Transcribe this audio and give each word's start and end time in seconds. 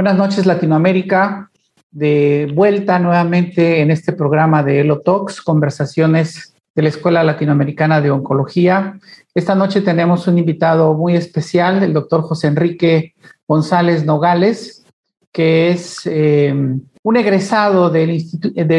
Buenas 0.00 0.16
noches 0.16 0.46
Latinoamérica, 0.46 1.50
de 1.90 2.50
vuelta 2.54 2.98
nuevamente 2.98 3.82
en 3.82 3.90
este 3.90 4.14
programa 4.14 4.62
de 4.62 4.80
Elo 4.80 5.02
Talks, 5.02 5.42
conversaciones 5.42 6.54
de 6.74 6.80
la 6.80 6.88
Escuela 6.88 7.22
Latinoamericana 7.22 8.00
de 8.00 8.10
Oncología. 8.10 8.98
Esta 9.34 9.54
noche 9.54 9.82
tenemos 9.82 10.26
un 10.26 10.38
invitado 10.38 10.94
muy 10.94 11.16
especial, 11.16 11.82
el 11.82 11.92
doctor 11.92 12.22
José 12.22 12.46
Enrique 12.46 13.14
González 13.46 14.06
Nogales, 14.06 14.86
que 15.32 15.68
es 15.68 16.00
eh, 16.06 16.54
un 17.02 17.16
egresado 17.18 17.90
del, 17.90 18.10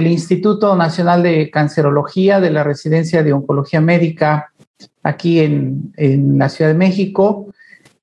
Instituto 0.07 0.75
Nacional 0.75 1.21
de 1.21 1.51
Cancerología 1.51 2.39
de 2.39 2.49
la 2.49 2.63
Residencia 2.63 3.21
de 3.21 3.33
Oncología 3.33 3.79
Médica 3.79 4.51
aquí 5.03 5.39
en 5.39 5.93
la 6.39 6.49
Ciudad 6.49 6.71
de 6.71 6.79
México 6.79 7.53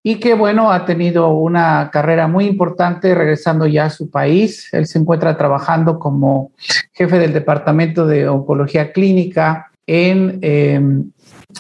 y 0.09 0.15
que 0.15 0.33
bueno, 0.33 0.73
ha 0.73 0.87
tenido 0.87 1.29
una 1.29 1.91
carrera 1.93 2.29
muy 2.29 2.47
importante 2.47 3.15
regresando 3.15 3.67
ya 3.67 3.85
a 3.85 3.91
su 3.91 4.09
país. 4.09 4.73
Él 4.73 4.87
se 4.87 4.99
encuentra 4.99 5.37
trabajando 5.37 5.99
como 5.99 6.53
jefe 6.95 7.19
del 7.19 7.35
Departamento 7.35 8.07
de 8.07 8.27
Oncología 8.27 8.91
Clínica 8.91 9.71
en 9.87 10.39
em, 10.41 11.11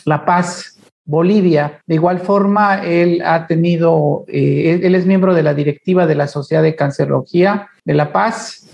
La 0.06 0.25
Paz, 0.25 0.79
Bolivia. 1.05 1.83
De 1.87 1.97
igual 1.97 2.20
forma, 2.20 2.83
él 2.83 3.20
ha 3.23 3.47
tenido, 3.47 4.25
eh, 4.29 4.80
él 4.83 4.95
es 4.95 5.05
miembro 5.05 5.34
de 5.34 5.42
la 5.42 5.53
directiva 5.53 6.06
de 6.06 6.15
la 6.15 6.27
Sociedad 6.27 6.62
de 6.62 6.75
Cancerología 6.75 7.69
de 7.84 7.92
La 7.92 8.15
Paz 8.15 8.68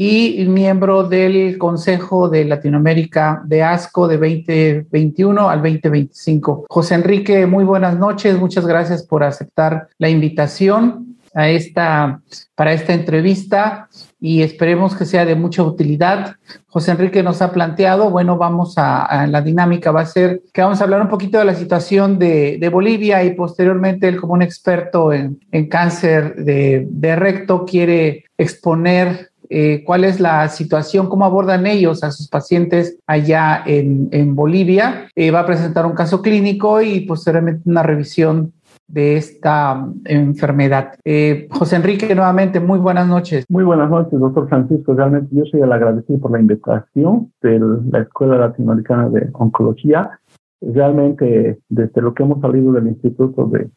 y 0.00 0.44
miembro 0.46 1.02
del 1.02 1.58
Consejo 1.58 2.28
de 2.28 2.44
Latinoamérica 2.44 3.42
de 3.44 3.64
ASCO 3.64 4.06
de 4.06 4.16
2021 4.16 5.50
al 5.50 5.58
2025. 5.60 6.66
José 6.68 6.94
Enrique, 6.94 7.46
muy 7.46 7.64
buenas 7.64 7.98
noches. 7.98 8.38
Muchas 8.38 8.64
gracias 8.64 9.02
por 9.02 9.24
aceptar 9.24 9.88
la 9.98 10.08
invitación 10.08 11.16
a 11.34 11.48
esta, 11.48 12.20
para 12.54 12.72
esta 12.72 12.94
entrevista 12.94 13.88
y 14.20 14.42
esperemos 14.42 14.94
que 14.94 15.04
sea 15.04 15.24
de 15.24 15.34
mucha 15.34 15.64
utilidad. 15.64 16.36
José 16.68 16.92
Enrique 16.92 17.24
nos 17.24 17.42
ha 17.42 17.50
planteado, 17.50 18.08
bueno, 18.10 18.38
vamos 18.38 18.74
a, 18.76 19.26
la 19.26 19.42
dinámica, 19.42 19.90
va 19.90 20.02
a 20.02 20.06
ser 20.06 20.42
que 20.52 20.62
vamos 20.62 20.80
a 20.80 20.84
hablar 20.84 21.02
un 21.02 21.08
poquito 21.08 21.38
de 21.38 21.44
la 21.44 21.54
situación 21.56 22.20
de, 22.20 22.58
de 22.60 22.68
Bolivia 22.68 23.24
y 23.24 23.34
posteriormente 23.34 24.06
él 24.06 24.20
como 24.20 24.34
un 24.34 24.42
experto 24.42 25.12
en, 25.12 25.40
en 25.50 25.68
cáncer 25.68 26.36
de, 26.36 26.86
de 26.88 27.16
recto 27.16 27.64
quiere 27.64 28.24
exponer 28.36 29.27
eh, 29.50 29.82
cuál 29.86 30.04
es 30.04 30.20
la 30.20 30.48
situación, 30.48 31.08
cómo 31.08 31.24
abordan 31.24 31.66
ellos 31.66 32.04
a 32.04 32.10
sus 32.10 32.28
pacientes 32.28 32.98
allá 33.06 33.62
en, 33.64 34.34
Bolivia. 34.34 35.08
Eh, 35.16 35.30
va 35.30 35.40
a 35.40 35.46
presentar 35.46 35.86
un 35.86 35.92
caso 35.92 36.20
clínico 36.20 36.82
y 36.82 37.00
posteriormente 37.00 37.68
una 37.68 37.82
revisión 37.82 38.52
de 38.86 39.16
esta 39.16 39.86
enfermedad. 40.04 40.94
Eh, 41.04 41.48
José 41.50 41.76
Enrique, 41.76 42.14
nuevamente, 42.14 42.60
muy 42.60 42.78
buenas 42.78 43.06
noches. 43.06 43.44
Muy 43.48 43.64
buenas 43.64 43.90
noches, 43.90 44.18
doctor 44.18 44.48
Francisco. 44.48 44.94
Realmente 44.94 45.34
yo 45.34 45.44
soy 45.46 45.60
el 45.60 45.72
agradecido 45.72 46.18
por 46.18 46.32
la 46.32 46.40
invitación 46.40 47.32
de 47.42 47.60
la 47.90 48.00
Escuela 48.00 48.38
Latinoamericana 48.38 49.08
de 49.08 49.28
Oncología. 49.32 50.18
Realmente, 50.60 51.58
desde 51.68 52.02
lo 52.02 52.14
que 52.14 52.22
hemos 52.22 52.40
salido 52.40 52.72
del 52.72 52.88
Instituto 52.88 53.46
de, 53.46 53.70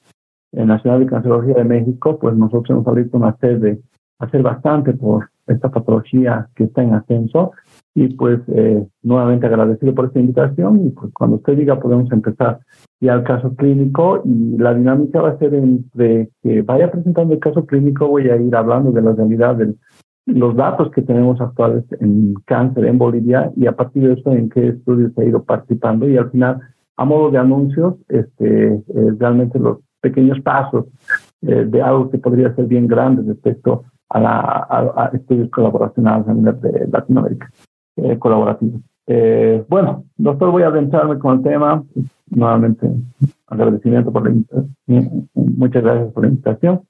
Nacional 0.54 1.02
de 1.02 1.06
Cancerología 1.08 1.56
de 1.56 1.64
México, 1.66 2.18
pues 2.20 2.36
nosotros 2.36 2.70
hemos 2.70 2.88
abierto 2.88 3.18
una 3.18 3.36
sede 3.38 3.82
hacer 4.22 4.42
bastante 4.42 4.94
por 4.94 5.30
esta 5.48 5.70
patología 5.70 6.48
que 6.56 6.66
está 6.66 6.84
en 6.84 6.94
ascenso. 6.94 7.52
Y 7.94 8.16
pues 8.16 8.40
eh, 8.48 8.86
nuevamente 9.04 9.48
agradecido 9.48 9.94
por 9.94 10.06
esta 10.06 10.20
invitación 10.20 10.88
y 10.88 10.90
pues 10.92 11.12
cuando 11.14 11.38
usted 11.38 11.58
diga 11.58 11.80
podemos 11.80 12.10
empezar 12.12 12.60
ya 13.02 13.14
el 13.14 13.24
caso 13.24 13.54
clínico 13.56 14.22
y 14.24 14.58
la 14.58 14.74
dinámica 14.74 15.22
va 15.22 15.32
a 15.32 15.38
ser 15.38 15.54
entre 15.54 16.30
que 16.42 16.62
vaya 16.62 16.90
presentando 16.90 17.34
el 17.34 17.40
caso 17.40 17.66
clínico, 17.66 18.08
voy 18.08 18.30
a 18.30 18.38
ir 18.38 18.56
hablando 18.56 18.92
de 18.92 19.02
la 19.02 19.12
realidad 19.12 19.56
de 19.56 19.76
los 20.26 20.56
datos 20.56 20.92
que 20.92 21.02
tenemos 21.02 21.42
actuales 21.42 21.84
en 22.00 22.36
cáncer 22.46 22.86
en 22.86 22.98
Bolivia 22.98 23.52
y 23.58 23.68
a 23.68 23.74
partir 23.74 24.08
de 24.08 24.14
eso 24.14 24.32
en 24.32 24.50
qué 24.50 24.70
estudios 24.70 25.12
se 25.14 25.22
ha 25.22 25.26
ido 25.26 25.44
participando 25.44 26.08
y 26.08 26.16
al 26.16 26.30
final 26.32 26.62
a 26.96 27.06
modo 27.06 27.32
de 27.32 27.40
anuncios 27.40 27.96
este 28.08 28.76
eh, 28.76 29.16
realmente 29.18 29.60
los 29.60 29.80
pequeños 30.00 30.40
pasos 30.42 30.86
eh, 31.42 31.66
de 31.68 31.82
algo 31.82 32.10
que 32.10 32.20
podría 32.20 32.54
ser 32.56 32.66
bien 32.66 32.88
grande 32.88 33.24
respecto 33.28 33.84
a, 34.12 34.20
la, 34.20 34.68
a, 34.70 35.12
estudios 35.14 35.50
colaboracionales 35.50 36.28
a 36.28 36.34
de 36.34 36.88
Latinoamérica, 36.88 37.50
eh, 37.98 38.18
colaborativos. 38.20 38.82
Eh, 39.08 39.64
bueno, 39.68 40.06
doctor, 40.18 40.52
voy 40.52 40.64
a 40.64 40.68
adentrarme 40.68 41.18
con 41.20 41.38
el 41.38 41.44
tema. 41.44 41.84
Nuevamente, 42.30 42.90
agradecimiento 43.48 44.12
por 44.12 44.24
la 44.24 44.30
invitación. 44.30 45.30
Muchas 45.34 45.84
gracias 45.84 46.14
por 46.14 46.24
la 46.24 46.30
invitación. 46.30 46.82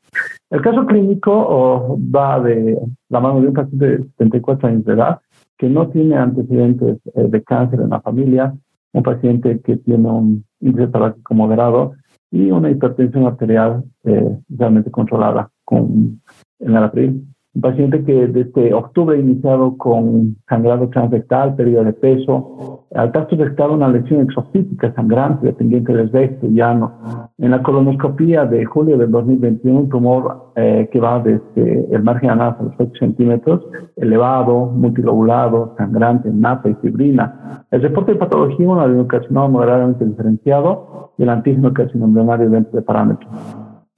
El 0.50 0.62
caso 0.62 0.86
clínico 0.86 1.98
va 2.16 2.40
de 2.42 2.78
la 3.09 3.20
mano 3.20 3.42
de 3.42 3.48
un 3.48 3.53
paciente 3.53 3.86
de 3.88 3.98
74 4.03 4.68
años 4.68 4.86
de 4.86 4.94
edad 4.94 5.20
que 5.58 5.70
no 5.70 5.90
tiene 5.90 6.16
antecedentes 6.16 6.98
eh, 7.14 7.28
de 7.28 7.44
cáncer 7.44 7.82
en 7.82 7.90
la 7.90 8.02
familia, 8.02 8.53
un 8.94 9.03
paciente 9.03 9.59
que 9.62 9.78
tiene 9.78 10.09
un 10.09 10.46
índice 10.59 10.88
tabaco 10.88 11.34
moderado 11.34 11.94
y 12.32 12.50
una 12.52 12.72
hipertensión 12.72 13.26
arterial 13.26 13.84
eh, 14.03 14.38
realmente 14.50 14.90
controlada 14.90 15.50
con 15.64 16.22
en 16.62 16.76
el 16.76 16.84
abril. 16.84 17.28
Un 17.54 17.62
paciente 17.62 18.02
que 18.06 18.28
desde 18.28 18.74
octubre 18.74 19.18
ha 19.18 19.20
iniciado 19.20 19.76
con 19.76 20.38
sangrado 20.48 20.88
transrectal, 20.88 21.54
pérdida 21.56 21.84
de 21.84 21.92
peso, 21.92 22.86
al 22.96 23.12
tacto 23.12 23.36
rectal 23.36 23.72
una 23.72 23.90
lesión 23.90 24.22
exofítica 24.22 24.94
sangrante 24.94 25.48
dependiente 25.48 25.92
del 25.94 26.10
resto 26.12 26.48
llano. 26.48 27.28
En 27.38 27.52
la 27.52 27.62
colonoscopía 27.62 28.46
de 28.46 28.64
julio 28.64 28.98
del 28.98 29.12
2021, 29.12 29.80
un 29.82 29.90
tumor 29.90 30.52
eh, 30.56 30.88
que 30.94 31.02
va 31.02 31.20
desde 31.20 31.94
el 31.94 32.02
margen 32.04 32.30
anal 32.30 32.56
a 32.58 32.64
los 32.64 32.74
8 32.78 32.92
centímetros, 33.00 33.62
elevado, 33.98 34.68
multilobulado, 34.68 35.76
sangrante, 35.78 36.30
nata 36.32 36.70
y 36.70 36.76
fibrina. 36.76 37.66
El 37.70 37.82
reporte 37.82 38.14
de 38.14 38.20
patología, 38.20 38.70
un 38.70 38.80
adenocarcinoma 38.80 39.50
moderadamente 39.50 40.06
diferenciado 40.06 41.12
y 41.18 41.24
el 41.24 41.30
antígeno 41.30 41.74
carcinombrionario 41.74 42.50
dentro 42.50 42.80
de 42.80 42.82
parámetros. 42.82 43.30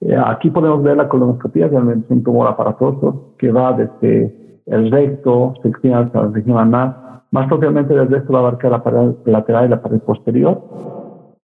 Eh, 0.04 0.16
aquí 0.22 0.50
podemos 0.50 0.82
ver 0.82 0.98
la 0.98 1.08
colonoscopia, 1.08 1.68
realmente 1.68 2.04
es 2.04 2.10
un 2.10 2.22
tumor 2.22 2.46
aparatoso 2.46 3.34
que 3.38 3.50
va 3.50 3.72
desde 3.72 4.60
el 4.66 4.90
recto, 4.90 5.54
se 5.62 5.68
extiende 5.68 5.98
hasta 5.98 6.22
la 6.22 6.28
región 6.28 6.58
anal. 6.58 7.22
Más 7.30 7.48
propiamente 7.48 7.94
del 7.94 8.08
recto 8.08 8.32
va 8.32 8.40
a 8.40 8.42
abarcar 8.42 8.70
la 8.70 8.82
pared 8.82 9.14
lateral 9.24 9.66
y 9.66 9.68
la 9.70 9.82
pared 9.82 10.00
posterior. 10.00 10.62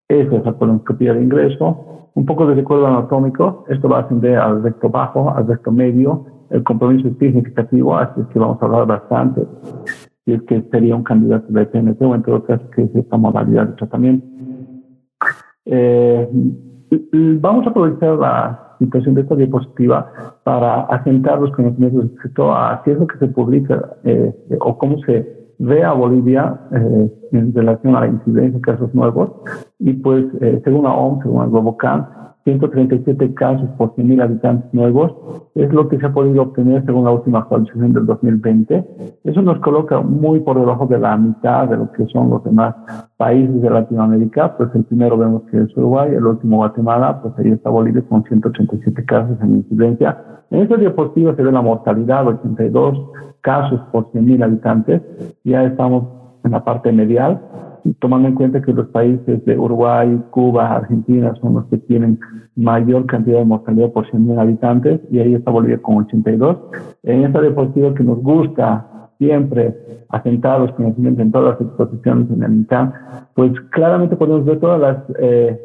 Esa 0.07 0.35
es 0.35 0.45
la 0.45 0.53
colonoscopia 0.53 1.13
de 1.13 1.23
ingreso. 1.23 2.09
Un 2.13 2.25
poco 2.25 2.45
de 2.45 2.55
recuerdo 2.55 2.85
anatómico, 2.85 3.65
esto 3.67 3.89
va 3.89 3.97
a 3.97 4.01
ascender 4.01 4.37
al 4.37 4.61
recto 4.61 4.89
bajo, 4.89 5.31
al 5.31 5.47
recto 5.47 5.71
medio. 5.71 6.25
El 6.51 6.63
compromiso 6.63 7.07
es 7.07 7.17
significativo, 7.17 7.97
así 7.97 8.21
es 8.21 8.27
que 8.27 8.37
vamos 8.37 8.61
a 8.61 8.65
hablar 8.65 8.85
bastante. 8.85 9.47
Si 10.23 10.33
es 10.33 10.41
que 10.43 10.61
sería 10.69 10.95
un 10.95 11.03
candidato 11.03 11.47
de 11.49 11.65
PNT 11.65 12.01
o 12.01 12.13
en 12.13 12.21
todo 12.21 12.43
caso 12.43 12.69
que 12.69 12.83
es 12.83 12.95
esta 12.95 13.17
modalidad 13.17 13.67
de 13.67 13.73
tratamiento. 13.73 14.27
Eh, 15.65 16.29
Vamos 16.91 17.65
a 17.65 17.69
aprovechar 17.69 18.17
la 18.17 18.75
situación 18.79 19.15
de 19.15 19.21
esta 19.21 19.35
diapositiva 19.35 20.11
para 20.43 20.81
asentar 20.83 21.39
los 21.39 21.51
conocimientos 21.51 22.11
respecto 22.11 22.51
a 22.51 22.81
qué 22.83 22.91
es 22.91 22.99
lo 22.99 23.07
que 23.07 23.17
se 23.17 23.27
publica 23.27 23.95
eh, 24.03 24.35
o 24.59 24.77
cómo 24.77 24.97
se 25.05 25.41
ve 25.59 25.83
a 25.83 25.93
Bolivia 25.93 26.59
eh, 26.71 27.11
en 27.31 27.53
relación 27.53 27.95
a 27.95 28.01
la 28.01 28.07
incidencia 28.07 28.57
de 28.57 28.61
casos 28.61 28.93
nuevos. 28.93 29.29
Y 29.79 29.93
pues, 29.93 30.25
eh, 30.41 30.59
según 30.63 30.83
la 30.83 30.93
OMS, 30.93 31.21
según 31.21 31.43
el 31.43 31.49
Globocan, 31.51 32.07
137 32.43 33.33
casos 33.33 33.69
por 33.77 33.95
100.000 33.95 34.23
habitantes 34.23 34.73
nuevos, 34.73 35.13
es 35.55 35.71
lo 35.71 35.87
que 35.87 35.99
se 35.99 36.05
ha 36.05 36.13
podido 36.13 36.41
obtener 36.41 36.83
según 36.85 37.05
la 37.05 37.11
última 37.11 37.39
actualización 37.39 37.93
del 37.93 38.05
2020. 38.05 38.85
Eso 39.23 39.41
nos 39.41 39.59
coloca 39.59 40.01
muy 40.01 40.39
por 40.39 40.59
debajo 40.59 40.87
de 40.87 40.99
la 40.99 41.15
mitad 41.17 41.67
de 41.67 41.77
lo 41.77 41.91
que 41.91 42.05
son 42.07 42.29
los 42.29 42.43
demás 42.43 42.75
países 43.17 43.61
de 43.61 43.69
Latinoamérica. 43.69 44.57
Pues 44.57 44.69
el 44.73 44.85
primero 44.85 45.17
vemos 45.17 45.43
que 45.51 45.61
es 45.61 45.77
Uruguay, 45.77 46.13
el 46.15 46.25
último 46.25 46.57
Guatemala, 46.57 47.21
pues 47.21 47.33
ahí 47.37 47.51
está 47.51 47.69
Bolivia 47.69 48.03
con 48.09 48.23
137 48.23 49.05
casos 49.05 49.37
en 49.41 49.55
incidencia. 49.55 50.17
En 50.49 50.61
esta 50.61 50.77
diapositiva 50.77 51.35
se 51.35 51.43
ve 51.43 51.51
la 51.51 51.61
mortalidad, 51.61 52.27
82 52.27 53.11
casos 53.41 53.79
por 53.91 54.11
100.000 54.11 54.43
habitantes. 54.43 55.01
Ya 55.43 55.63
estamos 55.63 56.05
en 56.43 56.51
la 56.51 56.63
parte 56.63 56.91
medial 56.91 57.39
tomando 57.99 58.27
en 58.27 58.35
cuenta 58.35 58.61
que 58.61 58.73
los 58.73 58.87
países 58.87 59.43
de 59.45 59.57
Uruguay, 59.57 60.21
Cuba, 60.31 60.75
Argentina 60.75 61.33
son 61.41 61.55
los 61.55 61.65
que 61.65 61.77
tienen 61.77 62.19
mayor 62.55 63.05
cantidad 63.05 63.39
de 63.39 63.45
mortalidad 63.45 63.91
por 63.91 64.09
100.000 64.11 64.39
habitantes 64.39 65.01
y 65.09 65.19
ahí 65.19 65.33
está 65.35 65.51
Bolivia 65.51 65.81
con 65.81 65.97
82. 65.97 66.57
En 67.03 67.23
esta 67.23 67.41
diapositiva 67.41 67.93
que 67.93 68.03
nos 68.03 68.21
gusta 68.21 68.87
siempre 69.17 69.77
asentar 70.09 70.59
los 70.59 70.71
conocimientos 70.73 71.23
en 71.23 71.31
todas 71.31 71.51
las 71.51 71.61
exposiciones 71.61 72.29
en 72.31 72.43
el 72.43 72.53
INCAM, 72.53 72.91
pues 73.35 73.51
claramente 73.69 74.15
podemos 74.15 74.45
ver 74.45 74.59
todas 74.59 74.79
las 74.79 74.97
eh, 75.19 75.59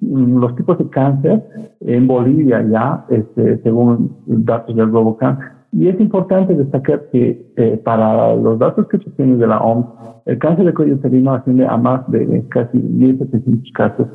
los 0.00 0.54
tipos 0.54 0.76
de 0.78 0.88
cáncer 0.90 1.42
en 1.80 2.06
Bolivia 2.06 2.62
ya, 2.70 3.06
este, 3.08 3.62
según 3.62 4.16
datos 4.26 4.76
del 4.76 4.90
GloboCan, 4.90 5.38
y 5.72 5.88
es 5.88 6.00
importante 6.00 6.54
destacar 6.54 7.08
que 7.10 7.52
eh, 7.56 7.80
para 7.84 8.34
los 8.34 8.58
datos 8.58 8.88
que 8.88 8.98
se 8.98 9.10
tienen 9.10 9.38
de 9.38 9.46
la 9.46 9.58
OMS, 9.58 9.86
el 10.26 10.38
cáncer 10.38 10.66
de 10.66 10.74
cuello 10.74 10.94
uterino 10.94 11.32
asciende 11.32 11.66
a 11.66 11.76
más 11.76 12.08
de 12.10 12.44
casi 12.48 12.78
1.700 12.78 13.72
casos 13.72 14.06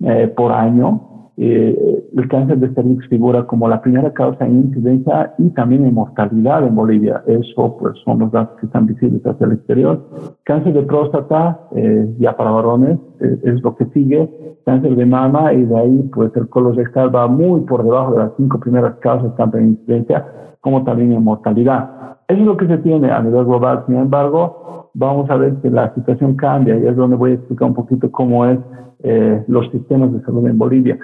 eh, 0.00 0.32
por 0.36 0.52
año 0.52 1.14
eh, 1.36 2.04
el 2.16 2.28
cáncer 2.28 2.58
de 2.58 2.72
cervix 2.74 3.08
figura 3.08 3.44
como 3.44 3.68
la 3.68 3.82
primera 3.82 4.12
causa 4.12 4.46
en 4.46 4.66
incidencia 4.66 5.34
y 5.38 5.50
también 5.50 5.84
en 5.84 5.94
mortalidad 5.94 6.64
en 6.64 6.76
Bolivia. 6.76 7.24
Eso 7.26 7.76
pues 7.76 7.94
son 8.04 8.20
los 8.20 8.30
datos 8.30 8.56
que 8.60 8.66
están 8.66 8.86
visibles 8.86 9.20
hacia 9.26 9.46
el 9.46 9.54
exterior. 9.54 10.08
Cáncer 10.44 10.74
de 10.74 10.82
próstata, 10.82 11.60
eh, 11.74 12.14
ya 12.20 12.36
para 12.36 12.52
varones, 12.52 13.00
eh, 13.20 13.40
es 13.42 13.62
lo 13.62 13.74
que 13.74 13.86
sigue. 13.86 14.30
Cáncer 14.64 14.94
de 14.94 15.06
mama 15.06 15.52
y 15.52 15.64
de 15.64 15.76
ahí 15.76 16.10
pues 16.14 16.30
el 16.36 16.48
colorectal 16.48 17.14
va 17.14 17.26
muy 17.26 17.62
por 17.62 17.82
debajo 17.82 18.12
de 18.12 18.18
las 18.18 18.32
cinco 18.36 18.60
primeras 18.60 18.94
causas, 18.96 19.34
tanto 19.36 19.58
en 19.58 19.68
incidencia 19.68 20.24
como 20.64 20.82
también 20.82 21.12
en 21.12 21.22
mortalidad. 21.22 22.16
Eso 22.26 22.40
es 22.40 22.46
lo 22.46 22.56
que 22.56 22.66
se 22.66 22.78
tiene 22.78 23.10
a 23.10 23.20
nivel 23.20 23.44
global. 23.44 23.84
Sin 23.86 23.96
embargo, 23.96 24.88
vamos 24.94 25.28
a 25.28 25.36
ver 25.36 25.56
que 25.56 25.68
la 25.68 25.94
situación 25.94 26.36
cambia 26.36 26.74
y 26.78 26.86
es 26.86 26.96
donde 26.96 27.16
voy 27.16 27.32
a 27.32 27.34
explicar 27.34 27.68
un 27.68 27.74
poquito 27.74 28.10
cómo 28.10 28.46
es 28.46 28.58
eh, 29.02 29.44
los 29.46 29.70
sistemas 29.70 30.10
de 30.10 30.22
salud 30.22 30.46
en 30.46 30.56
Bolivia. 30.56 30.98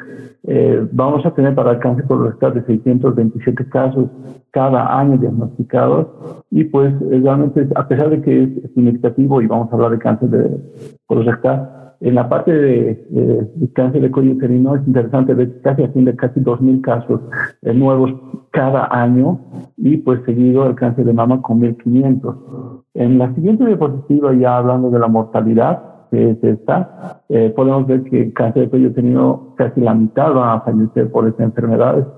Eh, 0.45 0.89
vamos 0.93 1.27
a 1.27 1.35
tener 1.35 1.55
para 1.55 1.73
el 1.73 1.79
cáncer 1.79 2.07
colorectal 2.07 2.55
de 2.55 2.63
627 2.63 3.69
casos 3.69 4.07
cada 4.51 4.99
año 4.99 5.19
diagnosticados 5.19 6.07
y 6.51 6.65
pues 6.65 6.95
realmente 7.11 7.69
a 7.75 7.87
pesar 7.87 8.09
de 8.09 8.23
que 8.23 8.45
es 8.45 8.73
significativo 8.73 9.43
y 9.43 9.47
vamos 9.47 9.71
a 9.71 9.75
hablar 9.75 9.91
de 9.91 9.99
cáncer 9.99 10.31
de 10.31 10.59
colorectal, 11.05 11.80
en 12.01 12.15
la 12.15 12.29
parte 12.29 12.53
de, 12.53 13.71
cáncer 13.75 14.01
de 14.01 14.11
cuello 14.11 14.33
uterino 14.33 14.75
es 14.75 14.87
interesante 14.87 15.35
ver 15.35 15.61
casi 15.61 15.83
asciende 15.83 16.17
casi 16.17 16.41
2.000 16.41 16.81
casos 16.81 17.21
eh, 17.63 17.75
nuevos 17.75 18.13
cada 18.53 18.89
año 18.91 19.41
y 19.77 19.99
pues 19.99 20.21
seguido 20.25 20.67
el 20.67 20.75
cáncer 20.77 21.05
de 21.05 21.13
mama 21.13 21.43
con 21.43 21.61
1.500. 21.61 22.83
En 22.95 23.19
la 23.19 23.35
siguiente 23.35 23.67
diapositiva, 23.67 24.33
ya 24.35 24.57
hablando 24.57 24.91
de 24.91 24.99
la 24.99 25.09
mortalidad, 25.09 25.83
que 26.11 26.31
es 26.31 26.43
esta, 26.43 27.23
eh, 27.29 27.53
podemos 27.55 27.87
ver 27.87 28.03
que 28.05 28.23
el 28.23 28.33
cáncer 28.33 28.63
de 28.63 28.71
cuello 28.71 28.89
uterino 28.89 29.55
casi 29.57 29.81
la 29.81 29.95
mitad 29.95 30.33
van 30.33 30.59
a 30.59 30.61
fallecer 30.63 31.11
por 31.13 31.29
esta 31.29 31.45
enfermedad. 31.45 32.09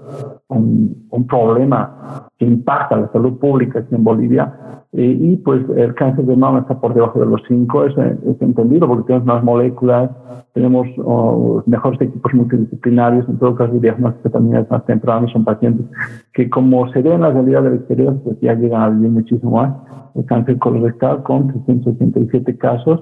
un, 0.49 1.09
un 1.11 1.27
problema 1.27 2.29
que 2.39 2.47
impacta 2.47 2.97
la 2.97 3.11
salud 3.13 3.39
pública 3.39 3.81
aquí 3.81 3.95
en 3.95 4.05
Bolivia 4.05 4.82
eh, 4.95 5.17
y 5.19 5.37
pues 5.39 5.63
el 5.75 5.95
cáncer 5.95 6.27
de 6.27 6.37
mama 6.37 6.61
está 6.61 6.79
por 6.79 6.93
debajo 6.93 7.19
de 7.19 7.25
los 7.25 7.41
5, 7.49 7.85
es, 7.87 7.97
es 7.97 8.43
entendido 8.43 8.87
porque 8.87 9.05
tenemos 9.07 9.27
más 9.27 9.43
moléculas, 9.43 10.11
tenemos 10.53 10.87
oh, 11.03 11.63
mejores 11.65 11.99
equipos 12.03 12.35
multidisciplinarios, 12.35 13.27
en 13.27 13.39
todo 13.39 13.55
caso 13.55 13.73
diagnóstico 13.73 14.29
también 14.29 14.63
es 14.63 14.71
más 14.71 14.85
temprano, 14.85 15.29
son 15.29 15.45
pacientes 15.45 15.87
que 16.35 16.51
como 16.51 16.93
se 16.93 17.01
ve 17.01 17.15
en 17.15 17.23
la 17.23 17.31
realidad 17.31 17.63
del 17.63 17.75
exterior, 17.77 18.21
pues 18.23 18.39
ya 18.41 18.53
llegan 18.55 18.83
a 18.83 18.91
vivir 18.91 19.11
muchísimo 19.11 19.53
más. 19.53 19.75
El 20.15 20.27
cáncer 20.27 20.59
colorectal 20.59 21.23
con 21.23 21.49
387 21.49 22.59
casos, 22.59 23.01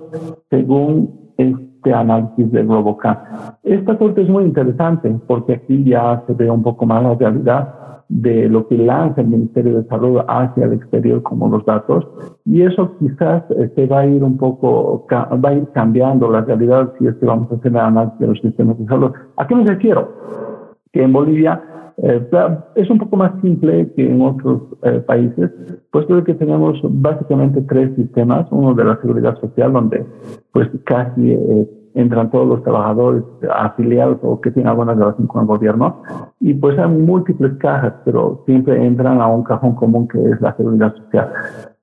según 0.49 1.33
este 1.39 1.93
análisis 1.93 2.53
de 2.53 2.63
Globocam. 2.63 3.17
Esta 3.65 3.99
corte 3.99 4.23
es 4.23 4.29
muy 4.29 4.45
interesante 4.45 5.13
porque 5.27 5.55
aquí 5.55 5.83
ya 5.83 6.23
se 6.27 6.35
ve 6.35 6.49
un 6.49 6.63
poco 6.63 6.87
más 6.87 7.03
la 7.03 7.15
realidad 7.15 7.80
de 8.11 8.49
lo 8.49 8.67
que 8.67 8.77
lanza 8.77 9.21
el 9.21 9.29
Ministerio 9.29 9.81
de 9.81 9.89
Salud 9.89 10.19
hacia 10.27 10.65
el 10.65 10.73
exterior 10.73 11.23
como 11.23 11.49
los 11.49 11.65
datos 11.65 12.05
y 12.45 12.63
eso 12.63 12.97
quizás 12.99 13.45
este, 13.57 13.87
va 13.87 14.01
a 14.01 14.07
ir 14.07 14.25
un 14.25 14.37
poco, 14.37 15.07
va 15.09 15.49
a 15.49 15.55
ir 15.55 15.69
cambiando 15.73 16.29
la 16.29 16.41
realidad 16.41 16.93
si 16.99 17.07
es 17.07 17.15
que 17.17 17.27
vamos 17.27 17.51
a 17.53 17.55
hacer 17.55 17.71
el 17.71 17.79
análisis 17.79 18.19
de 18.19 18.27
los 18.27 18.41
sistemas 18.41 18.79
de 18.79 18.87
salud. 18.87 19.13
¿A 19.37 19.47
qué 19.47 19.55
me 19.55 19.65
refiero? 19.65 20.13
Que 20.93 21.05
en 21.05 21.13
Bolivia 21.13 21.63
eh, 22.03 22.29
es 22.75 22.91
un 22.91 22.99
poco 22.99 23.17
más 23.17 23.33
simple 23.43 23.93
que 23.95 24.11
en 24.11 24.21
otros 24.23 24.63
eh, 24.83 25.03
países, 25.07 25.49
puesto 25.93 26.25
que 26.25 26.35
tenemos 26.35 26.81
básicamente 26.83 27.63
tres 27.63 27.95
sistemas, 27.95 28.49
uno 28.51 28.75
de 28.75 28.85
la 28.85 29.01
seguridad 29.01 29.39
social, 29.41 29.73
donde 29.73 30.05
pues 30.51 30.69
casi 30.85 31.31
eh, 31.31 31.69
entran 31.95 32.31
todos 32.31 32.47
los 32.47 32.63
trabajadores 32.63 33.25
afiliados 33.55 34.19
o 34.23 34.41
que 34.41 34.51
tienen 34.51 34.69
alguna 34.69 34.95
relación 34.95 35.27
con 35.27 35.43
el 35.43 35.47
gobierno 35.47 36.03
y 36.41 36.55
pues 36.55 36.79
hay 36.79 36.89
múltiples 36.89 37.53
cajas, 37.59 37.95
pero 38.05 38.43
siempre 38.47 38.85
entran 38.85 39.21
a 39.21 39.27
un 39.27 39.43
cajón 39.43 39.75
común 39.75 40.09
que 40.09 40.19
es 40.31 40.41
la 40.41 40.57
seguridad 40.57 40.95
social. 40.95 41.33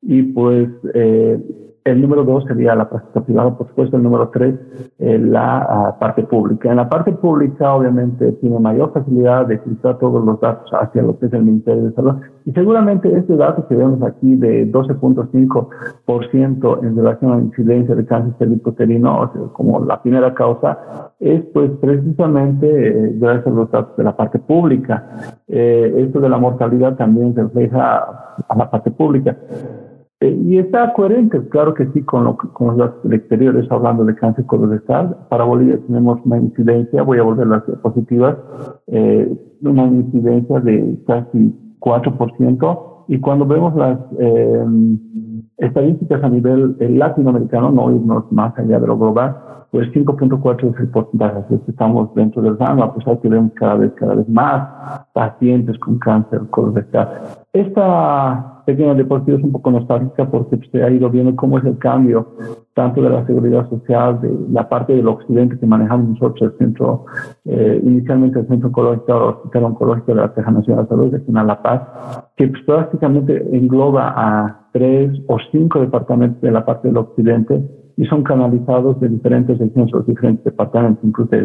Y 0.01 0.23
pues 0.23 0.69
eh, 0.93 1.66
el 1.91 2.01
número 2.01 2.23
dos 2.23 2.45
sería 2.45 2.73
la 2.75 2.89
práctica 2.89 3.21
privada, 3.21 3.55
por 3.57 3.67
supuesto. 3.67 3.97
El 3.97 4.03
número 4.03 4.29
tres, 4.29 4.55
eh, 4.99 5.17
la 5.17 5.57
ah, 5.59 5.97
parte 5.99 6.23
pública. 6.23 6.69
En 6.69 6.77
la 6.77 6.87
parte 6.89 7.11
pública, 7.13 7.73
obviamente, 7.73 8.33
tiene 8.33 8.59
mayor 8.59 8.93
facilidad 8.93 9.47
de 9.47 9.57
filtrar 9.59 9.97
todos 9.99 10.23
los 10.23 10.39
datos 10.39 10.69
hacia 10.73 11.01
lo 11.01 11.17
que 11.17 11.25
es 11.27 11.33
el 11.33 11.43
Ministerio 11.43 11.83
de 11.83 11.93
Salud. 11.93 12.15
Y 12.45 12.51
seguramente 12.51 13.15
este 13.15 13.35
dato 13.35 13.67
que 13.67 13.75
vemos 13.75 14.01
aquí 14.03 14.35
de 14.35 14.71
12.5% 14.71 16.83
en 16.83 16.95
relación 16.95 17.31
a 17.31 17.37
la 17.37 17.43
incidencia 17.43 17.95
de 17.95 18.05
cáncer 18.05 18.35
cervicuterino, 18.39 19.21
o 19.21 19.33
sea, 19.33 19.41
como 19.53 19.83
la 19.83 20.01
primera 20.01 20.33
causa, 20.33 21.11
es 21.19 21.43
pues 21.53 21.71
precisamente 21.81 22.67
eh, 22.67 23.13
gracias 23.15 23.47
a 23.47 23.49
los 23.49 23.71
datos 23.71 23.97
de 23.97 24.03
la 24.03 24.15
parte 24.15 24.39
pública. 24.39 25.07
Eh, 25.47 25.93
esto 25.97 26.19
de 26.19 26.29
la 26.29 26.37
mortalidad 26.37 26.95
también 26.95 27.33
se 27.35 27.43
refleja 27.43 28.33
a 28.47 28.55
la 28.55 28.69
parte 28.69 28.91
pública. 28.91 29.35
Eh, 30.19 30.35
y 30.45 30.57
está 30.57 30.93
coherente, 30.93 31.47
claro 31.49 31.75
que 31.75 31.85
sí, 31.93 32.01
con, 32.01 32.23
lo, 32.23 32.37
con 32.37 32.75
los 32.77 32.91
exteriores, 33.11 33.71
hablando 33.71 34.03
de 34.03 34.15
cáncer 34.15 34.45
colorectal. 34.47 35.15
Para 35.29 35.43
Bolivia 35.43 35.79
tenemos 35.85 36.19
una 36.25 36.37
incidencia, 36.37 37.03
voy 37.03 37.19
a 37.19 37.23
volver 37.23 37.45
las 37.45 37.63
positivas, 37.83 38.35
eh, 38.87 39.31
una 39.61 39.83
incidencia 39.85 40.59
de 40.59 40.97
casi 41.05 41.53
4%. 41.79 43.05
Y 43.09 43.19
cuando 43.19 43.45
vemos 43.45 43.75
las 43.75 43.99
eh, 44.19 44.65
estadísticas 45.57 46.23
a 46.23 46.29
nivel 46.29 46.75
latinoamericano, 46.79 47.71
no 47.71 47.91
irnos 47.91 48.31
más 48.31 48.57
allá 48.57 48.79
de 48.79 48.87
lo 48.87 48.97
global, 48.97 49.35
pues 49.71 49.89
5.4 49.91 50.73
es 50.73 50.79
el 50.79 50.89
porcentaje, 50.89 51.43
que 51.49 51.71
estamos 51.71 52.13
dentro 52.15 52.41
del 52.41 52.57
rango, 52.57 52.83
a 52.83 52.95
pesar 52.95 53.19
que 53.19 53.27
vemos 53.27 53.51
cada 53.55 53.75
vez, 53.75 53.91
cada 53.95 54.15
vez 54.15 54.29
más 54.29 55.05
pacientes 55.13 55.77
con 55.79 55.99
cáncer 55.99 56.41
colorectal. 56.49 57.21
Esta 57.51 58.63
pequeña 58.65 58.93
diapositiva 58.93 59.37
es 59.37 59.43
un 59.43 59.51
poco 59.51 59.71
nostálgica 59.71 60.29
porque 60.29 60.59
se 60.71 60.83
ha 60.83 60.89
ido 60.89 61.09
viendo 61.09 61.35
cómo 61.35 61.57
es 61.57 61.65
el 61.65 61.77
cambio 61.77 62.27
tanto 62.73 63.01
de 63.01 63.09
la 63.09 63.25
seguridad 63.25 63.67
social, 63.69 64.21
de 64.21 64.31
la 64.51 64.69
parte 64.69 64.93
del 64.93 65.07
occidente 65.07 65.57
que 65.57 65.65
manejamos 65.65 66.09
nosotros, 66.09 66.51
el 66.51 66.57
centro, 66.59 67.05
eh, 67.45 67.81
inicialmente 67.83 68.39
el 68.39 68.47
Centro 68.47 68.67
Oncológico, 68.67 69.07
el 69.07 69.23
Hospital 69.23 69.63
Oncológico 69.63 70.13
de 70.13 70.21
la 70.21 70.33
Teja 70.33 70.51
Nacional 70.51 70.83
de 70.83 70.89
Salud, 70.89 71.11
de 71.11 71.23
en 71.25 71.47
La 71.47 71.61
Paz, 71.61 71.81
que 72.35 72.47
pues, 72.47 72.61
prácticamente 72.63 73.47
engloba 73.51 74.13
a 74.15 74.66
tres 74.77 75.19
o 75.25 75.37
cinco 75.51 75.79
departamentos 75.79 76.39
de 76.41 76.51
la 76.51 76.63
parte 76.63 76.87
del 76.87 76.97
occidente 76.97 77.63
y 77.97 78.05
son 78.05 78.23
canalizados 78.23 78.99
de 78.99 79.09
diferentes 79.09 79.57
regiones 79.57 79.91
o 79.93 80.01
diferentes 80.01 80.45
departamentos, 80.45 81.03
incluso 81.03 81.35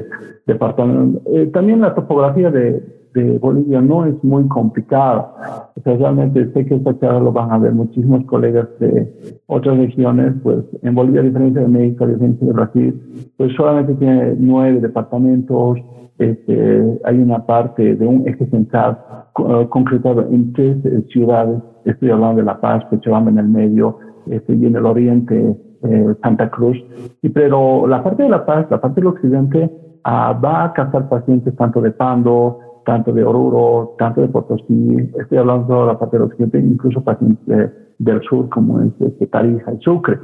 departamentos. 0.47 1.23
Eh, 1.33 1.47
también 1.47 1.81
la 1.81 1.95
topografía 1.95 2.51
de, 2.51 2.85
de, 3.15 3.39
Bolivia 3.39 3.81
no 3.81 4.05
es 4.05 4.23
muy 4.23 4.47
complicada. 4.49 5.71
Especialmente 5.77 6.53
sé 6.53 6.67
que 6.67 6.75
esta 6.75 6.99
charla 6.99 7.21
lo 7.21 7.33
van 7.33 7.51
a 7.53 7.59
ver 7.59 7.73
muchísimos 7.73 8.25
colegas 8.27 8.69
de 8.81 9.41
otras 9.47 9.79
regiones, 9.79 10.35
pues 10.43 10.59
en 10.83 10.95
Bolivia, 10.95 11.23
a 11.23 11.25
diferencia 11.25 11.63
de 11.63 11.69
México, 11.69 12.05
a 12.05 12.09
diferencia 12.09 12.47
de 12.47 12.53
Brasil, 12.53 13.03
pues 13.39 13.53
solamente 13.57 13.95
tiene 13.95 14.35
nueve 14.39 14.81
departamentos, 14.81 15.79
este, 16.19 17.01
hay 17.05 17.19
una 17.19 17.47
parte 17.47 17.95
de 17.95 18.07
un 18.07 18.29
eje 18.29 18.47
central 18.47 18.99
uh, 19.39 19.67
concretado 19.71 20.29
en 20.31 20.53
tres 20.53 20.77
eh, 20.85 21.03
ciudades, 21.11 21.63
estoy 21.87 22.11
hablando 22.11 22.37
de 22.37 22.45
La 22.45 22.61
Paz, 22.61 22.85
Cochabamba 22.91 23.31
en 23.31 23.39
el 23.39 23.49
medio, 23.49 23.99
este, 24.27 24.55
y 24.55 24.67
en 24.67 24.77
el 24.77 24.85
oriente 24.85 25.57
eh, 25.85 26.15
Santa 26.23 26.51
Cruz. 26.51 26.77
Y, 27.23 27.29
pero 27.31 27.87
la 27.87 28.03
parte 28.03 28.23
de 28.25 28.29
La 28.29 28.45
Paz, 28.45 28.67
la 28.71 28.81
parte 28.81 29.01
del 29.01 29.09
occidente, 29.09 29.71
ah, 30.05 30.33
va 30.33 30.65
a 30.65 30.73
captar 30.73 31.09
pacientes 31.09 31.55
tanto 31.57 31.81
de 31.81 31.91
Pando, 31.91 32.59
tanto 32.85 33.13
de 33.13 33.25
Oruro, 33.25 33.95
tanto 33.99 34.21
de 34.21 34.29
Potosí, 34.29 35.11
estoy 35.19 35.39
hablando 35.39 35.83
de 35.83 35.87
la 35.87 35.99
parte 35.99 36.17
del 36.17 36.27
occidente, 36.27 36.59
incluso 36.59 37.03
pacientes 37.03 37.71
del 37.99 38.21
sur 38.23 38.49
como 38.49 38.81
es 38.81 38.93
este, 39.01 39.27
Tarija 39.29 39.73
y 39.73 39.79
Sucre. 39.81 40.19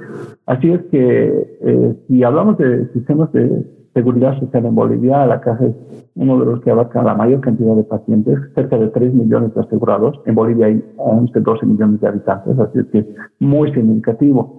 Así 0.47 0.73
es 0.73 0.81
que 0.91 1.59
eh, 1.61 1.97
si 2.09 2.25
hablamos 2.25 2.59
de 2.59 2.89
sistemas 2.93 3.33
de 3.33 3.65
seguridad 3.95 4.39
social 4.39 4.67
en 4.67 4.75
Bolivia, 4.75 5.27
la 5.27 5.41
caja 5.41 5.67
es 5.67 5.75
uno 6.15 6.39
de 6.39 6.47
los 6.47 6.61
que 6.61 6.71
abarca 6.71 7.03
la 7.03 7.15
mayor 7.15 7.41
cantidad 7.41 7.75
de 7.75 7.85
pacientes, 7.85 8.39
cerca 8.55 8.77
de 8.77 8.89
3 8.89 9.15
millones 9.15 9.55
de 9.55 9.61
asegurados. 9.61 10.21
En 10.27 10.35
Bolivia 10.35 10.67
hay 10.67 10.85
11, 10.97 11.41
12 11.41 11.67
millones 11.67 12.01
de 12.01 12.09
habitantes, 12.09 12.59
así 12.59 12.85
que 12.91 12.99
es 12.99 13.07
muy 13.39 13.73
significativo. 13.73 14.59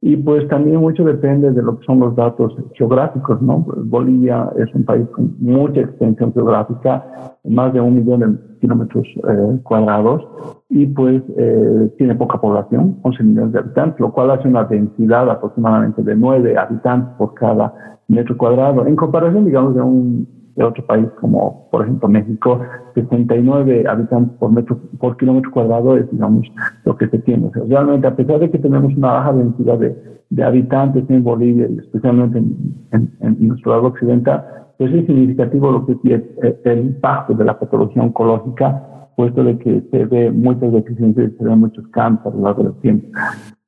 Y 0.00 0.16
pues 0.16 0.48
también 0.48 0.76
mucho 0.76 1.04
depende 1.04 1.50
de 1.52 1.62
lo 1.62 1.78
que 1.78 1.84
son 1.84 2.00
los 2.00 2.16
datos 2.16 2.54
geográficos, 2.74 3.42
¿no? 3.42 3.66
Bolivia 3.84 4.50
es 4.56 4.72
un 4.74 4.84
país 4.84 5.06
con 5.08 5.36
mucha 5.40 5.80
extensión 5.80 6.32
geográfica, 6.32 7.04
más 7.44 7.72
de 7.72 7.80
un 7.80 7.96
millón 7.96 8.20
de 8.20 8.58
kilómetros 8.60 9.06
eh, 9.06 9.58
cuadrados, 9.62 10.22
y 10.70 10.86
pues 10.86 11.22
eh, 11.36 11.92
tiene 11.98 12.14
poca 12.14 12.40
población, 12.40 12.98
11 13.02 13.22
millones 13.24 13.52
de 13.52 13.58
habitantes, 13.58 14.00
lo 14.00 14.12
cual 14.12 14.30
hace 14.30 14.46
una 14.46 14.64
densidad 14.64 15.28
aproximadamente 15.28 16.02
de 16.02 16.14
9 16.14 16.56
habitantes 16.56 17.12
por 17.18 17.34
cada 17.34 17.98
metro 18.06 18.36
cuadrado, 18.36 18.86
en 18.86 18.94
comparación, 18.94 19.44
digamos, 19.44 19.74
de 19.74 19.82
un 19.82 20.40
de 20.56 20.64
otro 20.64 20.84
país 20.84 21.06
como, 21.20 21.68
por 21.70 21.82
ejemplo, 21.82 22.08
México, 22.08 22.60
69 22.94 23.84
habitantes 23.88 24.36
por 24.38 24.52
metro 24.52 24.78
por 24.98 25.16
kilómetro 25.16 25.50
cuadrado 25.50 25.96
es, 25.96 26.10
digamos, 26.10 26.46
lo 26.84 26.96
que 26.96 27.08
se 27.08 27.18
tiene. 27.20 27.50
realmente, 27.68 28.06
a 28.06 28.14
pesar 28.14 28.40
de 28.40 28.50
que 28.50 28.58
tenemos 28.58 28.94
una 28.94 29.12
baja 29.12 29.32
densidad 29.32 29.78
de, 29.78 29.96
de 30.28 30.44
habitantes 30.44 31.04
en 31.08 31.24
Bolivia 31.24 31.66
y 31.68 31.78
especialmente 31.78 32.38
en, 32.38 33.10
en, 33.20 33.48
nuestro 33.48 33.72
lado 33.72 33.88
occidental, 33.88 34.44
pues 34.76 34.92
es 34.92 35.06
significativo 35.06 35.70
lo 35.70 35.86
que 35.86 35.96
es 36.14 36.54
el 36.64 36.78
impacto 36.78 37.34
de 37.34 37.44
la 37.44 37.58
patología 37.58 38.02
oncológica, 38.02 38.99
puesto 39.16 39.44
de 39.44 39.58
que 39.58 39.82
se 39.90 40.04
ve 40.06 40.30
muchas 40.30 40.72
deficiencias 40.72 41.32
se 41.38 41.44
ven 41.44 41.60
muchos 41.60 41.86
cánceres 41.88 42.34
a 42.34 42.36
lo 42.36 42.44
largo 42.44 42.62
del 42.64 42.74
tiempo. 42.80 43.08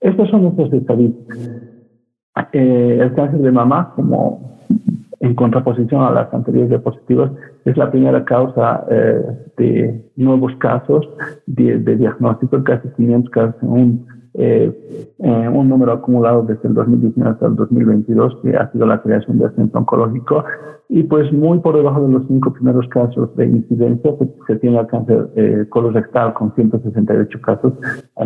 Estas 0.01 0.31
son 0.31 0.43
nuestras 0.43 0.73
estadísticas. 0.73 1.39
Eh, 2.53 2.99
el 3.01 3.15
cáncer 3.15 3.41
de 3.41 3.53
mama, 3.53 3.93
como 3.95 4.59
en 5.21 5.35
contraposición 5.35 6.03
a 6.03 6.11
las 6.11 6.33
anteriores 6.35 6.71
diapositivas, 6.71 7.31
es 7.65 7.77
la 7.77 7.91
primera 7.91 8.25
causa 8.25 8.85
eh, 8.91 9.23
de 9.57 10.11
nuevos 10.17 10.53
casos 10.57 11.09
de, 11.47 11.79
de, 11.79 11.97
diagnóstico, 11.97 12.63
casi 12.65 12.89
500 12.97 13.31
casos 13.31 13.63
en 13.63 13.69
un, 13.69 14.07
eh, 14.35 14.73
un 15.19 15.69
número 15.69 15.93
acumulado 15.93 16.43
desde 16.43 16.69
el 16.69 16.75
2019 16.75 17.33
hasta 17.33 17.47
el 17.47 17.57
2022, 17.57 18.39
que 18.43 18.57
ha 18.57 18.71
sido 18.73 18.87
la 18.87 19.03
creación 19.03 19.39
del 19.39 19.55
centro 19.55 19.81
oncológico, 19.81 20.45
y 20.89 21.03
pues 21.05 21.33
muy 21.33 21.59
por 21.61 21.77
debajo 21.77 22.07
de 22.07 22.13
los 22.13 22.27
cinco 22.29 22.53
primeros 22.53 22.87
casos 22.89 23.35
de 23.37 23.47
incidencia 23.47 24.13
se, 24.47 24.57
tiene 24.57 24.79
el 24.79 24.87
cáncer 24.87 25.29
eh, 25.37 25.67
colorectal 25.69 26.35
con 26.35 26.55
168 26.55 27.41
casos 27.41 27.73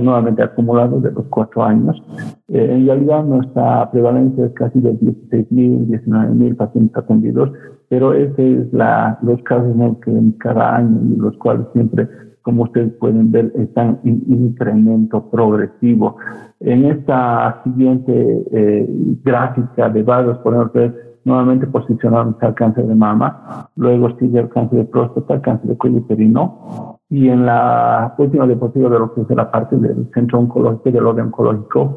nuevamente 0.01 0.43
acumulados 0.43 1.03
de 1.03 1.13
los 1.13 1.27
cuatro 1.27 1.65
años. 1.65 2.01
Eh, 2.49 2.69
en 2.73 2.87
realidad 2.87 3.25
nuestra 3.25 3.91
prevalencia 3.91 4.47
es 4.47 4.53
casi 4.55 4.81
de 4.81 4.93
16.000, 4.95 6.05
19.000 6.07 6.57
pacientes 6.57 6.97
atendidos, 6.97 7.51
pero 7.89 8.15
ese 8.15 8.61
es 8.61 8.73
la, 8.73 9.19
los 9.23 9.43
casos 9.43 9.75
que 10.05 10.13
cada 10.39 10.77
año 10.77 11.15
y 11.15 11.17
los 11.17 11.37
cuales 11.37 11.67
siempre 11.73 12.09
como 12.47 12.63
ustedes 12.63 12.93
pueden 13.01 13.33
ver, 13.33 13.51
están 13.57 13.99
en 14.05 14.23
incremento 14.29 15.29
progresivo. 15.31 16.17
En 16.61 16.85
esta 16.85 17.61
siguiente 17.65 18.13
eh, 18.53 18.87
gráfica 19.25 19.89
de 19.89 20.05
varios 20.05 20.39
podemos 20.39 20.73
ver 20.73 21.19
nuevamente 21.25 21.67
posicionamos 21.67 22.37
al 22.41 22.55
cáncer 22.55 22.87
de 22.87 22.95
mama, 22.95 23.69
luego 23.75 24.17
sigue 24.21 24.39
el 24.39 24.49
cáncer 24.49 24.79
de 24.79 24.85
próstata, 24.85 25.35
el 25.35 25.41
cáncer 25.41 25.71
de 25.71 25.77
cuello 25.77 25.97
uterino, 25.97 27.01
y 27.11 27.31
en 27.31 27.47
la 27.47 28.15
última 28.17 28.47
diapositiva 28.47 28.91
de 28.91 28.99
lo 29.01 29.13
que 29.13 29.23
es 29.23 29.31
la 29.31 29.51
parte 29.51 29.77
del 29.77 30.09
centro 30.15 30.39
oncológico, 30.39 30.89
del 30.93 31.05
orden 31.05 31.27
oncológico, 31.27 31.97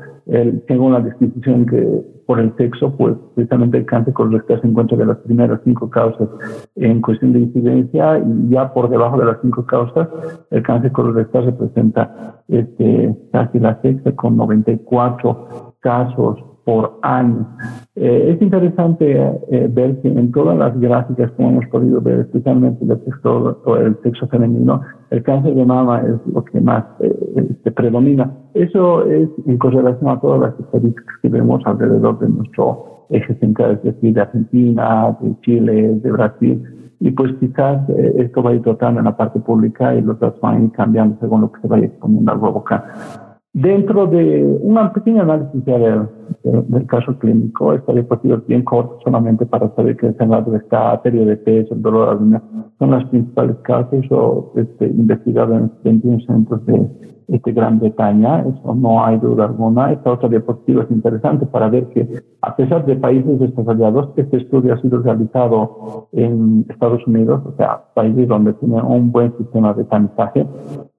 tengo 0.67 0.85
una 0.85 0.99
descripción 0.99 1.65
que 1.65 2.03
por 2.25 2.39
el 2.39 2.55
sexo, 2.57 2.95
pues 2.95 3.15
precisamente 3.33 3.79
el 3.79 3.87
cáncer 3.87 4.13
colorectal 4.13 4.61
se 4.61 4.67
encuentra 4.67 4.95
de 4.95 5.05
las 5.07 5.17
primeras 5.17 5.59
cinco 5.63 5.89
causas 5.89 6.29
en 6.75 7.01
cuestión 7.01 7.33
de 7.33 7.39
incidencia 7.39 8.19
y 8.19 8.49
ya 8.49 8.71
por 8.71 8.87
debajo 8.87 9.17
de 9.17 9.25
las 9.25 9.37
cinco 9.41 9.65
causas, 9.65 10.07
el 10.51 10.61
cáncer 10.61 10.91
colorectal 10.91 11.45
representa 11.45 12.43
este, 12.47 13.17
casi 13.31 13.57
la 13.57 13.81
sexta 13.81 14.15
con 14.15 14.37
94 14.37 15.73
casos 15.79 16.37
por 16.69 16.99
año. 17.01 17.47
Eh, 17.95 18.33
es 18.35 18.41
interesante 18.43 19.11
eh, 19.49 19.67
ver 19.71 19.99
que 20.01 20.07
en 20.07 20.31
todas 20.31 20.55
las 20.55 20.79
gráficas, 20.79 21.31
como 21.31 21.49
hemos 21.49 21.65
podido 21.65 21.99
ver, 21.99 22.19
especialmente 22.19 22.85
sexo, 23.05 23.59
o 23.65 23.75
el 23.75 23.97
sexo 24.03 24.27
femenino, 24.27 24.79
el 25.09 25.23
cáncer 25.23 25.55
de 25.55 25.65
mama 25.65 26.01
es 26.01 26.31
lo 26.31 26.45
que 26.45 26.61
más 26.61 26.85
eh, 26.99 27.55
se 27.63 27.71
predomina. 27.71 28.31
Eso 28.53 29.03
es 29.05 29.29
en 29.47 29.57
correlación 29.57 30.11
a 30.11 30.19
todas 30.19 30.41
las 30.41 30.59
estadísticas 30.59 31.15
que 31.23 31.29
vemos 31.29 31.59
alrededor 31.65 32.19
de 32.19 32.29
nuestro 32.29 33.07
eje 33.09 33.33
central, 33.39 33.71
es 33.71 33.95
decir, 33.95 34.13
de 34.13 34.21
Argentina, 34.21 35.17
de 35.19 35.35
Chile, 35.41 35.99
de 36.03 36.11
Brasil. 36.11 36.63
Y 36.99 37.09
pues 37.11 37.33
quizás 37.39 37.81
esto 38.17 38.43
va 38.43 38.51
a 38.51 38.53
ir 38.53 38.61
tratando 38.61 38.99
en 38.99 39.05
la 39.05 39.17
parte 39.17 39.39
pública 39.39 39.95
y 39.95 40.01
los 40.01 40.19
datos 40.19 40.39
van 40.41 40.55
a 40.55 40.63
ir 40.65 40.71
cambiando 40.73 41.17
según 41.19 41.41
lo 41.41 41.51
que 41.51 41.61
se 41.61 41.67
vaya 41.67 41.85
exponiendo 41.85 42.31
al 42.31 42.37
boca. 42.37 43.28
Dentro 43.53 44.05
de 44.05 44.45
un 44.61 44.77
pequeño 44.93 45.23
análisis 45.23 45.65
del, 45.65 46.07
del, 46.43 46.85
caso 46.85 47.17
clínico, 47.17 47.73
esta 47.73 47.93
diapositiva 47.93 48.37
es 48.37 48.45
bien 48.45 48.63
corta 48.63 48.93
solamente 49.03 49.43
para 49.47 49.73
saber 49.75 49.97
que 49.97 50.05
el 50.05 50.17
sangrado 50.17 50.55
está, 50.55 51.01
pérdida 51.01 51.25
de 51.25 51.37
peso, 51.37 51.73
el 51.73 51.81
dolor 51.81 52.09
abdominal, 52.09 52.43
son 52.77 52.91
las 52.91 53.05
principales 53.05 53.55
causas 53.63 54.05
o 54.11 54.53
este, 54.55 54.85
investigado 54.85 55.55
en 55.55 55.71
21 55.83 56.19
centros 56.27 56.63
de 56.67 56.89
este, 57.29 57.51
Gran 57.51 57.79
Bretaña, 57.79 58.41
eso 58.41 58.75
no 58.75 59.03
hay 59.03 59.17
duda 59.17 59.45
alguna. 59.45 59.93
Esta 59.93 60.11
otra 60.11 60.29
diapositiva 60.29 60.83
es 60.83 60.91
interesante 60.91 61.47
para 61.47 61.69
ver 61.69 61.87
que 61.89 62.07
a 62.41 62.55
pesar 62.55 62.85
de 62.85 62.97
países 62.97 63.39
desarrollados, 63.39 64.09
este 64.15 64.37
estudio 64.37 64.75
ha 64.75 64.81
sido 64.81 65.01
realizado 65.01 66.07
en 66.11 66.65
Estados 66.69 67.05
Unidos, 67.07 67.41
o 67.45 67.55
sea, 67.57 67.83
países 67.95 68.27
donde 68.27 68.53
tienen 68.53 68.85
un 68.85 69.11
buen 69.11 69.35
sistema 69.37 69.73
de 69.73 69.85
tamizaje, 69.85 70.45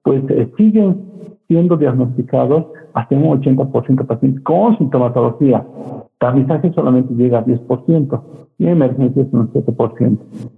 pues 0.03 0.21
eh, 0.29 0.51
siguen 0.57 1.10
siendo 1.51 1.75
diagnosticados 1.75 2.67
hasta 2.93 3.13
un 3.13 3.41
80% 3.41 3.95
de 3.97 4.03
pacientes 4.05 4.41
con 4.43 4.77
sintomatología. 4.77 5.65
Tamizaje 6.17 6.71
solamente 6.73 7.13
llega 7.13 7.39
a 7.39 7.45
10% 7.45 8.21
y 8.57 8.67
emergencias 8.67 9.27
un 9.33 9.51
7%. 9.51 10.17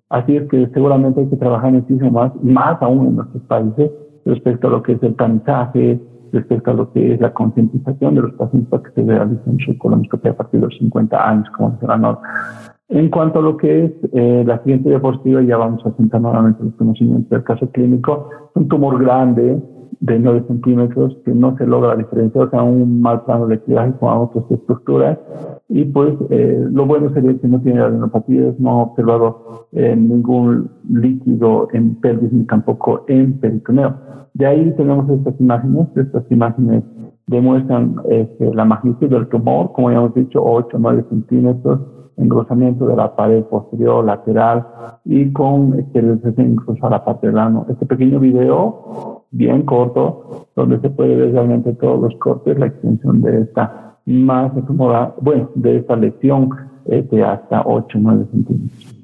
Así 0.09 0.35
es 0.35 0.47
que 0.49 0.67
seguramente 0.71 1.21
hay 1.21 1.27
que 1.29 1.37
trabajar 1.37 1.71
muchísimo 1.71 2.11
más, 2.11 2.31
más 2.43 2.79
aún 2.79 3.07
en 3.07 3.15
nuestros 3.15 3.41
países, 3.43 3.89
respecto 4.23 4.67
a 4.67 4.69
lo 4.69 4.83
que 4.83 4.91
es 4.91 5.01
el 5.01 5.15
tamizaje, 5.15 5.99
respecto 6.31 6.69
a 6.69 6.73
lo 6.75 6.91
que 6.91 7.15
es 7.15 7.19
la 7.19 7.33
concientización 7.33 8.13
de 8.13 8.21
los 8.21 8.33
pacientes 8.33 8.69
para 8.69 8.83
que 8.83 8.91
se 8.91 9.01
realicen 9.01 9.57
su 9.65 9.75
colonoscopia 9.79 10.31
a 10.31 10.35
partir 10.35 10.59
de 10.59 10.67
los 10.67 10.77
50 10.77 11.27
años, 11.27 11.49
como 11.57 11.71
dice 11.71 11.87
la 11.87 11.97
norma. 11.97 12.21
En 12.89 13.09
cuanto 13.09 13.39
a 13.39 13.41
lo 13.41 13.57
que 13.57 13.85
es 13.85 13.91
eh, 14.13 14.43
la 14.45 14.59
siguiente 14.59 14.89
diapositiva, 14.89 15.41
ya 15.41 15.57
vamos 15.57 15.83
a 15.83 15.91
sentar 15.95 16.21
nuevamente 16.21 16.63
los 16.63 16.75
conocimientos 16.75 17.29
del 17.31 17.43
caso 17.43 17.67
clínico. 17.71 18.29
Un 18.53 18.67
tumor 18.67 19.03
grande, 19.03 19.59
de 19.99 20.19
9 20.19 20.45
centímetros 20.47 21.17
que 21.25 21.31
no 21.31 21.57
se 21.57 21.65
logra 21.65 21.95
diferenciar, 21.95 22.47
o 22.47 22.49
sea, 22.49 22.63
un 22.63 23.01
mal 23.01 23.23
plano 23.23 23.47
de 23.47 23.59
clivaje 23.61 23.93
con 23.99 24.17
otras 24.17 24.45
estructuras. 24.49 25.17
Y 25.69 25.85
pues 25.85 26.13
eh, 26.29 26.67
lo 26.71 26.85
bueno 26.85 27.11
sería 27.13 27.37
que 27.39 27.47
no 27.47 27.61
tiene 27.61 27.81
adenopatías, 27.81 28.59
no 28.59 28.69
ha 28.71 28.83
observado 28.83 29.67
eh, 29.71 29.95
ningún 29.95 30.69
líquido 30.89 31.67
en 31.73 31.95
pelvis 31.95 32.31
ni 32.31 32.43
tampoco 32.45 33.05
en 33.07 33.39
peritoneo. 33.39 33.95
De 34.33 34.45
ahí 34.45 34.73
tenemos 34.77 35.09
estas 35.09 35.39
imágenes, 35.39 35.87
estas 35.95 36.23
imágenes 36.31 36.83
demuestran 37.27 37.95
este, 38.09 38.53
la 38.53 38.65
magnitud 38.65 39.09
del 39.09 39.27
tumor, 39.27 39.71
como 39.73 39.91
ya 39.91 39.97
hemos 39.97 40.13
dicho, 40.13 40.43
8 40.43 40.75
o 40.75 40.79
9 40.79 41.05
centímetros, 41.09 41.79
engrosamiento 42.17 42.85
de 42.87 42.95
la 42.95 43.15
pared 43.15 43.43
posterior, 43.43 44.05
lateral 44.05 44.65
y 45.05 45.31
con 45.31 45.79
esterilización 45.79 46.53
incluso 46.53 46.85
a 46.85 46.89
la 46.89 47.05
parte 47.05 47.27
del 47.27 47.37
ano. 47.37 47.65
Este 47.69 47.85
pequeño 47.85 48.19
video 48.19 49.22
bien 49.33 49.63
corto, 49.63 50.47
donde 50.55 50.79
se 50.79 50.89
puede 50.89 51.15
ver 51.15 51.33
realmente 51.33 51.73
todos 51.73 51.99
los 51.99 52.15
cortes, 52.19 52.57
la 52.57 52.67
extensión 52.67 53.21
de 53.21 53.41
esta 53.41 53.97
más 54.05 54.51
bueno, 55.21 55.49
de 55.55 55.77
esta 55.77 55.95
lección 55.95 56.49
de 56.85 57.23
hasta 57.23 57.63
8 57.65 57.97
9 58.01 58.25
centímetros. 58.31 59.03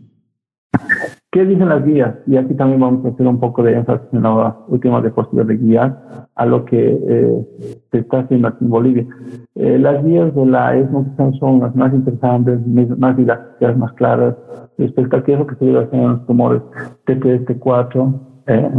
¿Qué 1.32 1.46
dicen 1.46 1.70
las 1.70 1.86
guías? 1.86 2.16
Y 2.26 2.38
aquí 2.38 2.56
también 2.56 2.80
vamos 2.80 3.06
a 3.06 3.10
hacer 3.10 3.28
un 3.28 3.40
poco 3.40 3.62
de 3.62 3.74
énfasis 3.74 4.08
en 4.14 4.24
la 4.24 4.58
última 4.68 5.00
diapositiva 5.00 5.44
de 5.44 5.58
guías 5.58 5.94
a 6.34 6.46
lo 6.46 6.66
que 6.66 7.00
eh, 7.08 7.48
se 7.92 8.00
está 8.00 8.22
haciendo 8.22 8.48
aquí 8.48 8.66
en 8.66 8.70
Bolivia. 8.72 9.08
Eh, 9.54 9.78
las 9.78 10.04
guías 10.04 10.34
de 10.34 10.46
la 10.48 10.76
ESMO 10.76 11.06
son 11.40 11.60
las 11.60 11.76
más 11.76 11.94
interesantes, 11.94 12.66
más 12.98 13.16
didácticas, 13.16 13.78
más 13.78 13.94
claras 13.94 14.36
respecto 14.78 15.18
a 15.18 15.24
qué 15.24 15.34
es 15.34 15.40
lo 15.40 15.46
que 15.46 15.56
se 15.56 15.66
debe 15.66 15.84
hacer 15.84 16.00
en 16.00 16.10
los 16.10 16.26
tumores 16.26 16.62
TPS 17.06 17.46
T4, 17.46 18.14
eh, 18.48 18.72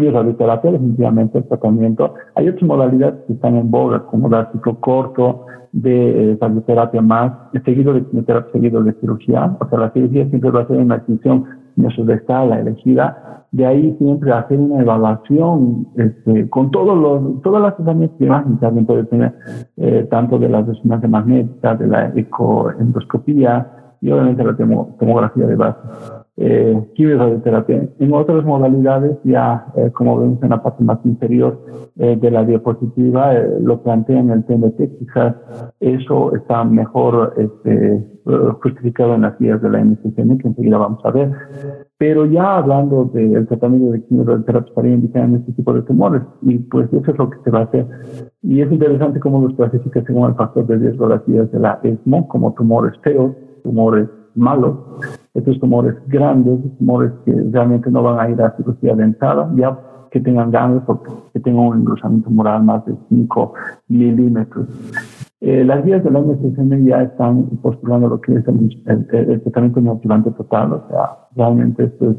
radioterapia, 0.00 0.72
definitivamente 0.72 1.38
el 1.38 1.44
tratamiento. 1.44 2.14
Hay 2.34 2.48
otras 2.48 2.64
modalidades 2.64 3.24
que 3.26 3.34
están 3.34 3.56
en 3.56 3.70
boga, 3.70 4.04
como 4.06 4.28
dar 4.28 4.50
ciclo 4.52 4.80
corto 4.80 5.46
de 5.72 6.32
eh, 6.32 6.38
radioterapia 6.40 7.02
más, 7.02 7.32
seguido 7.64 7.92
de 7.94 8.04
quimioterapia, 8.04 8.52
seguido 8.52 8.82
de 8.82 8.92
cirugía. 8.94 9.56
O 9.60 9.68
sea, 9.68 9.78
la 9.78 9.90
cirugía 9.92 10.28
siempre 10.28 10.50
va 10.50 10.62
a 10.62 10.66
ser 10.66 10.78
una 10.78 10.98
decisión 10.98 11.44
mesorectal, 11.76 12.50
la 12.50 12.60
elegida. 12.60 13.46
De 13.50 13.66
ahí 13.66 13.94
siempre 13.98 14.32
hacer 14.32 14.58
una 14.58 14.82
evaluación 14.82 15.86
este, 15.96 16.48
con 16.48 16.70
todos 16.70 16.96
los, 16.96 17.42
todas 17.42 17.62
las 17.62 17.78
herramientas 17.78 18.18
de 18.18 18.58
que 18.58 18.66
alguien 18.66 18.86
puede 18.86 19.04
tener, 19.04 19.34
eh, 19.76 20.06
tanto 20.10 20.38
de 20.38 20.48
la 20.48 20.62
resonancia 20.62 21.08
magnética, 21.08 21.74
de 21.74 21.86
la 21.86 22.12
ecoendoscopía 22.14 23.68
y 24.00 24.10
obviamente 24.10 24.44
la 24.44 24.56
tomografía 24.56 25.46
de 25.46 25.56
base 25.56 25.78
eh, 26.36 26.82
quimioterapia. 26.94 27.88
En 27.98 28.12
otras 28.12 28.44
modalidades, 28.44 29.16
ya 29.24 29.66
eh, 29.76 29.90
como 29.92 30.18
vemos 30.18 30.42
en 30.42 30.50
la 30.50 30.62
parte 30.62 30.82
más 30.82 30.98
inferior 31.04 31.60
eh, 31.96 32.16
de 32.20 32.30
la 32.30 32.44
diapositiva, 32.44 33.34
eh, 33.36 33.58
lo 33.60 33.82
plantean 33.82 34.30
el 34.30 34.44
TNT, 34.44 34.98
quizás 34.98 35.36
eso 35.78 36.34
está 36.34 36.64
mejor 36.64 37.34
este, 37.36 38.04
justificado 38.62 39.14
en 39.14 39.22
las 39.22 39.38
guías 39.38 39.62
de 39.62 39.70
la 39.70 39.84
MCCN, 39.84 40.38
que 40.38 40.48
enseguida 40.48 40.78
vamos 40.78 41.04
a 41.04 41.10
ver. 41.10 41.30
Pero 41.98 42.26
ya 42.26 42.56
hablando 42.56 43.04
del 43.04 43.46
tratamiento 43.46 43.92
de 43.92 44.04
quimioterapia 44.04 44.74
para 44.74 44.88
indicar 44.88 45.24
en 45.24 45.36
este 45.36 45.52
tipo 45.52 45.72
de 45.72 45.82
tumores, 45.82 46.22
y 46.42 46.58
pues 46.58 46.92
eso 46.92 47.10
es 47.12 47.18
lo 47.18 47.30
que 47.30 47.38
se 47.44 47.50
va 47.50 47.60
a 47.60 47.64
hacer. 47.64 47.86
Y 48.42 48.60
es 48.60 48.72
interesante 48.72 49.20
cómo 49.20 49.40
los 49.40 49.54
clasifica 49.54 50.02
según 50.04 50.30
el 50.30 50.34
factor 50.34 50.66
de 50.66 50.76
riesgo 50.76 51.08
las 51.08 51.24
guías 51.26 51.50
de 51.52 51.60
la 51.60 51.78
ESMO, 51.82 52.26
como 52.26 52.54
tumores 52.54 52.98
feos, 53.02 53.32
tumores 53.62 54.08
malos, 54.34 54.76
estos 55.34 55.58
tumores 55.58 55.94
grandes, 56.06 56.60
tumores 56.78 57.12
que 57.24 57.32
realmente 57.50 57.90
no 57.90 58.02
van 58.02 58.20
a 58.20 58.30
ir 58.30 58.40
a 58.40 58.56
cirugía 58.56 58.94
dentada, 58.94 59.50
ya 59.56 59.76
que 60.10 60.20
tengan 60.20 60.52
ganglios 60.52 60.84
o 60.86 61.02
que 61.32 61.40
tengan 61.40 61.66
un 61.66 61.78
engrosamiento 61.78 62.28
tumoral 62.28 62.62
más 62.62 62.84
de 62.86 62.94
5 63.08 63.54
milímetros. 63.88 64.68
Eh, 65.46 65.62
las 65.62 65.84
guías 65.84 66.02
del 66.02 66.14
MSCM 66.14 66.86
ya 66.86 67.02
están 67.02 67.44
postulando 67.60 68.08
lo 68.08 68.18
que 68.18 68.32
es 68.32 68.44
el, 68.48 69.42
tratamiento 69.42 69.78
neoplante 69.78 70.30
total, 70.30 70.72
o 70.72 70.88
sea, 70.88 71.18
realmente 71.36 71.84
esto 71.84 72.12
es 72.12 72.16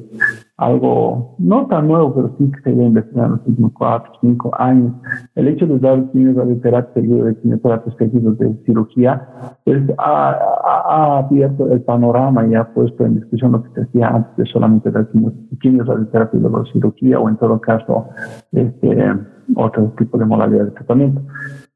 algo 0.57 1.35
no 1.39 1.65
tan 1.65 1.87
nuevo, 1.87 2.13
pero 2.13 2.35
sí 2.37 2.51
que 2.51 2.61
se 2.61 2.69
debe 2.69 2.83
investigar 2.83 3.25
en 3.25 3.31
los 3.31 3.47
últimos 3.47 3.71
cuatro, 3.73 4.11
cinco 4.21 4.51
años. 4.59 4.93
El 5.33 5.47
hecho 5.47 5.65
de 5.65 5.79
dar 5.79 6.11
quimioterapia 6.11 6.93
seguido 6.93 7.25
de 7.25 7.35
quimioterapia 7.37 7.95
seguido 7.97 8.31
de 8.33 8.53
cirugía, 8.63 9.27
pues 9.63 9.81
ha, 9.97 11.17
abierto 11.17 11.71
el 11.71 11.81
panorama 11.81 12.45
y 12.45 12.53
ha 12.53 12.71
puesto 12.75 13.07
en 13.07 13.15
discusión 13.15 13.53
lo 13.53 13.63
que 13.63 13.71
se 13.71 13.81
hacía 13.81 14.07
antes 14.07 14.37
de 14.37 14.45
solamente 14.45 14.91
dar 14.91 15.07
quimioterapia 15.61 16.37
y 16.37 16.41
luego 16.41 16.63
cirugía 16.67 17.19
o 17.19 17.27
en 17.27 17.37
todo 17.37 17.59
caso 17.59 18.07
este, 18.51 19.13
otro 19.55 19.91
tipo 19.97 20.15
de 20.19 20.25
modalidad 20.25 20.65
de 20.65 20.71
tratamiento. 20.71 21.21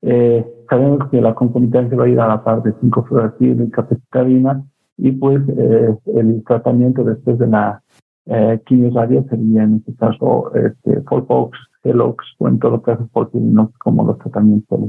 Eh, 0.03 0.45
sabemos 0.69 1.09
que 1.09 1.21
la 1.21 1.33
concomitancia 1.35 1.97
va 1.97 2.05
a 2.05 2.09
ir 2.09 2.19
a 2.19 2.27
la 2.27 2.43
par 2.43 2.63
de 2.63 2.73
5-fluoracil 2.75 3.63
y 3.63 3.71
capecitabina 3.71 4.63
y 4.97 5.11
pues 5.11 5.41
eh, 5.49 5.95
el 6.15 6.43
tratamiento 6.45 7.03
después 7.03 7.39
de 7.39 7.47
la 7.47 7.81
eh, 8.25 8.61
quimioterapia 8.65 9.23
sería 9.23 9.63
en 9.63 9.77
este 9.77 9.95
caso 9.95 10.53
este, 10.53 11.01
Folpox, 11.03 11.57
Celox 11.81 12.23
o 12.37 12.47
en 12.47 12.59
todo 12.59 12.81
caso 12.81 13.09
no 13.33 13.71
como 13.79 14.05
los 14.05 14.19
tratamientos 14.19 14.79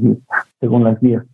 según 0.60 0.84
las 0.84 1.00
guías. 1.00 1.24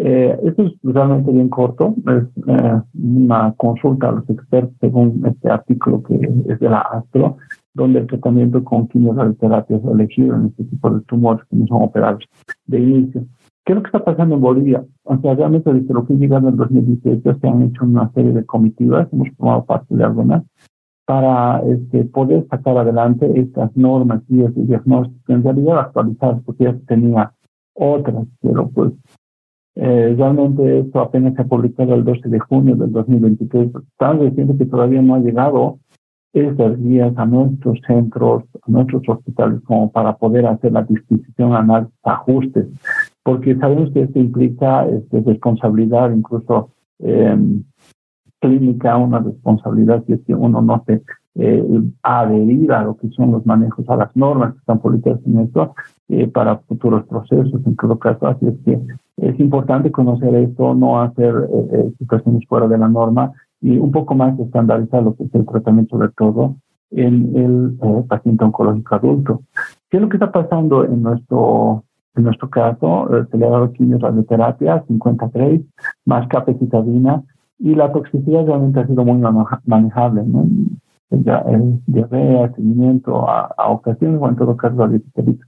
Eh, 0.00 0.38
esto 0.44 0.62
es 0.62 0.72
realmente 0.84 1.32
bien 1.32 1.48
corto, 1.48 1.92
es 2.06 2.22
eh, 2.46 2.80
una 3.02 3.52
consulta 3.56 4.10
a 4.10 4.12
los 4.12 4.30
expertos 4.30 4.76
según 4.80 5.24
este 5.26 5.50
artículo 5.50 6.04
que 6.04 6.14
es 6.46 6.60
de 6.60 6.68
la 6.68 6.82
ASTRO, 6.82 7.36
donde 7.74 8.00
el 8.00 8.06
tratamiento 8.06 8.62
con 8.62 8.86
quimioterapia 8.86 9.76
es 9.76 9.84
elegido 9.84 10.36
en 10.36 10.46
este 10.46 10.64
tipo 10.64 10.90
de 10.90 11.00
tumores 11.00 11.44
que 11.50 11.56
no 11.56 11.66
son 11.66 11.82
operados 11.82 12.24
de 12.66 12.78
inicio. 12.78 13.24
¿Qué 13.68 13.72
es 13.72 13.76
lo 13.76 13.82
que 13.82 13.88
está 13.88 14.02
pasando 14.02 14.36
en 14.36 14.40
Bolivia? 14.40 14.82
O 15.02 15.18
sea, 15.18 15.34
realmente 15.34 15.70
desde 15.70 15.92
lo 15.92 16.06
que 16.06 16.14
llegado 16.14 16.48
en 16.48 16.54
el 16.54 16.56
2018 16.56 17.38
se 17.38 17.48
han 17.48 17.60
hecho 17.64 17.84
una 17.84 18.10
serie 18.12 18.32
de 18.32 18.46
comitivas, 18.46 19.12
hemos 19.12 19.28
formado 19.36 19.66
parte 19.66 19.94
de 19.94 20.04
algunas, 20.04 20.42
para 21.04 21.60
este, 21.66 22.04
poder 22.04 22.46
sacar 22.48 22.78
adelante 22.78 23.30
estas 23.38 23.76
normas 23.76 24.22
y 24.30 24.38
de 24.38 24.48
diagnóstico, 24.54 25.34
en 25.34 25.44
realidad 25.44 25.80
actualizadas, 25.80 26.40
porque 26.46 26.64
ya 26.64 26.78
tenía 26.86 27.34
otras, 27.74 28.26
pero 28.40 28.70
pues 28.70 28.94
eh, 29.74 30.14
realmente 30.16 30.78
esto 30.78 31.00
apenas 31.00 31.34
se 31.34 31.42
ha 31.42 31.44
publicado 31.44 31.94
el 31.94 32.06
12 32.06 32.26
de 32.26 32.38
junio 32.38 32.74
del 32.74 32.90
2023, 32.90 33.70
tan 33.98 34.18
reciente 34.18 34.56
que 34.56 34.64
todavía 34.64 35.02
no 35.02 35.14
ha 35.14 35.18
llegado 35.18 35.78
estas 36.32 36.78
guías 36.78 37.12
a 37.18 37.26
nuestros 37.26 37.78
centros, 37.86 38.44
a 38.62 38.70
nuestros 38.70 39.02
hospitales, 39.08 39.60
como 39.64 39.90
para 39.90 40.16
poder 40.16 40.46
hacer 40.46 40.72
la 40.72 40.84
disposición, 40.84 41.54
análisis, 41.54 41.94
ajustes, 42.02 42.66
porque 43.28 43.54
sabemos 43.56 43.90
que 43.92 44.04
esto 44.04 44.18
implica 44.18 44.86
este, 44.86 45.20
responsabilidad, 45.20 46.10
incluso 46.12 46.70
em, 46.98 47.62
clínica, 48.40 48.96
una 48.96 49.18
responsabilidad 49.18 50.02
si 50.06 50.14
es 50.14 50.20
que 50.26 50.34
uno 50.34 50.62
no 50.62 50.82
se 50.86 51.02
eh, 51.34 51.82
adherir 52.02 52.72
a 52.72 52.84
lo 52.84 52.96
que 52.96 53.10
son 53.10 53.32
los 53.32 53.44
manejos, 53.44 53.86
a 53.90 53.96
las 53.96 54.16
normas 54.16 54.54
que 54.54 54.60
están 54.60 54.78
publicadas 54.78 55.20
en 55.26 55.40
esto, 55.40 55.74
eh, 56.08 56.26
para 56.26 56.56
futuros 56.60 57.04
procesos, 57.04 57.60
en 57.66 57.76
todo 57.76 57.98
caso. 57.98 58.28
Así 58.28 58.46
es 58.46 58.54
que 58.64 58.80
es 59.18 59.38
importante 59.38 59.92
conocer 59.92 60.34
esto, 60.34 60.74
no 60.74 61.02
hacer 61.02 61.34
eh, 61.52 61.68
eh, 61.72 61.92
situaciones 61.98 62.48
fuera 62.48 62.66
de 62.66 62.78
la 62.78 62.88
norma 62.88 63.32
y 63.60 63.76
un 63.76 63.92
poco 63.92 64.14
más 64.14 64.40
estandarizar 64.40 65.02
lo 65.02 65.14
que 65.14 65.24
es 65.24 65.34
el 65.34 65.44
tratamiento 65.44 65.98
sobre 65.98 66.12
todo 66.16 66.56
en 66.92 67.36
el 67.36 68.04
paciente 68.06 68.42
oncológico 68.42 68.94
adulto. 68.94 69.42
¿Qué 69.90 69.98
es 69.98 70.02
lo 70.02 70.08
que 70.08 70.16
está 70.16 70.32
pasando 70.32 70.82
en 70.86 71.02
nuestro 71.02 71.84
en 72.18 72.24
nuestro 72.24 72.50
caso, 72.50 73.08
se 73.30 73.38
le 73.38 73.46
ha 73.46 73.50
dado 73.50 73.72
quimioterapia, 73.72 74.84
53, 74.86 75.60
más 76.04 76.28
capecitabina, 76.28 77.22
y 77.58 77.74
la 77.74 77.92
toxicidad 77.92 78.46
realmente 78.46 78.80
ha 78.80 78.86
sido 78.86 79.04
muy 79.04 79.20
manejable. 79.64 80.22
¿no? 80.24 80.44
ya, 81.10 81.38
el 81.48 81.80
diarrea, 81.86 82.52
seguimiento 82.54 83.28
a, 83.28 83.54
ocasiones 83.70 84.20
o 84.20 84.28
en 84.28 84.36
todo 84.36 84.56
caso 84.56 84.82
a 84.82 84.90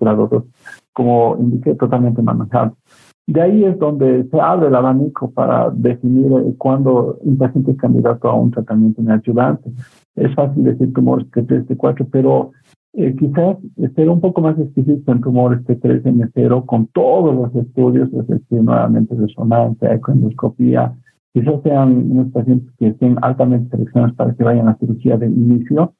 grado 0.01 0.29
2, 0.29 0.45
como 0.93 1.37
indiqué, 1.39 1.75
totalmente 1.75 2.23
manejable. 2.23 2.73
De 3.27 3.41
ahí 3.41 3.65
es 3.65 3.79
donde 3.79 4.27
se 4.29 4.41
abre 4.41 4.69
el 4.69 4.75
abanico 4.75 5.31
para 5.31 5.71
definir 5.71 6.33
eh, 6.33 6.55
cuándo 6.59 7.19
un 7.21 7.39
paciente 7.39 7.73
es 7.73 7.77
candidato 7.77 8.29
a 8.29 8.35
un 8.35 8.51
tratamiento 8.51 9.03
neoadjuvante. 9.03 9.71
Es 10.17 10.35
fácil 10.35 10.65
decir 10.65 10.93
tumores 10.93 11.31
T3, 11.31 11.67
T4, 11.69 12.09
pero 12.11 12.51
eh, 12.93 13.15
quizás 13.17 13.57
ser 13.95 14.09
un 14.09 14.21
poco 14.21 14.41
más 14.41 14.59
específico 14.59 15.13
en 15.13 15.21
tumores 15.21 15.61
T3, 15.65 16.03
M0, 16.03 16.67
con 16.67 16.87
todos 16.89 17.35
los 17.35 17.65
estudios, 17.65 18.13
es 18.13 18.27
decir, 18.27 18.63
nuevamente 18.63 19.15
resonancia, 19.15 19.95
ecoendoscopía, 19.95 20.95
quizás 21.33 21.63
sean 21.63 22.11
unos 22.11 22.33
pacientes 22.33 22.69
que 22.79 22.89
estén 22.89 23.17
altamente 23.23 23.71
seleccionados 23.71 24.17
para 24.17 24.35
que 24.35 24.45
vayan 24.45 24.69
a 24.69 24.77
cirugía 24.79 25.17
de 25.17 25.27
inicio. 25.27 25.95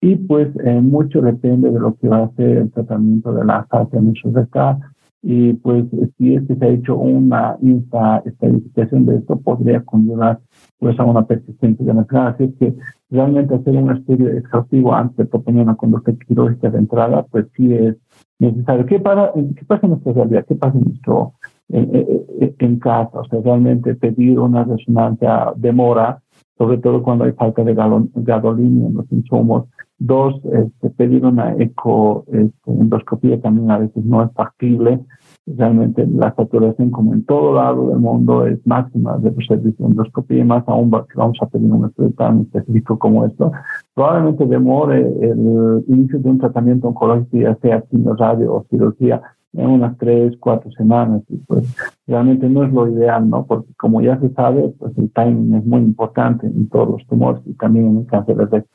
Y 0.00 0.16
pues 0.16 0.48
eh, 0.64 0.80
mucho 0.80 1.20
depende 1.20 1.70
de 1.70 1.78
lo 1.78 1.94
que 1.96 2.08
va 2.08 2.24
a 2.24 2.30
ser 2.30 2.56
el 2.56 2.70
tratamiento 2.70 3.34
de 3.34 3.44
la 3.44 3.66
fascia 3.66 4.00
mesorectal 4.00 4.78
y 5.22 5.52
pues 5.54 5.84
si 6.16 6.34
es 6.34 6.46
que 6.46 6.56
se 6.56 6.64
ha 6.64 6.68
hecho 6.68 6.96
una 6.96 7.56
insta-estadificación 7.60 9.06
de 9.06 9.16
esto 9.16 9.38
podría 9.38 9.84
conllevar 9.84 10.40
pues 10.78 10.98
a 10.98 11.04
una 11.04 11.26
persistencia 11.26 11.84
de 11.84 11.92
enfermedad. 11.92 12.34
Así 12.34 12.44
es 12.44 12.54
que 12.58 12.74
realmente 13.10 13.54
hacer 13.54 13.76
un 13.76 13.96
estudio 13.96 14.30
exhaustivo 14.30 14.94
antes 14.94 15.18
de 15.18 15.26
proponer 15.26 15.64
una 15.64 15.76
conducta 15.76 16.12
quirúrgica 16.12 16.70
de 16.70 16.78
entrada 16.78 17.26
pues 17.30 17.46
sí 17.56 17.72
es 17.74 17.96
necesario. 18.38 18.86
¿Qué, 18.86 18.98
para, 18.98 19.32
¿Qué 19.32 19.64
pasa 19.66 19.86
en 19.86 19.90
nuestra 19.90 20.12
realidad? 20.12 20.46
¿Qué 20.48 20.54
pasa 20.54 20.78
en 20.78 20.84
nuestro 20.84 21.34
en, 21.72 22.78
casa, 22.78 23.20
o 23.20 23.24
sea, 23.28 23.40
realmente 23.40 23.94
pedir 23.94 24.38
una 24.38 24.64
resonancia 24.64 25.52
demora, 25.56 26.22
sobre 26.58 26.78
todo 26.78 27.02
cuando 27.02 27.24
hay 27.24 27.32
falta 27.32 27.62
de 27.62 27.74
gasolina 27.74 28.86
en 28.86 28.94
los 28.94 29.10
insumos. 29.12 29.66
Dos, 30.02 30.40
este, 30.50 30.88
pedir 30.96 31.26
una 31.26 31.54
eco 31.58 32.24
este, 32.32 33.36
también 33.42 33.70
a 33.70 33.76
veces 33.76 34.02
no 34.02 34.22
es 34.22 34.32
factible. 34.32 34.98
Realmente 35.46 36.06
la 36.06 36.34
saturación, 36.34 36.90
como 36.90 37.12
en 37.12 37.26
todo 37.26 37.52
lado 37.52 37.88
del 37.88 37.98
mundo, 37.98 38.46
es 38.46 38.58
máxima 38.66 39.18
de 39.18 39.30
los 39.30 39.46
servicios 39.46 39.78
de 39.78 39.84
endoscopía, 39.84 40.42
más 40.42 40.64
aún 40.68 40.90
vamos 40.90 41.38
a 41.42 41.46
pedir 41.46 41.70
un 41.70 41.84
estudio 41.84 42.12
tan 42.12 42.40
específico 42.40 42.98
como 42.98 43.26
esto. 43.26 43.52
Probablemente 43.94 44.46
demore 44.46 45.00
el 45.00 45.84
inicio 45.86 46.18
de 46.18 46.30
un 46.30 46.38
tratamiento 46.38 46.88
oncológico, 46.88 47.36
ya 47.36 47.54
sea 47.56 47.84
radio 48.18 48.54
o 48.54 48.66
cirugía, 48.70 49.20
en 49.52 49.66
unas 49.66 49.98
tres, 49.98 50.34
cuatro 50.40 50.70
semanas. 50.72 51.22
Y 51.28 51.36
pues 51.38 51.76
realmente 52.06 52.48
no 52.48 52.64
es 52.64 52.72
lo 52.72 52.88
ideal, 52.88 53.28
¿no? 53.28 53.44
Porque 53.44 53.72
como 53.76 54.00
ya 54.00 54.18
se 54.18 54.30
sabe, 54.30 54.72
pues 54.78 54.96
el 54.96 55.12
timing 55.12 55.56
es 55.56 55.66
muy 55.66 55.80
importante 55.80 56.46
en 56.46 56.70
todos 56.70 56.88
los 56.88 57.06
tumores 57.06 57.42
y 57.44 57.52
también 57.52 57.88
en 57.88 57.98
el 57.98 58.06
cáncer 58.06 58.36
de 58.36 58.46
recto. 58.46 58.70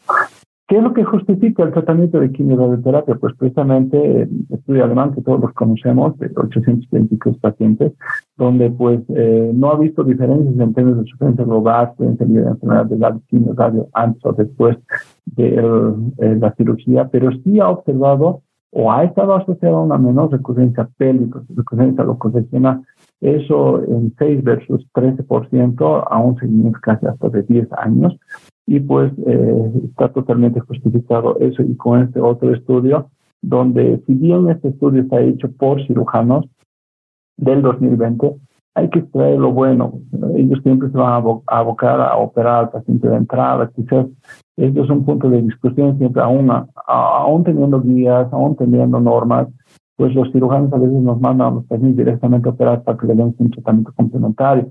¿Qué 0.67 0.77
es 0.77 0.83
lo 0.83 0.93
que 0.93 1.03
justifica 1.03 1.61
el 1.61 1.73
tratamiento 1.73 2.19
de 2.19 2.31
quimioterapia? 2.31 3.15
Pues 3.15 3.35
precisamente 3.37 4.23
el 4.23 4.29
estudio 4.49 4.83
alemán 4.83 5.13
que 5.13 5.21
todos 5.21 5.39
los 5.39 5.53
conocemos, 5.53 6.17
de 6.17 6.31
823 6.35 7.37
pacientes, 7.37 7.93
donde 8.35 8.71
pues 8.71 8.99
eh, 9.09 9.51
no 9.53 9.69
ha 9.69 9.77
visto 9.77 10.03
diferencias 10.03 10.57
en 10.57 10.73
términos 10.73 11.03
de 11.03 11.11
sufrimiento 11.11 11.45
global, 11.45 11.93
de 11.99 12.07
enfermedad 12.07 12.85
de 12.87 12.97
la 12.97 13.15
quimioterapia 13.27 13.83
antes 13.93 14.25
o 14.25 14.33
después 14.33 14.77
de 15.27 15.55
eh, 15.55 16.35
la 16.39 16.51
cirugía, 16.55 17.09
pero 17.09 17.29
sí 17.43 17.59
ha 17.59 17.69
observado 17.69 18.41
o 18.77 18.91
ha 18.91 19.05
estado 19.05 19.33
asociado 19.35 19.77
a 19.77 19.83
una 19.83 19.97
menor 19.97 20.33
recurrencia 20.33 20.89
pélvica, 20.97 21.41
recurrencia 21.55 22.03
lococesiona, 22.03 22.83
eso 23.21 23.81
en 23.85 24.13
6 24.17 24.43
versus 24.43 24.85
13% 24.93 26.03
a 26.05 26.19
un 26.19 26.37
seguimiento 26.37 26.77
casi 26.81 27.05
hasta 27.05 27.29
de 27.29 27.43
10 27.43 27.69
años, 27.77 28.19
y 28.67 28.81
pues 28.81 29.13
eh, 29.25 29.71
está 29.85 30.09
totalmente 30.09 30.59
justificado 30.59 31.39
eso 31.39 31.61
y 31.61 31.73
con 31.77 32.01
este 32.01 32.19
otro 32.19 32.53
estudio, 32.53 33.09
donde 33.41 34.01
si 34.05 34.13
bien 34.13 34.49
este 34.49 34.67
estudio 34.67 35.03
está 35.03 35.21
hecho 35.21 35.49
por 35.53 35.81
cirujanos 35.87 36.45
del 37.37 37.61
2020, 37.61 38.35
hay 38.75 38.89
que 38.89 38.99
extraer 38.99 39.39
lo 39.39 39.51
bueno. 39.53 39.93
Ellos 40.35 40.59
siempre 40.61 40.89
se 40.91 40.97
van 40.97 41.13
a 41.13 41.57
abocar 41.57 42.01
a 42.01 42.17
operar 42.17 42.65
al 42.65 42.69
paciente 42.69 43.07
de 43.07 43.15
entrada. 43.15 43.71
Quizás 43.73 44.05
esto 44.57 44.83
es 44.83 44.89
un 44.89 45.05
punto 45.05 45.29
de 45.29 45.41
discusión 45.41 45.97
siempre, 45.97 46.21
aún, 46.21 46.51
aún 46.85 47.43
teniendo 47.43 47.81
guías, 47.81 48.27
aún 48.31 48.55
teniendo 48.57 48.99
normas, 48.99 49.47
pues 49.95 50.13
los 50.13 50.29
cirujanos 50.33 50.73
a 50.73 50.77
veces 50.77 51.01
nos 51.01 51.19
mandan 51.21 51.47
a 51.47 51.51
los 51.51 51.65
pacientes 51.65 51.97
directamente 51.97 52.49
a 52.49 52.51
operar 52.51 52.83
para 52.83 52.97
que 52.97 53.07
le 53.07 53.15
den 53.15 53.33
un 53.37 53.49
tratamiento 53.49 53.93
complementario. 53.95 54.67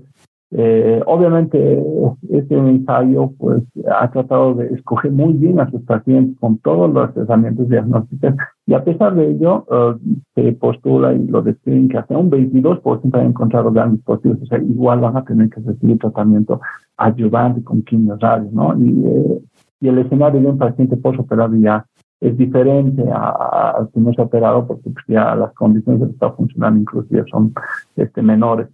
Eh, 0.57 1.03
obviamente, 1.05 1.83
este 2.29 2.57
ensayo 2.57 3.33
pues, 3.37 3.61
ha 3.91 4.09
tratado 4.09 4.53
de 4.53 4.67
escoger 4.67 5.11
muy 5.11 5.33
bien 5.33 5.59
a 5.59 5.69
sus 5.69 5.81
pacientes 5.81 6.39
con 6.39 6.59
todos 6.59 6.93
los 6.93 7.15
herramientas 7.17 7.67
diagnósticas 7.67 8.35
y 8.65 8.73
a 8.73 8.81
pesar 8.81 9.15
de 9.15 9.31
ello, 9.31 9.65
uh, 9.69 9.99
se 10.33 10.53
postula 10.53 11.13
y 11.13 11.27
lo 11.27 11.41
describen 11.41 11.89
que 11.89 11.97
hasta 11.97 12.17
un 12.17 12.31
22% 12.31 13.19
han 13.19 13.25
encontrado 13.25 13.69
grandes 13.71 14.01
positivos, 14.03 14.43
o 14.43 14.45
sea, 14.45 14.59
igual 14.59 15.01
van 15.01 15.17
a 15.17 15.25
tener 15.25 15.49
que 15.49 15.59
recibir 15.59 15.99
tratamiento 15.99 16.61
ayudante 16.95 17.61
con 17.61 17.81
quimioterapia, 17.81 18.49
¿no? 18.53 18.79
Y, 18.79 19.05
eh, 19.05 19.41
y 19.81 19.89
el 19.89 19.97
escenario 19.97 20.39
de 20.39 20.47
un 20.47 20.57
paciente 20.57 20.95
postoperado 20.95 21.53
ya 21.57 21.85
es 22.21 22.37
diferente 22.37 23.03
al 23.11 23.89
que 23.91 23.99
no 23.99 24.13
se 24.13 24.21
ha 24.21 24.25
operado 24.25 24.65
porque 24.65 24.89
pues, 24.89 25.05
ya 25.07 25.35
las 25.35 25.53
condiciones 25.53 25.99
del 25.99 26.11
estado 26.11 26.35
funcional 26.37 26.77
inclusive 26.77 27.25
son 27.29 27.53
este, 27.97 28.21
menores. 28.21 28.69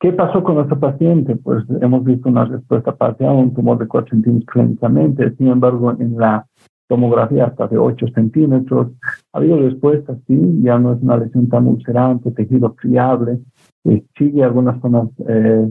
¿Qué 0.00 0.12
pasó 0.12 0.42
con 0.42 0.56
nuestro 0.56 0.78
paciente? 0.78 1.36
Pues 1.36 1.64
hemos 1.80 2.04
visto 2.04 2.28
una 2.28 2.44
respuesta 2.44 2.94
parcial, 2.94 3.36
un 3.36 3.54
tumor 3.54 3.78
de 3.78 3.86
4 3.86 4.10
centímetros 4.10 4.52
clínicamente, 4.52 5.34
sin 5.36 5.48
embargo, 5.48 5.92
en 5.98 6.16
la 6.18 6.46
tomografía 6.88 7.46
hasta 7.46 7.68
de 7.68 7.78
8 7.78 8.06
centímetros. 8.14 8.88
Ha 9.32 9.38
habido 9.38 9.58
respuestas, 9.58 10.18
sí, 10.26 10.60
ya 10.62 10.78
no 10.78 10.92
es 10.92 11.02
una 11.02 11.16
lesión 11.16 11.48
tan 11.48 11.66
ulcerante, 11.66 12.30
tejido 12.32 12.74
friable, 12.74 13.38
eh, 13.84 14.04
sigue 14.16 14.42
algunas 14.42 14.80
zonas 14.80 15.08
eh, 15.28 15.66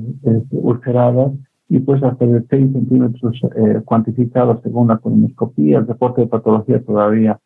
ulceradas 0.51 1.33
y 1.69 1.79
pues 1.79 2.03
hasta 2.03 2.25
de 2.25 2.43
6 2.49 2.71
centímetros 2.73 3.39
eh, 3.55 3.81
cuantificados 3.85 4.61
según 4.63 4.87
la 4.87 4.97
colonoscopía. 4.97 5.79
El 5.79 5.87
reporte 5.87 6.21
de 6.21 6.27
patología 6.27 6.83
todavía 6.83 7.39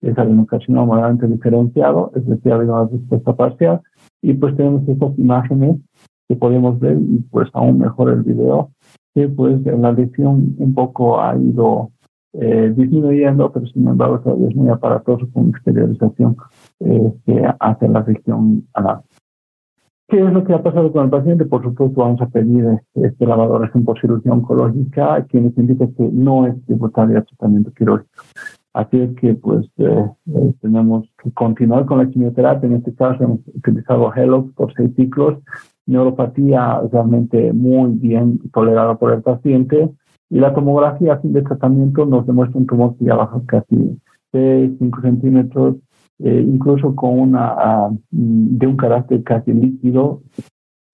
es 0.00 0.16
adenocarcinoma 0.18 0.86
moderadamente 0.86 1.26
diferenciado, 1.26 2.12
es 2.14 2.26
decir, 2.26 2.52
ha 2.52 2.56
habido 2.56 2.74
una 2.74 2.90
respuesta 2.90 3.34
parcial. 3.34 3.80
Y 4.22 4.34
pues 4.34 4.56
tenemos 4.56 4.88
estas 4.88 5.18
imágenes 5.18 5.76
que 6.28 6.36
podemos 6.36 6.78
ver 6.78 6.98
y 6.98 7.18
pues 7.30 7.48
aún 7.52 7.78
mejor 7.78 8.10
el 8.10 8.22
video, 8.22 8.70
que 9.14 9.28
pues 9.28 9.64
la 9.64 9.92
lesión 9.92 10.54
un 10.58 10.74
poco 10.74 11.20
ha 11.20 11.36
ido 11.36 11.90
eh, 12.32 12.72
disminuyendo, 12.76 13.52
pero 13.52 13.66
sin 13.66 13.86
embargo 13.86 14.20
todavía 14.20 14.48
es 14.48 14.56
muy 14.56 14.68
aparatoso 14.68 15.28
con 15.32 15.50
exteriorización 15.50 16.36
eh, 16.80 17.12
que 17.24 17.48
hace 17.60 17.88
la 17.88 18.02
región 18.02 18.66
anal. 18.74 19.02
¿Qué 20.08 20.18
es 20.22 20.32
lo 20.32 20.44
que 20.44 20.52
ha 20.52 20.62
pasado 20.62 20.92
con 20.92 21.04
el 21.04 21.10
paciente? 21.10 21.46
Por 21.46 21.62
supuesto, 21.62 22.00
vamos 22.00 22.20
a 22.20 22.28
pedir 22.28 22.78
este, 22.94 23.26
la 23.26 23.36
valoración 23.36 23.84
por 23.84 23.98
cirugía 24.00 24.32
oncológica, 24.32 25.24
que 25.26 25.40
nos 25.40 25.56
indica 25.56 25.86
que 25.96 26.08
no 26.12 26.46
es 26.46 26.62
tributaria 26.66 27.22
tratamiento 27.22 27.72
quirúrgico. 27.72 28.22
Así 28.74 29.00
es 29.00 29.14
que, 29.16 29.34
pues, 29.34 29.66
eh, 29.78 30.10
eh, 30.34 30.54
tenemos 30.60 31.08
que 31.22 31.30
continuar 31.32 31.86
con 31.86 31.98
la 31.98 32.08
quimioterapia. 32.08 32.66
En 32.66 32.76
este 32.76 32.94
caso, 32.94 33.24
hemos 33.24 33.40
utilizado 33.54 34.12
Helox 34.12 34.52
por 34.54 34.74
seis 34.74 34.90
ciclos, 34.94 35.38
neuropatía 35.86 36.80
realmente 36.90 37.52
muy 37.52 37.92
bien 37.92 38.40
tolerada 38.52 38.96
por 38.96 39.12
el 39.12 39.22
paciente. 39.22 39.90
Y 40.30 40.40
la 40.40 40.54
tomografía 40.54 41.14
a 41.14 41.18
fin 41.18 41.32
de 41.32 41.42
tratamiento 41.42 42.06
nos 42.06 42.26
demuestra 42.26 42.58
un 42.58 42.66
tumor 42.66 42.96
que 42.96 43.04
ya 43.04 43.14
baja 43.14 43.40
casi 43.46 43.98
6, 44.32 44.72
5 44.78 45.00
centímetros, 45.02 45.76
eh, 46.18 46.44
incluso 46.46 46.94
con 46.94 47.18
una 47.18 47.54
ah, 47.56 47.90
de 48.10 48.66
un 48.66 48.76
carácter 48.76 49.22
casi 49.22 49.52
líquido. 49.52 50.22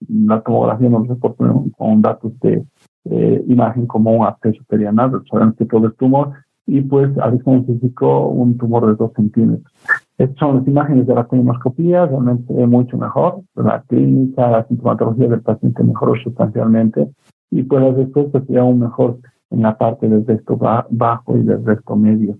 La 0.08 0.42
tomografía 0.42 0.88
nos 0.88 1.08
reporta 1.08 1.44
con 1.76 2.02
datos 2.02 2.38
de 2.40 2.64
eh, 3.04 3.44
imagen 3.48 3.86
como 3.86 4.12
un 4.12 4.26
acceso 4.26 4.62
perianal, 4.68 5.22
sabemos 5.30 5.56
que 5.56 5.64
todo 5.64 5.88
es 5.88 5.96
tumor, 5.96 6.32
y 6.66 6.82
pues 6.82 7.10
se 7.14 7.50
identificó 7.50 8.28
un 8.28 8.56
tumor 8.58 8.86
de 8.86 8.94
2 8.94 9.12
centímetros. 9.14 9.72
Estas 10.20 10.36
son 10.36 10.56
las 10.56 10.68
imágenes 10.68 11.06
de 11.06 11.14
la 11.14 11.24
colonoscopía, 11.24 12.04
realmente 12.04 12.52
mucho 12.52 12.98
mejor. 12.98 13.40
La 13.54 13.80
clínica, 13.88 14.50
la 14.50 14.66
sintomatología 14.66 15.28
del 15.28 15.40
paciente 15.40 15.82
mejoró 15.82 16.14
sustancialmente 16.22 17.08
y 17.50 17.62
pues 17.62 17.82
la 17.82 17.92
respuesta 17.92 18.44
sería 18.44 18.60
aún 18.60 18.80
mejor 18.80 19.16
en 19.48 19.62
la 19.62 19.78
parte 19.78 20.10
del 20.10 20.26
resto 20.26 20.58
bajo 20.58 21.38
y 21.38 21.42
del 21.42 21.64
resto 21.64 21.96
medio. 21.96 22.36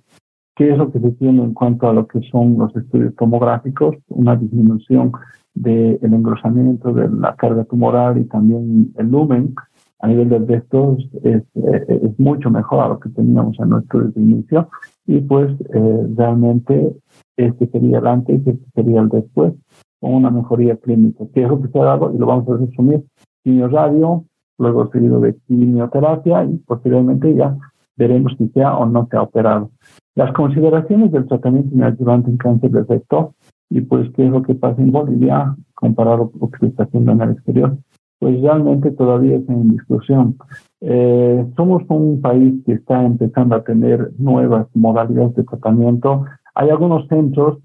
¿Qué 0.57 0.73
es 0.73 0.77
lo 0.77 0.93
que 0.93 1.01
se 1.01 1.11
tiene 1.13 1.43
en 1.43 1.55
cuanto 1.55 1.89
a 1.89 1.95
lo 1.95 2.07
que 2.07 2.21
son 2.31 2.59
los 2.59 2.77
estudios 2.77 3.17
tomográficos? 3.17 3.97
Una 4.09 4.37
disminución 4.37 5.13
del 5.55 5.99
engrosamiento 6.03 6.93
de 6.93 7.09
la 7.09 7.35
carga 7.35 7.65
tumoral 7.65 8.19
y 8.19 8.27
también 8.27 8.93
el 8.99 9.11
lumen 9.11 9.55
a 10.01 10.09
nivel 10.09 10.29
del 10.29 10.47
resto 10.47 10.99
es, 11.23 11.43
es, 11.55 12.19
mucho 12.19 12.51
mejor 12.51 12.85
a 12.85 12.89
lo 12.89 13.01
que 13.01 13.09
teníamos 13.11 13.59
en 13.59 13.71
nuestro 13.71 14.11
inicio 14.17 14.69
y 15.07 15.21
pues 15.21 15.51
eh, 15.73 16.07
realmente 16.17 16.95
este 17.47 17.67
sería 17.69 17.99
el 17.99 18.07
antes 18.07 18.41
y 18.47 18.51
este 18.51 18.65
sería 18.75 19.01
el 19.01 19.09
después 19.09 19.55
con 20.01 20.15
una 20.15 20.31
mejoría 20.31 20.77
clínica. 20.77 21.25
¿Qué 21.35 21.43
es 21.43 21.49
lo 21.49 21.61
que 21.61 21.69
se 21.69 21.79
ha 21.79 21.85
dado? 21.85 22.13
Y 22.15 22.19
lo 22.19 22.27
vamos 22.27 22.49
a 22.49 22.57
resumir. 22.57 23.05
Quimio 23.45 23.69
radio, 23.69 24.25
luego 24.59 24.91
seguido 24.91 25.21
de 25.21 25.37
quimioterapia 25.47 26.45
y 26.45 26.57
posteriormente 26.59 27.35
ya 27.35 27.57
veremos 27.97 28.35
si 28.39 28.49
se 28.49 28.63
ha 28.63 28.77
o 28.77 28.87
no 28.87 29.07
se 29.11 29.17
ha 29.17 29.23
operado. 29.23 29.71
Las 30.15 30.33
consideraciones 30.33 31.13
del 31.13 31.27
tratamiento 31.27 31.71
neoadjuvante 31.75 32.31
en 32.31 32.37
cáncer 32.37 32.71
de 32.71 32.83
recto 32.85 33.35
y 33.69 33.83
pues 33.83 34.11
qué 34.15 34.27
es 34.27 34.31
lo 34.31 34.43
que 34.43 34.55
pasa 34.55 34.81
en 34.83 34.91
Bolivia 34.91 35.55
comparado 35.75 36.31
con 36.31 36.41
lo 36.41 36.51
que 36.51 36.59
se 36.59 36.67
está 36.67 36.85
haciendo 36.85 37.13
en 37.13 37.21
el 37.23 37.31
exterior, 37.31 37.79
pues 38.19 38.41
realmente 38.43 38.91
todavía 38.91 39.37
está 39.37 39.53
en 39.53 39.71
discusión. 39.71 40.37
Eh, 40.83 41.47
somos 41.57 41.83
un 41.89 42.21
país 42.21 42.55
que 42.67 42.73
está 42.75 43.03
empezando 43.03 43.55
a 43.55 43.65
tener 43.65 44.13
nuevas 44.19 44.67
modalidades 44.75 45.35
de 45.37 45.45
tratamiento. 45.45 46.25
Hay 46.55 46.71
algunos 46.71 47.07
centros 47.09 47.59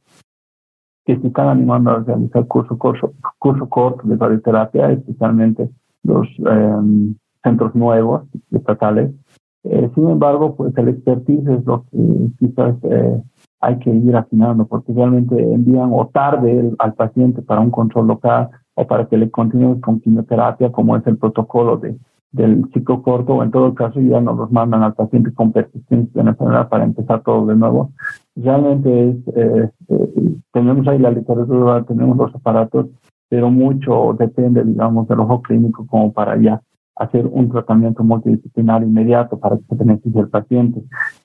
que 1.05 1.19
se 1.19 1.27
están 1.27 1.49
animando 1.49 1.91
a 1.91 1.99
realizar 1.99 2.45
curso, 2.47 2.77
curso, 2.77 3.69
corto 3.69 4.07
de 4.07 4.17
radioterapia, 4.17 4.91
especialmente 4.91 5.69
los 6.03 6.27
em, 6.39 7.15
centros 7.43 7.75
nuevos 7.75 8.23
estatales, 8.51 9.11
eh, 9.67 9.89
sin 9.95 10.09
embargo, 10.09 10.55
pues 10.55 10.77
el 10.77 10.89
expertise 10.89 11.47
es 11.47 11.65
lo 11.65 11.85
que 11.89 11.97
quizás 12.37 12.75
eh, 12.83 13.21
hay 13.61 13.79
que 13.79 13.89
ir 13.89 14.15
afinando, 14.15 14.67
porque 14.67 14.93
realmente 14.93 15.35
envían 15.41 15.89
o 15.91 16.07
tarde 16.13 16.71
al 16.77 16.93
paciente 16.93 17.41
para 17.41 17.61
un 17.61 17.71
control 17.71 18.07
local 18.07 18.49
o 18.75 18.85
para 18.85 19.07
que 19.07 19.17
le 19.17 19.31
continúe 19.31 19.81
con 19.81 19.99
quimioterapia, 20.01 20.71
como 20.71 20.95
es 20.95 21.07
el 21.07 21.17
protocolo 21.17 21.77
de, 21.77 21.97
del 22.31 22.63
ciclo 22.73 23.01
corto, 23.01 23.33
o 23.33 23.43
en 23.43 23.49
todo 23.49 23.73
caso 23.73 23.99
ya 23.99 24.21
nos 24.21 24.37
los 24.37 24.51
mandan 24.51 24.83
al 24.83 24.93
paciente 24.93 25.33
con 25.33 25.51
persistencia 25.51 26.21
de 26.21 26.29
enfermedad 26.29 26.69
para 26.69 26.83
empezar 26.83 27.23
todo 27.23 27.47
de 27.47 27.55
nuevo. 27.55 27.91
Realmente 28.35 29.09
es, 29.09 29.15
eh, 29.35 29.69
tenemos 30.51 30.87
ahí 30.87 30.99
la 30.99 31.11
literatura, 31.11 31.83
tenemos 31.83 32.17
los 32.17 32.35
aparatos, 32.35 32.87
pero 33.29 33.49
mucho 33.49 34.15
depende, 34.19 34.63
digamos, 34.63 35.07
del 35.07 35.21
ojo 35.21 35.41
clínico 35.41 35.85
como 35.87 36.11
para 36.11 36.37
ya 36.37 36.61
hacer 36.95 37.27
un 37.27 37.49
tratamiento 37.49 38.03
multidisciplinar 38.03 38.83
inmediato 38.83 39.37
para 39.37 39.57
que 39.57 39.63
se 39.69 39.75
beneficie 39.75 40.21
el 40.21 40.29
paciente. 40.29 40.81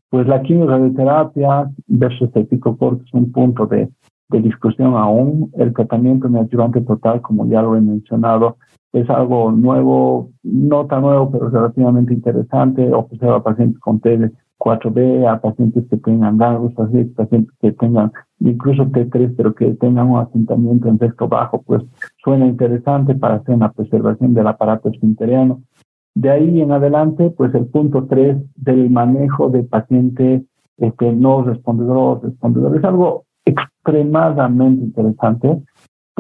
Pues 0.09 0.27
la 0.27 0.43
quimioterapia 0.43 1.71
versus 1.87 2.31
el 2.35 2.47
picocorte 2.47 3.05
es 3.05 3.15
un 3.15 3.31
punto 3.31 3.67
de, 3.67 3.89
de 4.29 4.41
discusión 4.41 4.95
aún. 4.95 5.51
El 5.55 5.73
tratamiento 5.73 6.29
neoadjuvante 6.29 6.81
total, 6.81 7.21
como 7.21 7.47
ya 7.47 7.63
lo 7.63 7.77
he 7.77 7.81
mencionado, 7.81 8.57
es 8.93 9.09
algo 9.09 9.53
nuevo, 9.53 10.31
no 10.43 10.87
tan 10.87 11.03
nuevo, 11.03 11.31
pero 11.31 11.49
relativamente 11.49 12.13
interesante. 12.13 12.93
Ofrecer 12.93 13.29
a 13.31 13.43
pacientes 13.43 13.79
con 13.81 14.01
TD 14.01 14.33
4B, 14.59 15.27
a 15.27 15.41
pacientes 15.41 15.85
que 15.89 15.97
tengan 15.97 16.39
gangos, 16.39 16.73
a 16.73 16.87
pacientes 17.17 17.55
que 17.61 17.73
tengan 17.73 18.13
incluso 18.41 18.87
T3, 18.87 19.35
pero 19.37 19.55
que 19.55 19.73
tengan 19.75 20.11
un 20.11 20.19
asentamiento 20.19 20.89
en 20.89 20.99
texto 20.99 21.29
bajo, 21.29 21.63
pues 21.63 21.83
suena 22.23 22.47
interesante 22.47 23.15
para 23.15 23.37
hacer 23.37 23.55
una 23.55 23.73
preservación 23.73 24.35
del 24.35 24.47
aparato 24.47 24.91
esfinteriano. 24.91 25.63
De 26.15 26.31
ahí 26.31 26.61
en 26.61 26.73
adelante, 26.73 27.31
pues 27.31 27.55
el 27.55 27.67
punto 27.67 28.07
3 28.07 28.37
del 28.57 28.91
manejo 28.91 29.49
de 29.49 29.63
paciente 29.63 30.45
este, 30.77 31.13
no 31.13 31.43
respondedor 31.43 32.23
respondedor 32.23 32.77
es 32.77 32.85
algo 32.85 33.25
extremadamente 33.45 34.85
interesante, 34.85 35.63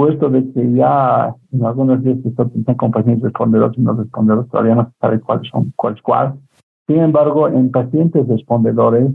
puesto 0.00 0.30
de 0.30 0.50
que 0.52 0.72
ya 0.72 1.34
en 1.52 1.62
algunos 1.62 2.02
días 2.02 2.16
se 2.22 2.30
está 2.30 2.74
con 2.74 2.90
pacientes 2.90 3.30
y 3.76 3.80
no 3.82 3.92
respondedores, 3.92 4.50
todavía 4.50 4.74
no 4.74 4.86
se 4.86 4.98
sabe 4.98 5.20
cuáles 5.20 5.50
son, 5.50 5.74
cuál 5.76 5.94
es 5.94 6.00
cuál. 6.00 6.38
Sin 6.86 7.00
embargo, 7.00 7.48
en 7.48 7.70
pacientes 7.70 8.26
respondedores, 8.26 9.10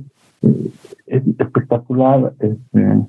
es 1.08 1.24
espectacular, 1.40 2.36
este, 2.38 3.04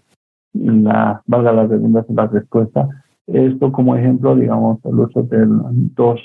la, 0.55 1.21
valga 1.27 1.53
la 1.53 1.67
redundancia, 1.67 2.15
la 2.15 2.29
respuesta. 2.29 2.89
Esto 3.27 3.71
como 3.71 3.95
ejemplo, 3.95 4.35
digamos, 4.35 4.79
el 4.87 4.99
uso 4.99 5.25
del 5.25 5.61
2 5.95 6.21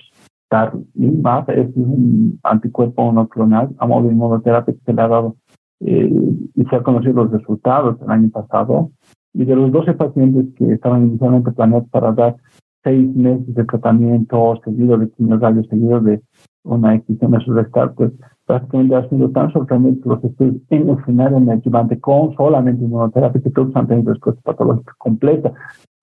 map 0.96 1.50
es 1.50 1.68
un 1.76 2.40
anticuerpo 2.44 3.04
monoclonal 3.04 3.76
a 3.78 3.88
modo 3.88 4.08
de 4.08 4.14
inmunoterapia 4.14 4.74
que 4.74 4.80
se 4.86 4.94
le 4.94 5.02
ha 5.02 5.08
dado 5.10 5.36
eh, 5.82 6.10
y 6.56 6.64
se 6.64 6.76
han 6.78 6.84
conocido 6.84 7.26
los 7.26 7.32
resultados 7.32 7.98
el 8.02 8.10
año 8.10 8.30
pasado. 8.30 8.92
Y 9.34 9.46
de 9.46 9.56
los 9.56 9.72
12 9.72 9.94
pacientes 9.94 10.54
que 10.56 10.74
estaban 10.74 11.08
inicialmente 11.08 11.52
planeados 11.52 11.90
para 11.90 12.12
dar 12.12 12.36
seis 12.84 13.16
meses 13.16 13.54
de 13.54 13.64
tratamiento 13.66 14.60
seguido 14.64 14.98
de 14.98 15.10
quimioterapia, 15.12 15.64
seguido 15.70 16.00
de 16.02 16.22
una 16.64 16.96
excisión 16.96 17.34
rectal, 17.56 17.94
pues 17.94 18.12
prácticamente 18.46 18.96
ha 18.96 19.10
sido 19.10 19.30
tan 19.32 19.52
sorprendente 19.52 20.08
los 20.08 20.24
estudios 20.24 20.56
en 20.70 20.90
el 20.90 21.00
escenario 21.00 21.40
neoadjuvante 21.40 22.00
con 22.00 22.36
solamente 22.36 22.84
inmunoterapia 22.84 23.42
que 23.42 23.50
todos 23.50 23.76
han 23.76 23.88
tenido 23.88 24.12
respuesta 24.12 24.42
patológica 24.44 24.94
completa. 24.98 25.54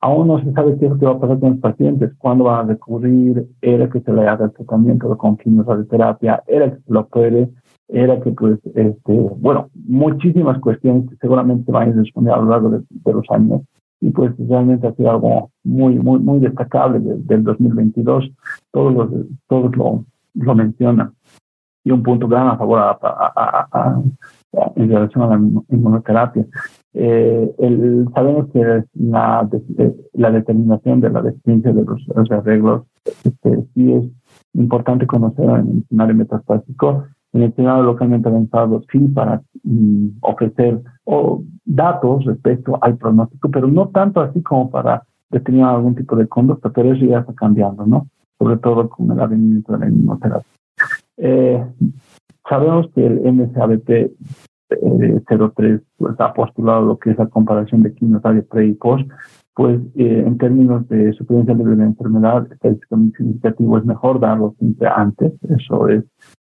Aún 0.01 0.29
no 0.29 0.43
se 0.43 0.53
sabe 0.53 0.79
qué 0.79 0.87
es 0.87 0.93
lo 0.93 0.99
que 0.99 1.07
va 1.07 1.12
a 1.12 1.21
pasar 1.21 1.41
con 1.41 1.51
los 1.51 1.59
pacientes, 1.59 2.12
cuándo 2.19 2.45
van 2.45 2.64
a 2.64 2.69
recurrir, 2.69 3.49
era 3.61 3.91
que 3.91 4.01
se 4.01 4.12
le 4.12 4.27
haga 4.27 4.47
el 4.47 4.53
tratamiento 4.53 5.19
con 5.19 5.37
quimioterapia, 5.37 6.43
era 6.47 6.71
que 6.71 6.81
se 6.81 6.93
lo 6.93 7.07
puede, 7.09 7.51
era 7.88 8.20
que 8.20 8.33
pues, 8.33 8.59
este, 8.74 9.12
bueno, 9.12 9.70
muchísimas 9.74 10.59
cuestiones 10.61 11.09
que 11.11 11.16
seguramente 11.16 11.72
van 11.72 11.88
a 11.88 11.90
ir 11.90 11.96
respondiendo 11.96 12.40
a 12.40 12.44
lo 12.44 12.51
largo 12.51 12.70
de, 12.70 13.12
los 13.12 13.24
años 13.31 13.62
y 14.01 14.11
pues 14.11 14.33
realmente 14.38 14.87
ha 14.87 14.94
sido 14.94 15.11
algo 15.11 15.51
muy, 15.64 15.98
muy, 15.98 16.18
muy 16.20 16.38
destacable 16.38 17.01
del 17.01 17.44
2022. 17.44 18.31
Todos, 18.70 18.94
los, 18.94 19.11
todos 19.48 19.77
lo, 19.77 20.05
lo 20.35 20.55
mencionan 20.55 21.12
y 21.88 21.90
un 21.90 22.03
punto 22.03 22.29
gran 22.29 22.48
a 22.48 22.59
favor 22.59 22.81
a, 22.81 24.03
en 24.77 24.88
relación 24.88 25.24
a 25.24 25.29
la 25.29 25.37
inmunoterapia. 25.70 26.44
Eh, 26.92 27.55
el, 27.59 28.07
sabemos 28.14 28.51
que 28.53 28.85
la, 28.94 29.48
eh, 29.79 29.96
la 30.12 30.31
determinación 30.31 31.01
de 31.01 31.11
la 31.11 31.22
deficiencia 31.22 31.72
de 31.72 31.85
los, 31.85 32.31
arreglos 32.31 32.83
este, 33.24 33.64
sí 33.72 33.92
es 33.92 34.05
importante 34.53 35.07
conocer 35.07 35.44
en 35.46 35.68
el 35.68 35.79
escenario 35.79 36.14
metastático. 36.14 37.07
En 37.33 37.43
el 37.43 37.51
escenario 37.51 37.83
localmente 37.83 38.29
avanzado, 38.29 38.83
sí, 38.91 38.99
para 39.09 39.43
mm, 39.62 40.09
ofrecer 40.21 40.83
datos 41.64 42.25
respecto 42.25 42.79
al 42.81 42.97
pronóstico, 42.97 43.51
pero 43.51 43.67
no 43.69 43.88
tanto 43.88 44.21
así 44.21 44.43
como 44.43 44.71
para 44.71 45.03
determinar 45.31 45.75
algún 45.75 45.95
tipo 45.95 46.17
de 46.17 46.27
conducta, 46.27 46.71
pero 46.71 46.93
eso 46.93 47.05
ya 47.05 47.21
está 47.21 47.35
cambiando, 47.35 47.87
¿no? 47.87 48.09
Sobre 48.38 48.57
todo 48.59 48.88
con 48.88 49.11
el 49.11 49.21
advenimiento 49.21 49.73
de 49.73 49.79
la 49.79 49.88
inmunoterapia. 49.88 50.47
Eh, 51.19 51.64
sabemos 52.49 52.87
que 52.95 53.07
el 53.07 53.33
MSABP 53.33 54.12
03 54.69 55.81
pues, 55.97 56.21
ha 56.21 56.33
postulado 56.33 56.83
lo 56.83 56.99
que 56.99 57.11
es 57.11 57.19
la 57.19 57.27
comparación 57.27 57.83
de 57.83 57.95
quimioterapia 57.95 58.45
pre 58.49 58.67
y 58.69 58.73
post, 58.73 59.09
pues 59.55 59.81
eh, 59.97 60.25
en 60.27 60.38
términos 60.38 60.88
de 60.88 61.12
supervivencia 61.14 61.55
libre 61.55 61.77
de 61.77 61.85
enfermedad, 61.85 62.47
estadísticamente 62.53 63.19
significativo 63.19 63.79
es 63.79 63.85
mejor 63.85 64.21
darlo 64.21 64.55
siempre 64.59 64.88
antes, 64.88 65.33
eso 65.49 65.88
es 65.88 66.05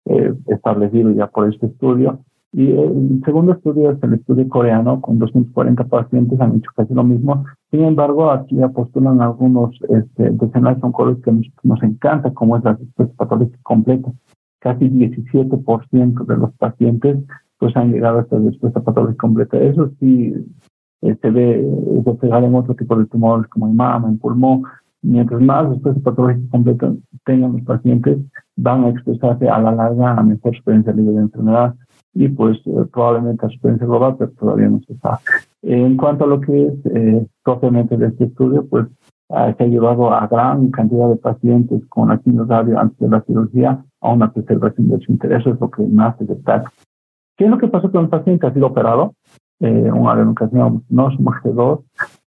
eh, 0.10 0.34
establecido 0.48 1.12
ya 1.12 1.28
por 1.28 1.52
este 1.52 1.68
estudio. 1.68 2.20
Y 2.54 2.72
el 2.72 3.22
segundo 3.26 3.54
estudio 3.54 3.92
es 3.92 4.02
el 4.02 4.14
estudio 4.14 4.48
coreano, 4.48 5.02
con 5.02 5.20
240 5.20 5.84
pacientes, 5.86 6.40
han 6.40 6.56
hecho 6.56 6.72
casi 6.76 6.94
lo 6.94 7.04
mismo. 7.04 7.46
Sin 7.72 7.84
embargo, 7.84 8.32
aquí 8.32 8.56
ya 8.56 8.70
postulan 8.70 9.22
algunos 9.22 9.78
este, 9.90 10.34
escenarios 10.46 10.84
oncológicos 10.84 11.24
que 11.26 11.32
nos, 11.32 11.48
nos 11.64 11.84
encanta, 11.84 12.34
como 12.34 12.58
es 12.58 12.64
la 12.64 12.74
respuesta 12.74 13.16
patológica 13.18 13.60
completa. 13.64 14.12
Casi 14.60 14.90
17% 14.90 16.26
de 16.26 16.38
los 16.38 16.52
pacientes 16.54 17.18
pues 17.60 17.76
han 17.76 17.92
llegado 17.92 18.20
a 18.20 18.22
esta 18.22 18.38
respuesta 18.38 18.82
patológica 18.82 19.22
completa. 19.22 19.58
Eso 19.58 19.92
sí 20.00 20.34
eh, 21.02 21.16
se 21.22 21.30
ve 21.30 21.66
reflejado 22.06 22.46
en 22.46 22.56
otro 22.56 22.76
tipo 22.76 22.96
de 22.96 23.06
tumores 23.06 23.48
como 23.50 23.68
en 23.68 23.76
mama, 23.76 24.08
en 24.08 24.18
pulmón. 24.20 24.64
Mientras 25.08 25.40
más 25.40 25.70
respuesta 25.70 26.02
patológica 26.02 26.50
completa 26.52 26.94
tengan 27.24 27.54
los 27.54 27.62
pacientes, 27.62 28.18
van 28.58 28.84
a 28.84 28.90
expresarse 28.90 29.48
a 29.48 29.58
la 29.58 29.72
larga 29.72 30.12
a 30.12 30.22
mejor 30.22 30.54
experiencia 30.54 30.92
libre 30.92 31.14
de 31.14 31.22
enfermedad 31.22 31.76
y 32.14 32.28
pues 32.28 32.58
eh, 32.66 32.86
probablemente 32.92 33.46
a 33.46 33.50
experiencia 33.50 33.88
global, 33.88 34.18
pero 34.20 34.32
todavía 34.32 34.68
no 34.68 34.82
se 34.86 34.98
sabe. 34.98 35.20
En 35.62 35.96
cuanto 35.96 36.26
a 36.26 36.28
lo 36.28 36.42
que 36.42 36.68
es 36.68 36.74
eh, 36.94 37.26
propiamente 37.42 37.96
de 37.96 38.08
este 38.08 38.26
estudio, 38.26 38.68
pues 38.68 38.88
ah, 39.30 39.54
se 39.58 39.64
ha 39.64 39.68
llevado 39.68 40.12
a 40.12 40.28
gran 40.28 40.72
cantidad 40.72 41.08
de 41.08 41.16
pacientes 41.16 41.86
con 41.88 42.10
la 42.10 42.20
radio 42.46 42.78
antes 42.78 43.00
de 43.00 43.08
la 43.08 43.22
cirugía 43.22 43.86
a 44.02 44.12
una 44.12 44.34
preservación 44.34 44.90
de 44.90 45.00
su 45.00 45.14
interés, 45.14 45.40
eso 45.40 45.52
es 45.52 45.62
lo 45.62 45.72
que 45.72 45.84
más 45.84 46.18
se 46.18 46.26
destaca. 46.26 46.70
¿Qué 47.38 47.46
es 47.46 47.50
lo 47.50 47.58
que 47.58 47.70
pasó 47.70 47.90
con 47.90 48.04
el 48.04 48.10
paciente 48.10 48.42
que 48.42 48.48
ha 48.48 48.54
sido 48.54 48.68
operado? 48.68 49.14
Eh, 49.62 49.90
un 49.90 50.04
no 50.90 51.10
g 51.10 51.54
2 51.54 51.80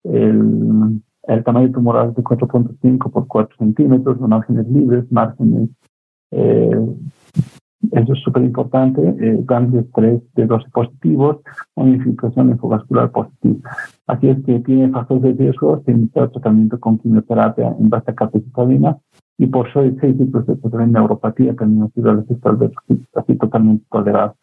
el, 0.04 1.02
el, 1.24 1.44
tamaño 1.44 1.70
tumoral 1.70 2.10
es 2.10 2.16
de 2.16 2.22
4.5 2.22 3.10
por 3.10 3.26
4 3.26 3.56
centímetros, 3.58 4.20
márgenes 4.20 4.68
libres, 4.68 5.10
márgenes, 5.10 5.70
eh, 6.30 6.86
eso 7.92 8.12
es 8.12 8.20
súper 8.20 8.42
importante, 8.42 9.00
eh, 9.02 9.40
ganglios 9.44 9.86
3 9.94 10.20
de 10.34 10.46
12 10.46 10.68
positivos, 10.70 11.38
una 11.74 11.90
infiltración 11.90 12.56
positiva. 12.58 13.70
Así 14.06 14.28
es 14.28 14.44
que 14.44 14.60
tiene 14.60 14.90
factores 14.90 15.22
de 15.22 15.32
riesgo, 15.32 15.82
se 15.84 15.92
inicia 15.92 16.28
tratamiento 16.28 16.78
con 16.78 16.98
quimioterapia 16.98 17.74
en 17.78 17.88
base 17.88 18.10
a 18.10 18.14
capecitabina 18.14 18.98
y 19.38 19.46
por 19.46 19.72
seis 19.72 19.96
tipos 19.96 20.46
de 20.46 20.86
neuropatía 20.86 21.56
también 21.56 21.84
ha 21.84 21.88
sido 21.88 22.24
así 23.14 23.34
totalmente 23.36 23.84
tolerado. 23.90 24.36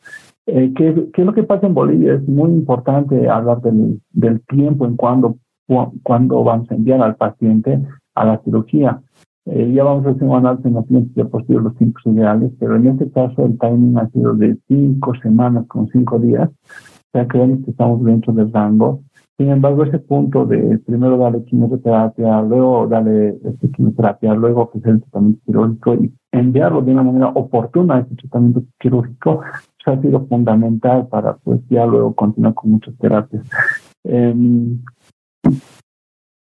Eh, 0.48 0.74
¿qué, 0.76 1.10
¿qué, 1.14 1.22
es 1.22 1.26
lo 1.26 1.34
que 1.34 1.44
pasa 1.44 1.68
en 1.68 1.76
Bolivia? 1.76 2.16
Es 2.16 2.28
muy 2.28 2.50
importante 2.50 3.30
hablar 3.30 3.62
del, 3.62 4.02
del 4.12 4.42
tiempo 4.48 4.88
en 4.88 4.96
cuando, 4.96 5.38
cuando 6.04 6.44
vamos 6.44 6.70
a 6.72 6.76
enviar 6.76 7.02
al 7.02 7.16
paciente 7.16 7.82
a 8.16 8.26
la 8.26 8.42
cirugía. 8.44 9.02
Eh, 9.46 9.72
ya 9.74 9.84
vamos 9.84 10.06
a 10.06 10.10
hacer 10.10 10.24
un 10.24 10.36
análisis 10.36 10.66
en 10.66 10.74
la 10.74 10.84
siguiente 10.84 11.12
diapositiva 11.16 11.62
los 11.62 11.76
tiempos 11.76 12.02
ideales, 12.06 12.52
pero 12.60 12.76
en 12.76 12.88
este 12.88 13.10
caso 13.12 13.46
el 13.46 13.58
timing 13.58 13.98
ha 13.98 14.10
sido 14.10 14.34
de 14.34 14.58
cinco 14.68 15.14
semanas 15.22 15.66
con 15.68 15.88
cinco 15.90 16.20
días. 16.20 16.50
O 16.50 17.10
sea, 17.14 17.28
que 17.28 17.58
estamos 17.68 18.04
dentro 18.04 18.34
del 18.34 18.52
rango. 18.52 19.02
Sin 19.38 19.50
embargo, 19.50 19.84
ese 19.84 20.00
punto 20.00 20.46
de 20.46 20.80
primero 20.80 21.18
darle 21.18 21.44
quimioterapia, 21.46 22.42
luego 22.42 22.88
darle 22.88 23.38
este, 23.46 23.72
quimioterapia, 23.72 24.34
luego 24.34 24.64
ofrecer 24.64 24.94
el 24.94 25.02
tratamiento 25.02 25.42
quirúrgico 25.46 25.94
y 25.94 26.14
enviarlo 26.32 26.82
de 26.82 26.92
una 26.92 27.04
manera 27.04 27.28
oportuna 27.30 27.96
a 27.96 28.00
ese 28.00 28.16
tratamiento 28.16 28.64
quirúrgico, 28.80 29.42
ha 29.92 30.02
sido 30.02 30.26
fundamental 30.28 31.08
para 31.08 31.38
pues 31.38 31.62
ya 31.70 31.86
luego 31.86 32.14
continuar 32.14 32.54
con 32.54 32.72
muchas 32.72 32.96
terapias. 32.98 33.44
Em, 34.04 34.80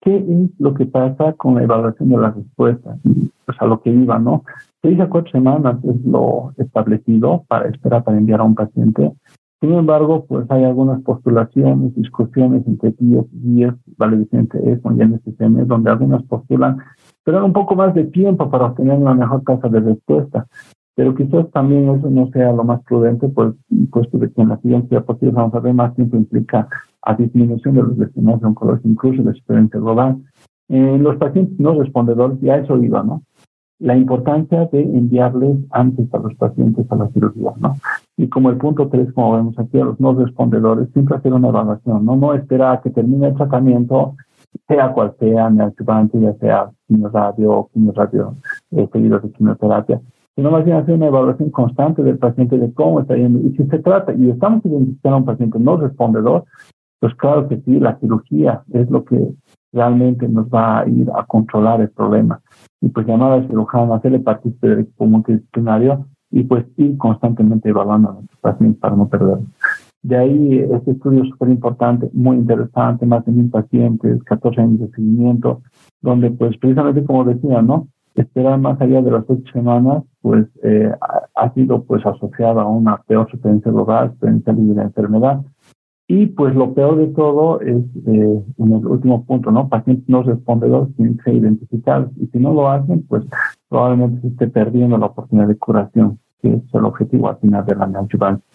¿Qué 0.02 0.18
es 0.18 0.60
lo 0.60 0.74
que 0.74 0.86
pasa 0.86 1.34
con 1.34 1.56
la 1.56 1.64
evaluación 1.64 2.10
de 2.10 2.18
las 2.18 2.36
respuestas? 2.36 3.00
Pues 3.46 3.58
a 3.60 3.66
lo 3.66 3.82
que 3.82 3.90
iba, 3.90 4.20
¿no? 4.20 4.44
Seis 4.82 5.00
a 5.00 5.10
cuatro 5.10 5.32
semanas 5.32 5.84
es 5.84 6.06
lo 6.06 6.54
establecido 6.58 7.44
para 7.48 7.70
esperar 7.70 8.04
para 8.04 8.18
enviar 8.18 8.40
a 8.40 8.44
un 8.44 8.56
paciente. 8.56 9.14
Sin 9.62 9.74
embargo, 9.74 10.26
pues 10.26 10.46
hay 10.52 10.64
algunas 10.64 11.02
postulaciones, 11.02 11.96
discusiones 11.96 12.68
entre 12.68 12.92
10 12.92 13.26
y 13.32 13.56
10 13.56 13.74
validecientes 13.98 14.62
ESMO 14.64 14.92
y 14.92 15.06
NSCM, 15.06 15.66
donde 15.66 15.90
algunas 15.90 16.22
postulan 16.24 16.78
pero 17.24 17.44
un 17.44 17.54
poco 17.54 17.76
más 17.76 17.96
de 17.96 18.04
tiempo 18.04 18.52
para 18.52 18.68
obtener 18.68 19.00
una 19.00 19.16
mejor 19.16 19.42
tasa 19.44 19.68
de 19.70 19.80
respuesta 19.80 20.46
pero 20.96 21.14
quizás 21.14 21.52
también 21.52 21.90
eso 21.90 22.10
no 22.10 22.30
sea 22.32 22.54
lo 22.54 22.64
más 22.64 22.82
prudente, 22.84 23.28
pues 23.28 23.54
puesto 23.92 24.18
que 24.18 24.32
en 24.38 24.50
la 24.50 24.58
siguiente 24.60 24.88
diapositiva 24.90 25.42
vamos 25.42 25.54
a 25.56 25.60
ver 25.60 25.74
más 25.74 25.94
tiempo 25.94 26.16
implica 26.16 26.70
a 27.06 27.16
disminución 27.16 27.76
de 27.76 27.84
los 27.84 27.98
destinos 27.98 28.44
oncológicos, 28.44 28.92
incluso 28.92 29.24
la 29.24 29.32
experiencia 29.32 29.80
global. 29.80 30.18
En 30.68 31.04
los 31.04 31.16
pacientes 31.18 31.60
no 31.60 31.80
respondedores, 31.80 32.40
ya 32.42 32.58
eso 32.58 32.78
iba, 32.78 33.04
¿no? 33.04 33.22
La 33.80 33.96
importancia 33.96 34.66
de 34.72 34.82
enviarles 34.82 35.58
antes 35.70 36.12
a 36.14 36.18
los 36.18 36.34
pacientes 36.36 36.86
a 36.92 36.96
la 36.96 37.08
cirugía, 37.10 37.52
¿no? 37.58 37.76
Y 38.18 38.28
como 38.28 38.50
el 38.50 38.58
punto 38.58 38.88
3, 38.88 39.14
como 39.14 39.36
vemos 39.36 39.60
aquí, 39.60 39.80
a 39.80 39.86
los 39.86 40.00
no 40.00 40.14
respondedores, 40.14 40.90
siempre 40.94 41.18
hacer 41.18 41.34
una 41.34 41.50
evaluación, 41.50 42.06
¿no? 42.06 42.16
No 42.16 42.34
esperar 42.34 42.78
a 42.78 42.82
que 42.82 42.90
termine 42.90 43.28
el 43.28 43.36
tratamiento, 43.36 44.16
sea 44.68 44.92
cual 44.94 45.14
sea, 45.20 45.50
neoadyuvante, 45.50 46.20
ya 46.20 46.34
sea 46.36 46.72
quimioradio 46.88 47.70
quimioradio 47.74 48.36
eh, 48.72 48.88
seguido 48.92 49.20
de 49.20 49.32
quimioterapia, 49.32 50.02
sino 50.36 50.52
más 50.52 50.66
bien 50.66 50.78
hacer 50.78 50.96
una 50.96 51.08
evaluación 51.08 51.50
constante 51.50 52.02
del 52.02 52.18
paciente 52.18 52.58
de 52.58 52.74
cómo 52.74 53.02
está 53.02 53.16
yendo. 53.16 53.40
Y 53.40 53.56
si 53.56 53.66
se 53.66 53.80
trata, 53.80 54.14
y 54.14 54.30
estamos 54.30 54.66
identificando 54.66 55.16
a 55.16 55.20
un 55.20 55.26
paciente 55.26 55.60
no 55.60 55.78
respondedor, 55.78 56.46
pues 57.00 57.14
claro 57.16 57.48
que 57.48 57.62
sí, 57.62 57.80
la 57.80 57.98
cirugía 58.00 58.64
es 58.74 58.90
lo 58.90 59.04
que 59.04 59.34
realmente 59.72 60.28
nos 60.28 60.48
va 60.48 60.80
a 60.80 60.88
ir 60.88 61.10
a 61.16 61.26
controlar 61.26 61.82
el 61.82 61.90
problema. 61.90 62.42
Y 62.82 62.90
pues 62.90 63.06
llamar 63.06 63.34
al 63.34 63.48
cirujano, 63.48 63.94
hacerle 63.94 64.20
partícipe 64.20 64.68
del 64.68 64.80
equipo 64.80 65.06
multidisciplinario 65.06 66.06
y 66.32 66.44
pues 66.44 66.66
ir 66.78 66.98
constantemente 66.98 67.70
evaluando 67.70 68.10
a 68.10 68.14
nuestros 68.14 68.40
pacientes 68.40 68.80
para 68.80 68.96
no 68.96 69.08
perderlos. 69.08 69.48
De 70.02 70.18
ahí 70.18 70.60
este 70.72 70.92
estudio 70.92 71.24
es 71.24 71.30
súper 71.30 71.50
importante, 71.50 72.10
muy 72.14 72.38
interesante, 72.38 73.06
más 73.06 73.26
de 73.26 73.32
mil 73.32 73.50
pacientes, 73.50 74.24
14 74.24 74.62
años 74.62 74.80
de 74.80 74.90
seguimiento, 74.90 75.62
donde 76.02 76.30
pues 76.32 76.56
precisamente 76.58 77.04
como 77.04 77.24
decía, 77.24 77.62
¿no? 77.62 77.88
esperar 78.16 78.60
más 78.60 78.80
allá 78.80 79.02
de 79.02 79.12
las 79.12 79.24
ocho 79.28 79.52
semanas, 79.52 80.04
pues 80.22 80.48
eh, 80.64 80.92
ha, 81.36 81.54
sido 81.54 81.84
pues 81.84 82.06
asociado 82.06 82.60
a 82.62 82.66
una 82.66 82.98
peor 83.04 83.30
supervivencia 83.30 83.72
global, 83.72 84.08
experiencia 84.08 84.54
libre 84.54 84.76
de 84.76 84.84
enfermedad. 84.84 85.42
Y 86.08 86.28
pues 86.28 86.54
lo 86.54 86.74
peor 86.74 86.98
de 86.98 87.08
todo 87.08 87.60
es, 87.62 87.84
eh, 88.06 88.44
el 88.58 88.72
último 88.88 89.26
punto, 89.26 89.50
¿no? 89.50 89.68
Pacientes 89.70 90.08
no 90.08 90.22
respondedores 90.22 90.96
tienen 90.96 91.18
que 91.18 91.34
identificar 91.34 92.10
y 92.18 92.28
si 92.28 92.40
no 92.40 92.54
lo 92.54 92.70
hacen, 92.70 93.04
pues 93.08 93.24
probablemente 93.70 94.22
se 94.22 94.28
esté 94.28 94.48
perdiendo 94.48 94.98
la 94.98 95.08
oportunidad 95.08 95.48
de 95.48 95.58
curación, 95.58 96.20
que 96.42 96.54
es 96.54 96.62
el 96.74 96.86
objetivo 96.86 97.30
al 97.30 97.38
final 97.38 97.66
de 97.66 97.76
la 97.76 97.88
neoadjuvancia. 97.88 98.46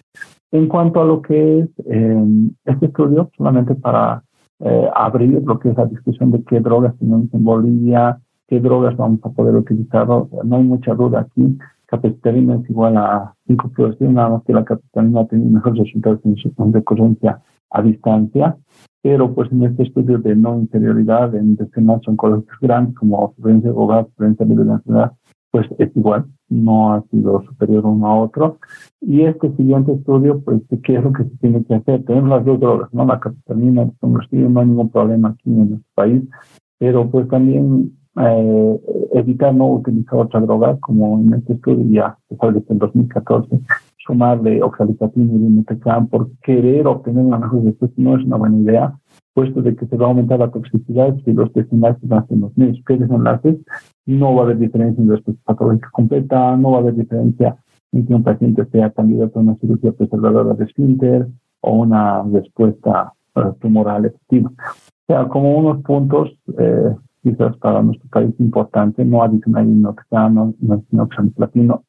En 0.53 0.69
cuanto 0.69 1.01
a 1.01 1.05
lo 1.05 1.23
que 1.23 1.61
es 1.61 1.69
eh, 1.87 2.25
este 2.67 2.87
estudio, 2.87 3.31
solamente 3.37 3.75
para 3.75 4.23
abrir 4.95 5.43
lo 5.43 5.59
que 5.59 5.71
es 5.71 5.77
la 5.77 5.87
discusión 5.87 6.31
de 6.33 6.45
qué 6.45 6.61
drogas 6.61 6.95
tenemos 6.99 7.33
en 7.33 7.43
Bolivia, 7.43 8.21
qué 8.47 8.61
drogas 8.61 8.97
vamos 8.97 9.21
a 9.25 9.31
poder 9.31 9.55
utilizar. 9.55 10.07
No 10.07 10.57
hay 10.57 10.65
mucha 10.65 10.93
duda 10.93 11.21
aquí. 11.21 11.57
Capitalina 11.91 12.55
es 12.55 12.71
igual 12.71 12.97
a 12.97 13.35
5 13.49 13.73
nada 14.01 14.29
más 14.29 14.45
que 14.45 14.53
la 14.53 14.65
capitalina 14.65 15.27
tiene 15.27 15.47
mejores 15.47 15.81
resultados 15.81 16.21
en 16.25 16.37
su 16.37 16.53
recurrencia 16.73 17.43
a 17.71 17.83
distancia. 17.83 18.57
Pero 19.03 19.35
pues 19.35 19.51
en 19.51 19.65
este 19.65 19.85
estudio 19.85 20.19
de 20.19 20.37
no 20.37 20.59
interioridad 20.59 21.35
en 21.35 21.57
decenas 21.57 22.07
oncológicos 22.07 22.59
grandes 22.61 22.95
como 22.95 23.33
frecuencia 23.33 23.71
global, 23.73 24.07
frecuencia 24.17 24.47
de 24.47 24.65
la 24.65 24.75
enfermedad, 24.75 25.13
pues 25.51 25.67
es 25.79 25.91
igual, 25.97 26.27
no 26.49 26.93
ha 26.93 27.03
sido 27.11 27.43
superior 27.43 27.85
uno 27.87 28.07
a 28.07 28.17
otro. 28.21 28.59
Y 29.01 29.23
este 29.23 29.51
siguiente 29.57 29.93
estudio, 29.95 30.41
pues, 30.45 30.63
¿qué 30.85 30.97
es 30.97 31.03
lo 31.03 31.13
que 31.13 31.25
se 31.25 31.37
tiene 31.39 31.65
que 31.65 31.75
hacer? 31.75 32.05
Tenemos 32.05 32.29
las 32.29 32.45
dos 32.45 32.61
drogas, 32.61 32.93
¿no? 32.93 33.05
La 33.05 33.19
capitalina, 33.19 33.83
el 33.83 34.53
no 34.53 34.61
hay 34.61 34.67
ningún 34.67 34.91
problema 34.91 35.31
aquí 35.31 35.51
en 35.51 35.71
nuestro 35.71 35.91
país, 35.95 36.23
pero 36.79 37.11
pues 37.11 37.27
también 37.29 37.93
eh, 38.23 38.81
evitar 39.13 39.55
no 39.55 39.69
utilizar 39.75 40.21
otra 40.21 40.41
droga, 40.41 40.77
como 40.81 41.19
en 41.19 41.35
este 41.35 41.55
estudio 41.55 41.85
ya 41.91 42.19
desde 42.31 42.73
el 42.73 42.79
2014, 42.79 43.61
sumarle 43.99 44.63
oxalipatina 44.63 45.33
y 45.33 45.39
dimetecam 45.39 46.09
por 46.09 46.31
querer 46.43 46.87
obtener 46.87 47.25
una 47.25 47.39
mejor 47.39 47.65
respuesta 47.65 47.95
no 47.99 48.17
es 48.17 48.25
una 48.25 48.37
buena 48.37 48.59
idea, 48.59 48.95
puesto 49.35 49.63
de 49.63 49.77
que 49.77 49.87
se 49.87 49.97
va 49.97 50.07
a 50.07 50.09
aumentar 50.09 50.39
la 50.39 50.51
toxicidad 50.51 51.17
si 51.25 51.33
los 51.33 51.53
desenlaces 51.53 52.11
hacen 52.11 52.41
los 52.41 52.57
mismos 52.57 52.83
que 52.87 52.97
desenlaces, 52.97 53.57
no 54.07 54.35
va 54.35 54.43
a 54.43 54.45
haber 54.45 54.59
diferencia 54.59 55.03
en 55.03 55.11
respuesta 55.11 55.43
patológica 55.45 55.89
completa, 55.93 56.57
no 56.57 56.73
va 56.73 56.79
a 56.79 56.81
haber 56.81 56.97
diferencia 56.97 57.57
en 57.93 58.07
que 58.07 58.15
un 58.15 58.23
paciente 58.23 58.65
sea 58.67 58.91
candidato 58.91 59.39
a 59.39 59.43
una 59.43 59.57
cirugía 59.57 59.93
preservadora 59.93 60.55
de 60.55 60.65
esfínter 60.65 61.29
o 61.61 61.73
una 61.73 62.23
respuesta 62.33 63.13
uh, 63.35 63.53
tumoral 63.61 64.07
efectiva. 64.07 64.51
O 64.51 65.13
sea, 65.13 65.29
como 65.29 65.59
unos 65.59 65.83
puntos 65.83 66.31
eh, 66.59 66.95
quizás 67.23 67.57
para 67.59 67.83
nuestro 67.83 68.09
país 68.11 68.35
importante, 68.39 69.05
no 69.05 69.23
adicional 69.23 69.69
inoxano, 69.69 70.55
no 70.61 71.09
platino. 71.37 71.85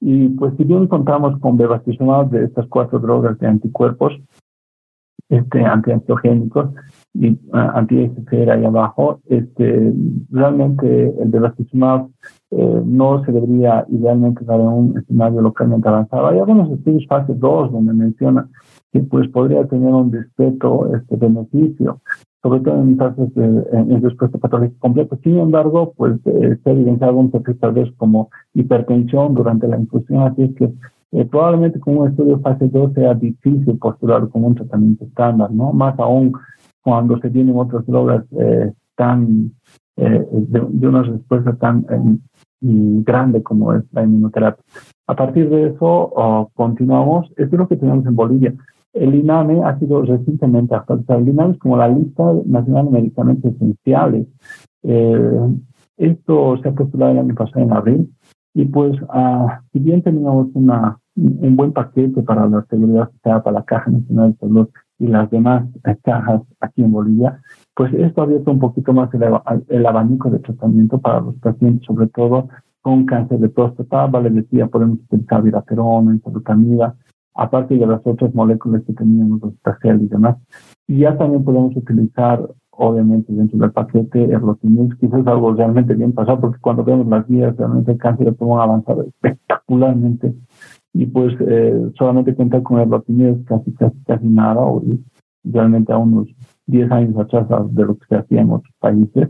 Y 0.00 0.28
pues 0.30 0.54
si 0.56 0.64
bien 0.64 0.86
contamos 0.86 1.38
con 1.40 1.56
bevacizumab 1.56 2.30
de 2.30 2.44
estas 2.44 2.66
cuatro 2.68 2.98
drogas 2.98 3.38
de 3.38 3.48
anticuerpos, 3.48 4.12
este, 5.28 5.62
antiangiogénicos 5.62 6.70
y 7.12 7.32
uh, 7.32 7.56
anti 7.74 8.10
ahí 8.50 8.64
abajo, 8.64 9.20
este, 9.26 9.92
realmente 10.30 11.14
el 11.20 11.28
bevacizumab 11.28 12.08
eh, 12.50 12.82
no 12.84 13.22
se 13.24 13.32
debería 13.32 13.84
idealmente 13.90 14.44
dar 14.46 14.58
en 14.60 14.66
un 14.66 14.98
escenario 14.98 15.42
localmente 15.42 15.86
avanzado. 15.86 16.28
Hay 16.28 16.38
algunos 16.38 16.70
estudios 16.70 17.06
fase 17.08 17.34
2 17.34 17.72
donde 17.72 17.92
menciona 17.92 18.48
que 18.92 19.00
pues 19.00 19.28
podría 19.28 19.66
tener 19.66 19.92
un 19.92 20.10
discreto 20.10 20.94
este 20.94 21.16
beneficio 21.16 22.00
sobre 22.42 22.60
todo 22.60 22.80
en 22.80 22.96
casos 22.96 23.34
de 23.34 23.44
en 23.72 24.02
respuesta 24.02 24.38
patológica 24.38 24.78
completa. 24.78 25.16
Sin 25.22 25.38
embargo, 25.38 25.92
pues 25.96 26.14
eh, 26.24 26.56
se 26.62 26.70
ha 26.70 26.72
evidenciado 26.72 27.14
un 27.14 27.30
perfil 27.30 27.58
tal 27.58 27.72
vez 27.72 27.90
como 27.96 28.30
hipertensión 28.54 29.34
durante 29.34 29.66
la 29.66 29.78
infusión, 29.78 30.22
así 30.22 30.44
es 30.44 30.54
que 30.54 30.72
eh, 31.12 31.24
probablemente 31.24 31.80
con 31.80 31.98
un 31.98 32.08
estudio 32.08 32.38
fase 32.40 32.68
2 32.68 32.92
sea 32.94 33.14
difícil 33.14 33.78
postular 33.78 34.28
como 34.28 34.48
un 34.48 34.54
tratamiento 34.54 35.04
estándar, 35.04 35.50
¿no? 35.50 35.72
Más 35.72 35.98
aún 35.98 36.32
cuando 36.82 37.18
se 37.18 37.30
tienen 37.30 37.56
otras 37.56 37.84
drogas 37.86 38.24
eh, 38.38 38.72
tan, 38.94 39.52
de, 39.96 40.64
de, 40.68 40.88
una 40.88 41.02
respuesta 41.02 41.56
tan 41.56 41.84
grande 42.60 43.42
como 43.42 43.74
es 43.74 43.82
la 43.92 44.04
inmunoterapia. 44.04 44.62
A 45.06 45.16
partir 45.16 45.48
de 45.50 45.68
eso, 45.68 45.76
oh, 45.80 46.50
continuamos. 46.54 47.28
Esto 47.30 47.56
es 47.56 47.58
lo 47.58 47.68
que 47.68 47.76
tenemos 47.76 48.06
en 48.06 48.14
Bolivia. 48.14 48.54
El 48.98 49.14
INAME 49.14 49.62
ha 49.64 49.78
sido 49.78 50.02
recientemente 50.02 50.74
actualizado. 50.74 51.20
El 51.20 51.28
INAME 51.28 51.52
es 51.52 51.58
como 51.58 51.76
la 51.76 51.88
lista 51.88 52.24
nacional 52.46 52.86
de 52.86 52.90
medicamentos 52.90 53.54
esenciales. 53.54 54.26
Eh, 54.82 55.40
esto 55.96 56.56
se 56.62 56.68
ha 56.68 56.72
postulado 56.72 57.12
el 57.12 57.18
año 57.18 57.34
pasado 57.34 57.64
en 57.64 57.72
abril 57.72 58.12
y 58.54 58.64
pues 58.64 58.96
ah, 59.10 59.60
si 59.72 59.78
bien 59.78 60.02
teníamos 60.02 60.48
una, 60.54 60.98
un 61.16 61.56
buen 61.56 61.72
paquete 61.72 62.22
para 62.22 62.48
la 62.48 62.64
seguridad 62.70 63.10
social, 63.12 63.42
para 63.42 63.58
la 63.58 63.64
Caja 63.64 63.90
Nacional 63.90 64.32
de 64.32 64.38
Salud 64.38 64.68
y 64.98 65.06
las 65.06 65.30
demás 65.30 65.64
cajas 66.02 66.42
aquí 66.60 66.82
en 66.82 66.92
Bolivia, 66.92 67.40
pues 67.74 67.92
esto 67.94 68.20
ha 68.20 68.24
abierto 68.24 68.50
un 68.50 68.58
poquito 68.58 68.92
más 68.92 69.12
el, 69.14 69.22
el 69.68 69.86
abanico 69.86 70.30
de 70.30 70.40
tratamiento 70.40 70.98
para 70.98 71.20
los 71.20 71.36
pacientes, 71.36 71.86
sobre 71.86 72.08
todo 72.08 72.48
con 72.80 73.04
cáncer 73.06 73.38
de 73.38 73.48
próstata, 73.48 74.06
vale 74.06 74.30
decía, 74.30 74.66
podemos 74.66 74.98
utilizar 75.00 75.42
viraterona, 75.42 76.12
enzalutamida, 76.12 76.96
aparte 77.38 77.76
de 77.76 77.86
las 77.86 78.04
otras 78.04 78.34
moléculas 78.34 78.82
que 78.84 78.92
teníamos, 78.92 79.40
los 79.40 79.54
TAGEL 79.62 80.02
y 80.02 80.08
demás. 80.08 80.36
Y 80.88 80.98
ya 80.98 81.16
también 81.16 81.44
podemos 81.44 81.74
utilizar, 81.76 82.46
obviamente, 82.70 83.32
dentro 83.32 83.58
del 83.58 83.70
paquete 83.70 84.24
erlotinib, 84.24 84.98
que 84.98 85.06
es 85.06 85.12
algo 85.12 85.54
realmente 85.54 85.94
bien 85.94 86.12
pasado, 86.12 86.40
porque 86.40 86.58
cuando 86.60 86.82
vemos 86.82 87.06
las 87.06 87.26
guías, 87.28 87.56
realmente 87.56 87.92
el 87.92 87.98
cáncer 87.98 88.34
puede 88.34 88.60
avanzar 88.60 88.96
espectacularmente. 89.06 90.34
Y 90.92 91.06
pues 91.06 91.32
eh, 91.40 91.92
solamente 91.96 92.34
cuenta 92.34 92.60
con 92.60 92.80
erlotinib 92.80 93.44
casi, 93.44 93.72
casi, 93.74 93.96
casi 94.04 94.26
nada, 94.26 94.60
o 94.60 94.82
realmente 95.44 95.92
a 95.92 95.98
unos 95.98 96.26
10 96.66 96.90
años 96.90 97.16
atrás 97.18 97.46
de 97.72 97.84
lo 97.84 97.96
que 97.98 98.06
se 98.08 98.16
hacía 98.16 98.40
en 98.40 98.50
otros 98.50 98.74
países. 98.80 99.28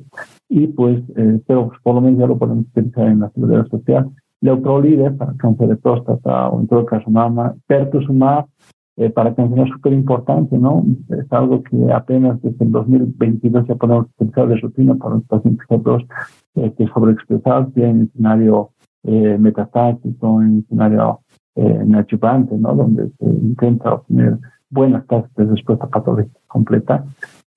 Y 0.48 0.68
pues, 0.68 1.02
eh, 1.14 1.42
pero 1.46 1.70
por 1.82 1.94
lo 1.94 2.00
menos 2.00 2.20
ya 2.20 2.26
lo 2.26 2.38
podemos 2.38 2.64
utilizar 2.68 3.06
en 3.06 3.20
la 3.20 3.30
seguridad 3.32 3.66
social 3.66 4.10
leuprolide 4.40 5.10
para 5.10 5.34
cáncer 5.34 5.68
de 5.68 5.76
próstata 5.76 6.48
o 6.48 6.60
en 6.60 6.68
todo 6.68 6.86
mama, 7.08 7.54
pertuzumab 7.66 8.46
eh, 8.96 9.10
para 9.10 9.34
cáncer 9.34 9.60
es 9.60 9.70
súper 9.70 9.92
importante, 9.92 10.58
¿no? 10.58 10.84
Es 11.08 11.32
algo 11.32 11.62
que 11.62 11.92
apenas 11.92 12.42
desde 12.42 12.64
el 12.64 12.72
2022 12.72 13.68
ya 13.68 13.76
podemos 13.76 14.06
utilizar 14.16 14.48
de 14.48 14.56
rutina 14.56 14.94
para 14.96 15.14
los 15.14 15.24
pacientes 15.24 15.66
eh, 16.56 16.72
que 16.76 16.86
sobreexpresados 16.88 17.76
en 17.76 18.02
escenario 18.02 18.70
eh, 19.04 19.38
metastático, 19.38 20.42
en 20.42 20.60
escenario 20.60 21.20
eh, 21.54 21.84
¿no? 21.86 22.74
Donde 22.74 23.08
se 23.18 23.24
intenta 23.24 23.94
obtener 23.94 24.38
buenas 24.70 25.06
tasas 25.06 25.32
de 25.34 25.44
respuesta 25.44 25.86
patológica 25.86 26.38
completa. 26.48 27.04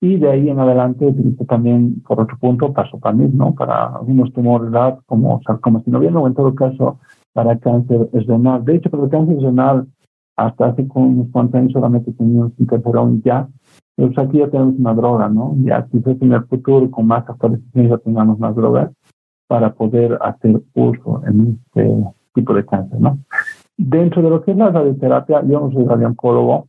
Y 0.02 0.16
de 0.16 0.28
ahí 0.28 0.50
en 0.50 0.58
adelante 0.58 1.06
utilizo 1.06 1.44
también, 1.44 2.02
por 2.02 2.20
otro 2.20 2.36
punto, 2.36 2.72
pasopanib, 2.72 3.32
¿no? 3.32 3.54
Para 3.54 3.86
algunos 3.86 4.32
tumores 4.32 4.68
como 5.06 5.40
sarcoma 5.46 5.80
sinoviano 5.84 6.22
o 6.22 6.26
en 6.26 6.34
todo 6.34 6.52
caso 6.56 6.98
para 7.32 7.56
cáncer 7.60 8.10
renal. 8.12 8.64
De 8.64 8.74
hecho, 8.74 8.90
para 8.90 9.04
el 9.04 9.10
cáncer 9.10 9.38
renal, 9.38 9.86
hasta 10.36 10.66
hace 10.66 10.88
unos 10.92 11.28
cuantos 11.30 11.54
años 11.54 11.72
solamente 11.72 12.10
teníamos 12.14 12.50
interferón 12.58 13.22
ya. 13.22 13.46
Pues 13.94 14.18
aquí 14.18 14.38
ya 14.38 14.50
tenemos 14.50 14.74
una 14.76 14.92
droga, 14.92 15.28
¿no? 15.28 15.54
Ya 15.58 15.86
quizás 15.86 16.16
en 16.20 16.32
el 16.32 16.42
futuro, 16.46 16.90
con 16.90 17.06
más 17.06 17.22
actualizaciones, 17.28 17.90
ya 17.92 17.98
tengamos 17.98 18.40
más 18.40 18.56
drogas 18.56 18.90
para 19.46 19.72
poder 19.72 20.18
hacer 20.20 20.60
uso 20.74 21.22
en 21.28 21.60
este 21.64 22.04
tipo 22.34 22.52
de 22.54 22.66
cáncer, 22.66 23.00
¿no? 23.00 23.20
Dentro 23.76 24.20
de 24.20 24.30
lo 24.30 24.42
que 24.42 24.50
es 24.50 24.56
la 24.56 24.70
radioterapia, 24.70 25.44
yo 25.46 25.60
no 25.60 25.70
soy 25.70 25.84
radiooncólogo, 25.84 26.66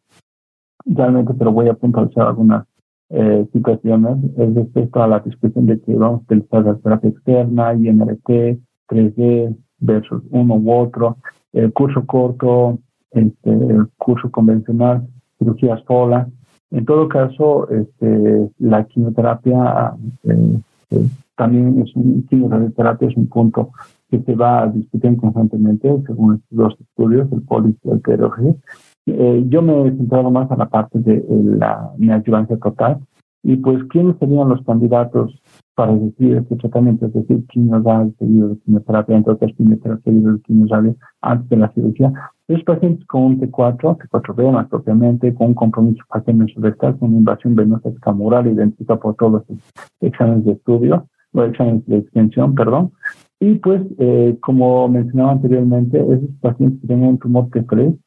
realmente, 0.85 1.33
pero 1.33 1.51
voy 1.51 1.67
a 1.69 1.73
puntualizar 1.73 2.27
algunas 2.27 2.67
eh, 3.15 3.47
situaciones 3.53 4.17
es 4.37 4.55
respecto 4.55 5.03
a 5.03 5.07
la 5.07 5.19
discusión 5.19 5.67
de 5.67 5.79
que 5.79 5.95
vamos 5.95 6.21
a 6.21 6.23
utilizar 6.23 6.65
la 6.65 6.75
terapia 6.77 7.11
externa, 7.11 7.73
INRT, 7.75 8.57
3D 8.89 9.55
versus 9.79 10.23
uno 10.31 10.55
u 10.55 10.73
otro, 10.73 11.17
el 11.51 11.71
curso 11.73 12.03
corto, 12.07 12.79
este, 13.11 13.51
el 13.51 13.87
curso 13.97 14.31
convencional, 14.31 15.07
cirugía 15.37 15.77
sola. 15.87 16.27
En 16.71 16.85
todo 16.85 17.07
caso, 17.07 17.69
este, 17.69 18.49
la 18.57 18.83
quimioterapia 18.85 19.93
eh, 20.23 20.59
eh, 20.89 21.07
también 21.35 21.81
es 21.81 21.95
un 21.95 22.25
quimioterapia 22.27 23.09
es 23.09 23.15
un 23.15 23.27
punto 23.27 23.69
que 24.09 24.21
se 24.21 24.33
va 24.33 24.63
a 24.63 24.67
discutir 24.67 25.15
constantemente 25.17 25.87
según 26.07 26.41
los 26.49 26.73
estudios, 26.79 27.31
el 27.31 27.43
POLIS 27.43 27.75
y 27.83 27.89
el 27.91 27.99
PROG. 27.99 28.55
Eh, 29.05 29.43
yo 29.49 29.61
me 29.61 29.87
he 29.87 29.91
centrado 29.91 30.31
más 30.31 30.49
a 30.51 30.55
la 30.55 30.69
parte 30.69 30.99
de 30.99 31.23
la 31.29 31.91
neoadjuvancia 31.97 32.57
total 32.57 32.99
y 33.43 33.57
pues 33.57 33.83
quiénes 33.89 34.17
serían 34.19 34.47
los 34.47 34.63
candidatos 34.63 35.37
para 35.75 35.93
decir 35.93 36.37
este 36.37 36.55
tratamiento, 36.55 37.07
es 37.07 37.13
decir, 37.13 37.43
da 37.83 38.07
seguido 38.17 38.49
de 38.49 38.57
quimioterapia, 38.59 39.17
entre 39.17 39.33
otras 39.33 39.51
quimioterapia 39.57 40.03
seguido 40.03 40.33
de 40.33 40.41
quimioterapia 40.41 40.95
antes 41.21 41.49
de 41.49 41.57
la 41.57 41.71
cirugía. 41.73 42.13
Los 42.47 42.63
pacientes 42.63 43.05
con 43.07 43.23
un 43.23 43.41
T4, 43.41 43.97
T4B 43.97 44.51
más 44.51 44.67
propiamente, 44.69 45.33
con 45.33 45.47
un 45.47 45.53
compromiso 45.55 46.03
facial 46.07 46.47
rectal, 46.57 46.97
con 46.97 47.09
una 47.09 47.19
invasión 47.19 47.55
venosa 47.55 47.89
escamural 47.89 48.47
identificada 48.47 48.99
por 48.99 49.15
todos 49.15 49.43
los 49.49 49.59
exámenes 49.99 50.45
de 50.45 50.51
estudio, 50.53 51.07
o 51.33 51.43
exámenes 51.43 51.85
de 51.87 51.97
extensión, 51.97 52.53
perdón. 52.53 52.91
Y 53.39 53.55
pues, 53.55 53.81
eh, 53.97 54.37
como 54.41 54.87
mencionaba 54.87 55.33
anteriormente, 55.33 55.99
esos 55.99 56.29
pacientes 56.39 56.79
que 56.81 56.87
tienen 56.87 57.09
un 57.09 57.17
tumor 57.17 57.49
T3 57.49 57.97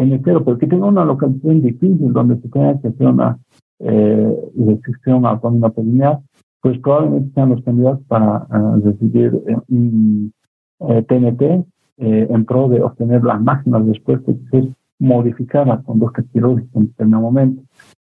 en 0.00 0.12
el 0.12 0.20
cero, 0.24 0.42
porque 0.44 0.66
tienen 0.66 0.88
una 0.88 1.04
localización 1.04 1.62
difícil 1.62 2.12
donde 2.12 2.40
se 2.40 2.48
tenga 2.48 2.80
que 2.80 2.88
hacer 2.88 3.06
una 3.06 3.38
eh, 3.78 4.36
restricción 4.56 5.26
abdominoperineal, 5.26 6.18
pues 6.60 6.78
probablemente 6.78 7.32
sean 7.34 7.50
los 7.50 7.62
candidatos 7.62 8.04
para 8.06 8.46
uh, 8.50 8.80
recibir 8.84 9.32
un 9.68 10.32
TNT 10.78 11.66
en 11.98 12.44
pro 12.46 12.68
de 12.68 12.82
obtener 12.82 13.22
las 13.22 13.40
máximas 13.42 13.86
respuestas, 13.86 14.34
que 14.50 14.58
es 14.58 14.66
modificar 15.00 15.66
la 15.66 15.82
conducta 15.82 16.22
quirúrgica 16.22 16.78
en 16.78 16.86
determinado 16.86 17.22
momento. 17.22 17.62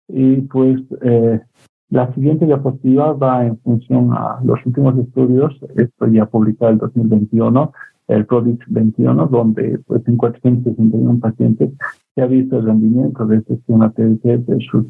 Y 0.09 0.41
pues 0.41 0.81
eh, 1.01 1.39
la 1.89 2.13
siguiente 2.13 2.45
diapositiva 2.45 3.13
va 3.13 3.45
en 3.45 3.57
función 3.59 4.11
a 4.11 4.39
los 4.43 4.59
últimos 4.65 4.97
estudios, 4.97 5.57
esto 5.75 6.07
ya 6.07 6.25
publicado 6.25 6.71
en 6.71 6.75
el 6.75 6.79
2021, 6.79 7.71
el 8.09 8.25
PRODIX 8.25 8.65
21, 8.67 9.27
donde 9.27 9.79
pues, 9.85 10.05
en 10.07 10.17
461 10.17 11.19
pacientes 11.19 11.71
se 12.15 12.21
ha 12.21 12.25
visto 12.25 12.57
el 12.57 12.65
rendimiento 12.65 13.25
de 13.25 13.37
este 13.37 13.55
sistema 13.55 13.91
TDT 13.91 14.23
de 14.45 14.57
sus 14.69 14.85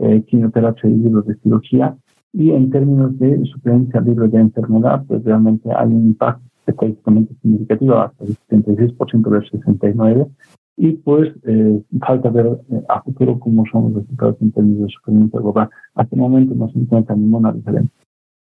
eh, 0.00 0.22
quimioterapia 0.26 0.90
y 0.90 0.94
libros 0.94 1.26
de 1.26 1.36
cirugía. 1.36 1.96
Y 2.32 2.50
en 2.50 2.70
términos 2.70 3.16
de 3.18 3.44
suplencia 3.44 4.00
libre 4.00 4.28
de 4.28 4.40
enfermedad, 4.40 5.04
pues 5.06 5.22
realmente 5.22 5.70
hay 5.72 5.86
un 5.86 6.06
impacto 6.06 6.42
estadísticamente 6.66 7.34
significativo, 7.40 7.94
hasta 7.94 8.24
el 8.24 8.36
76% 8.48 9.30
del 9.30 9.50
69%. 9.50 10.28
Y 10.76 10.92
pues 10.94 11.32
eh, 11.44 11.80
falta 12.00 12.30
ver 12.30 12.58
eh, 12.70 12.82
a 12.88 13.00
futuro 13.02 13.38
cómo 13.38 13.64
son 13.70 13.94
los 13.94 14.02
resultados 14.02 14.36
en 14.40 14.50
términos 14.50 14.88
de 14.88 14.94
supervivencia 14.94 15.38
global. 15.38 15.70
Hasta 15.94 16.16
el 16.16 16.20
momento 16.20 16.56
no 16.56 16.68
se 16.70 16.78
encuentra 16.80 17.14
ninguna 17.14 17.52
diferencia. 17.52 18.03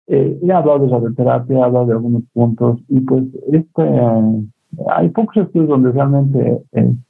Eh, 0.09 0.39
he 0.43 0.53
hablado 0.53 0.81
de 0.81 0.89
radioterapia, 0.89 1.59
he 1.59 1.63
hablado 1.63 1.87
de 1.87 1.93
algunos 1.93 2.23
puntos 2.33 2.81
y 2.89 3.01
pues 3.01 3.25
este, 3.53 3.83
hay 4.91 5.09
pocos 5.11 5.37
estudios 5.37 5.69
donde 5.69 5.93
realmente 5.93 6.63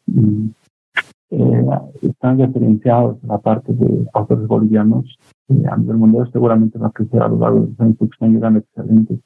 mm, 0.07 0.49
están 2.03 2.38
referenciados 2.38 3.16
la 3.24 3.38
parte 3.38 3.72
de 3.72 4.07
autores 4.12 4.47
bolivianos 4.47 5.18
a 5.70 5.76
nivel 5.76 5.97
mundial, 5.97 6.28
seguramente 6.32 6.78
va 6.78 6.88
a 6.88 6.93
crecer 6.93 7.22
a 7.22 7.28
lo 7.28 7.38
largo 7.38 7.61
de 7.61 7.68
los 7.68 7.80
años 7.80 7.97
porque 7.99 8.16
están 8.20 8.57
excelentes 8.57 9.18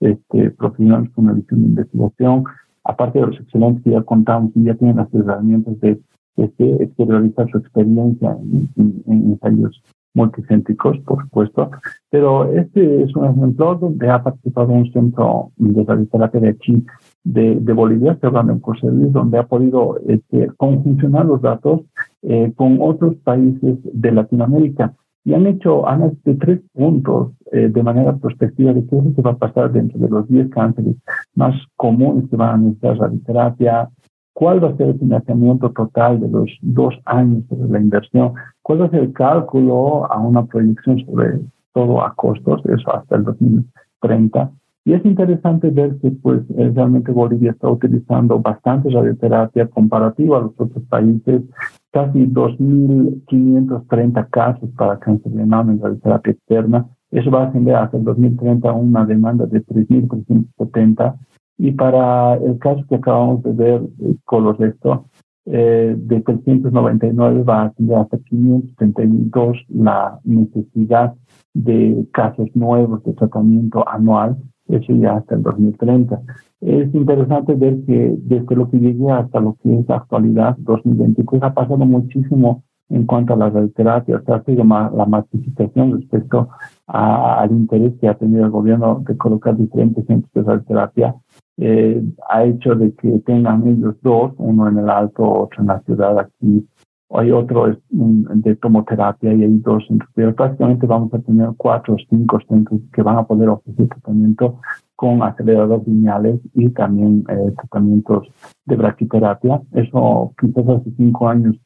este, 0.00 0.50
profesionales 0.50 1.10
con 1.14 1.24
una 1.24 1.34
visión 1.34 1.60
de 1.60 1.66
investigación, 1.68 2.44
aparte 2.84 3.18
de 3.20 3.26
los 3.26 3.40
excelentes 3.40 3.82
que 3.82 3.90
ya 3.90 4.02
contamos 4.02 4.52
y 4.54 4.64
ya 4.64 4.74
tienen 4.74 4.96
las 4.96 5.12
herramientas 5.12 5.78
de, 5.80 6.00
exteriorizar 6.36 7.50
su 7.50 7.58
experiencia 7.58 8.30
en, 8.76 9.02
ensayos 9.06 9.82
multicéntricos, 10.18 10.98
por 11.00 11.22
supuesto. 11.22 11.70
Pero 12.10 12.52
este 12.52 13.02
es 13.02 13.14
un 13.16 13.24
ejemplo 13.24 13.74
donde 13.76 14.10
ha 14.10 14.22
participado 14.22 14.72
un 14.72 14.92
centro 14.92 15.52
de 15.56 15.84
radioterapia 15.84 16.40
de 16.40 16.48
aquí, 16.50 16.84
de, 17.24 17.56
de 17.56 17.72
Bolivia, 17.72 18.18
que 18.20 18.26
hablando 18.26 18.52
en 18.52 18.60
Corselis, 18.60 19.12
donde 19.12 19.38
ha 19.38 19.46
podido 19.46 19.98
este, 20.06 20.48
conjuncionar 20.56 21.24
los 21.26 21.40
datos 21.40 21.82
eh, 22.22 22.52
con 22.56 22.78
otros 22.80 23.14
países 23.24 23.78
de 23.84 24.12
Latinoamérica 24.12 24.94
y 25.24 25.34
han 25.34 25.46
hecho 25.46 25.86
análisis 25.86 26.24
de 26.24 26.34
tres 26.36 26.60
puntos 26.72 27.32
eh, 27.52 27.68
de 27.68 27.82
manera 27.82 28.16
prospectiva 28.16 28.72
de 28.72 28.86
qué 28.86 28.96
es 28.96 29.04
lo 29.04 29.14
que 29.14 29.22
va 29.22 29.32
a 29.32 29.36
pasar 29.36 29.70
dentro 29.72 29.98
de 29.98 30.08
los 30.08 30.26
10 30.26 30.48
cánceres 30.50 30.96
más 31.34 31.54
comunes 31.76 32.30
que 32.30 32.36
van 32.36 32.54
a 32.54 32.56
necesitar 32.56 32.96
radioterapia, 32.96 33.90
cuál 34.38 34.62
va 34.62 34.68
a 34.68 34.76
ser 34.76 34.90
el 34.90 34.98
financiamiento 35.00 35.72
total 35.72 36.20
de 36.20 36.28
los 36.28 36.48
dos 36.62 36.94
años 37.06 37.42
de 37.50 37.68
la 37.68 37.80
inversión, 37.80 38.34
cuál 38.62 38.82
va 38.82 38.84
a 38.84 38.90
ser 38.90 39.00
el 39.00 39.12
cálculo 39.12 40.06
a 40.08 40.16
una 40.20 40.46
proyección 40.46 41.04
sobre 41.06 41.40
todo 41.72 42.00
a 42.00 42.14
costos, 42.14 42.64
eso 42.66 42.94
hasta 42.94 43.16
el 43.16 43.24
2030. 43.24 44.52
Y 44.84 44.92
es 44.92 45.04
interesante 45.04 45.70
ver 45.70 45.96
que 46.00 46.12
pues 46.12 46.42
eh, 46.56 46.70
realmente 46.72 47.10
Bolivia 47.10 47.50
está 47.50 47.68
utilizando 47.68 48.38
bastante 48.38 48.90
radioterapia 48.90 49.66
comparativa 49.66 50.38
a 50.38 50.42
los 50.42 50.52
otros 50.56 50.84
países 50.84 51.42
casi 51.90 52.24
2.530 52.24 54.30
casos 54.30 54.70
para 54.76 55.00
cáncer 55.00 55.32
de 55.32 55.46
mama 55.46 55.72
en 55.72 55.82
radioterapia 55.82 56.34
externa. 56.34 56.86
Eso 57.10 57.32
va 57.32 57.42
a 57.42 57.46
ascender 57.48 57.74
hasta 57.74 57.96
el 57.96 58.04
2030 58.04 58.72
una 58.72 59.04
demanda 59.04 59.46
de 59.46 59.66
3.370. 59.66 61.16
Y 61.58 61.72
para 61.72 62.34
el 62.34 62.58
caso 62.58 62.84
que 62.88 62.94
acabamos 62.96 63.42
de 63.42 63.52
ver, 63.52 63.82
eh, 64.00 64.16
colorecto, 64.24 65.06
eh, 65.46 65.94
de 65.96 66.20
399 66.20 67.42
va 67.42 67.62
a 67.62 67.66
ascender 67.66 67.98
hasta 67.98 68.18
572 68.18 69.58
la 69.68 70.20
necesidad 70.24 71.14
de 71.54 72.06
casos 72.12 72.48
nuevos 72.54 73.02
de 73.04 73.14
tratamiento 73.14 73.86
anual 73.88 74.36
eso 74.68 74.94
ya 74.94 75.16
hasta 75.16 75.34
el 75.34 75.42
2030. 75.42 76.20
Es 76.60 76.94
interesante 76.94 77.54
ver 77.54 77.84
que 77.86 78.14
desde 78.18 78.56
lo 78.56 78.70
que 78.70 78.78
llegue 78.78 79.10
hasta 79.10 79.40
lo 79.40 79.56
que 79.62 79.78
es 79.78 79.88
la 79.88 79.96
actualidad, 79.96 80.56
2023, 80.58 81.42
ha 81.42 81.54
pasado 81.54 81.78
muchísimo 81.78 82.62
en 82.90 83.04
cuanto 83.04 83.34
a 83.34 83.36
la 83.36 83.50
radioterapia, 83.50 84.16
o 84.16 84.22
sea, 84.22 84.42
la 84.46 85.06
masificación 85.06 85.98
respecto 85.98 86.48
al 86.86 87.50
interés 87.50 87.92
que 88.00 88.08
ha 88.08 88.14
tenido 88.14 88.44
el 88.44 88.50
gobierno 88.50 89.02
de 89.06 89.16
colocar 89.16 89.56
diferentes 89.56 90.06
centros 90.06 90.32
de 90.32 90.42
radioterapia, 90.42 91.14
eh, 91.58 92.02
ha 92.28 92.44
hecho 92.44 92.74
de 92.74 92.94
que 92.94 93.18
tengan 93.26 93.66
ellos 93.66 93.96
dos, 94.02 94.32
uno 94.38 94.68
en 94.68 94.78
el 94.78 94.88
alto, 94.88 95.24
otro 95.24 95.60
en 95.60 95.66
la 95.66 95.80
ciudad 95.80 96.18
aquí, 96.18 96.66
hay 97.10 97.32
otro 97.32 97.74
de 97.90 98.56
tomoterapia 98.56 99.32
y 99.32 99.42
hay 99.42 99.58
dos 99.58 99.84
centros, 99.88 100.10
pero 100.14 100.34
prácticamente 100.34 100.86
vamos 100.86 101.12
a 101.14 101.18
tener 101.18 101.48
cuatro 101.56 101.94
o 101.94 101.96
cinco 102.08 102.38
centros 102.46 102.80
que 102.92 103.02
van 103.02 103.16
a 103.16 103.26
poder 103.26 103.48
ofrecer 103.48 103.88
tratamiento 103.88 104.60
con 104.94 105.22
aceleradores 105.22 105.86
lineales 105.88 106.40
y 106.54 106.68
también 106.70 107.24
eh, 107.28 107.52
tratamientos 107.56 108.28
de 108.66 108.76
braquiterapia. 108.76 109.62
Eso 109.72 110.34
quizás 110.38 110.68
hace 110.68 110.90
cinco 110.96 111.28
años 111.28 111.56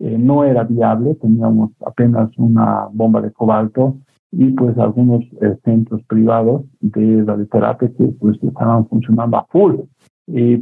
eh, 0.00 0.18
no 0.18 0.44
era 0.44 0.64
viable, 0.64 1.14
teníamos 1.14 1.70
apenas 1.84 2.30
una 2.36 2.86
bomba 2.92 3.22
de 3.22 3.32
cobalto 3.32 3.96
y 4.32 4.50
pues 4.52 4.78
algunos 4.78 5.22
eh, 5.40 5.56
centros 5.64 6.02
privados 6.04 6.62
de 6.80 7.24
radioterapia 7.24 7.90
que 7.96 8.04
pues 8.18 8.38
estaban 8.42 8.86
funcionando 8.88 9.38
a 9.38 9.46
full 9.46 9.76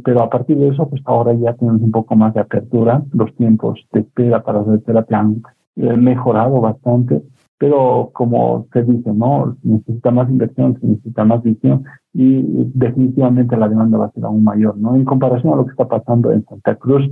pero 0.03 0.23
a 0.23 0.29
partir 0.29 0.57
de 0.57 0.69
eso, 0.69 0.89
pues 0.89 1.01
ahora 1.05 1.33
ya 1.33 1.53
tenemos 1.53 1.81
un 1.81 1.91
poco 1.91 2.15
más 2.15 2.33
de 2.33 2.41
apertura. 2.41 3.03
Los 3.13 3.35
tiempos 3.35 3.79
de 3.91 4.01
espera 4.01 4.41
para 4.43 4.61
hacer 4.61 4.81
terapia 4.81 5.19
han 5.19 5.43
eh, 5.75 5.95
mejorado 5.95 6.59
bastante, 6.59 7.21
pero 7.57 8.09
como 8.13 8.67
se 8.73 8.83
dice, 8.83 9.13
¿no? 9.13 9.57
necesita 9.63 10.11
más 10.11 10.29
inversión, 10.29 10.79
se 10.79 10.87
necesita 10.87 11.23
más 11.23 11.43
visión 11.43 11.83
y 12.13 12.41
definitivamente 12.73 13.57
la 13.57 13.69
demanda 13.69 13.97
va 13.97 14.05
a 14.05 14.11
ser 14.11 14.25
aún 14.25 14.43
mayor, 14.43 14.77
¿no? 14.77 14.95
En 14.95 15.05
comparación 15.05 15.53
a 15.53 15.57
lo 15.57 15.65
que 15.65 15.71
está 15.71 15.87
pasando 15.87 16.31
en 16.31 16.43
Santa 16.45 16.75
Cruz, 16.75 17.07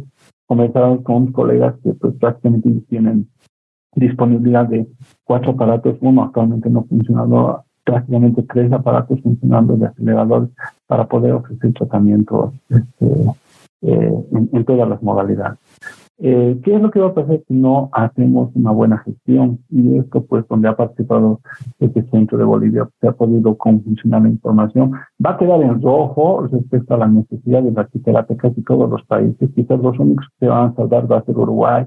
comenzamos 0.47 1.03
con 1.03 1.32
colegas 1.32 1.76
que 1.84 1.93
pues 1.93 2.16
prácticamente 2.16 2.70
tienen 2.89 3.28
disponibilidad 3.98 4.68
de 4.68 4.88
cuatro 5.24 5.52
aparatos, 5.52 5.98
uno 6.02 6.24
actualmente 6.24 6.70
no 6.70 6.84
funcionando 6.84 7.64
prácticamente 7.84 8.43
tres 8.43 8.72
aparatos 8.72 9.22
funcionando 9.22 9.78
de 9.78 9.88
aceleradores 9.88 10.50
para 10.88 11.08
poder 11.08 11.34
ofrecer 11.34 11.74
tratamientos 11.74 12.54
este, 12.70 13.08
eh, 13.82 14.14
en, 14.52 14.66
todas 14.66 14.89
las 14.89 15.02
modalidades. 15.02 15.58
Eh, 16.20 16.60
¿Qué 16.64 16.76
es 16.76 16.82
lo 16.82 16.89
que 16.89 17.00
va 17.00 17.10
a 17.10 17.14
pasar 17.14 17.39
si 17.48 17.54
no 17.54 17.89
hacemos 17.93 18.50
una 18.56 18.72
buena 18.72 18.98
gestión? 18.98 19.60
Y 19.70 19.98
esto, 19.98 20.26
pues, 20.26 20.45
donde 20.48 20.68
ha 20.68 20.76
participado 20.76 21.39
este 21.80 22.04
centro 22.10 22.38
de 22.38 22.43
Bolivia, 22.43 22.89
se 23.00 23.08
ha 23.08 23.12
podido 23.12 23.56
funcionar 23.56 24.24
la 24.24 24.30
información, 24.30 24.93
va 25.24 25.32
a 25.32 25.38
quedar 25.38 25.62
en 25.62 25.82
rojo 25.82 26.48
respecto 26.52 26.95
a 26.95 26.98
la 26.98 27.08
necesidad 27.08 27.62
de 27.62 27.72
la 27.72 27.82
arquiterapia 27.82 28.36
casi 28.36 28.62
todos 28.64 28.89
los 28.89 29.04
países. 29.04 29.50
Quizás 29.56 29.80
los 29.80 29.98
únicos 30.00 30.26
que 30.39 30.45
se 30.45 30.50
van 30.50 30.72
a 30.72 30.76
salvar 30.76 31.10
va 31.10 31.20
a 31.20 31.24
ser 31.24 31.38
Uruguay, 31.38 31.86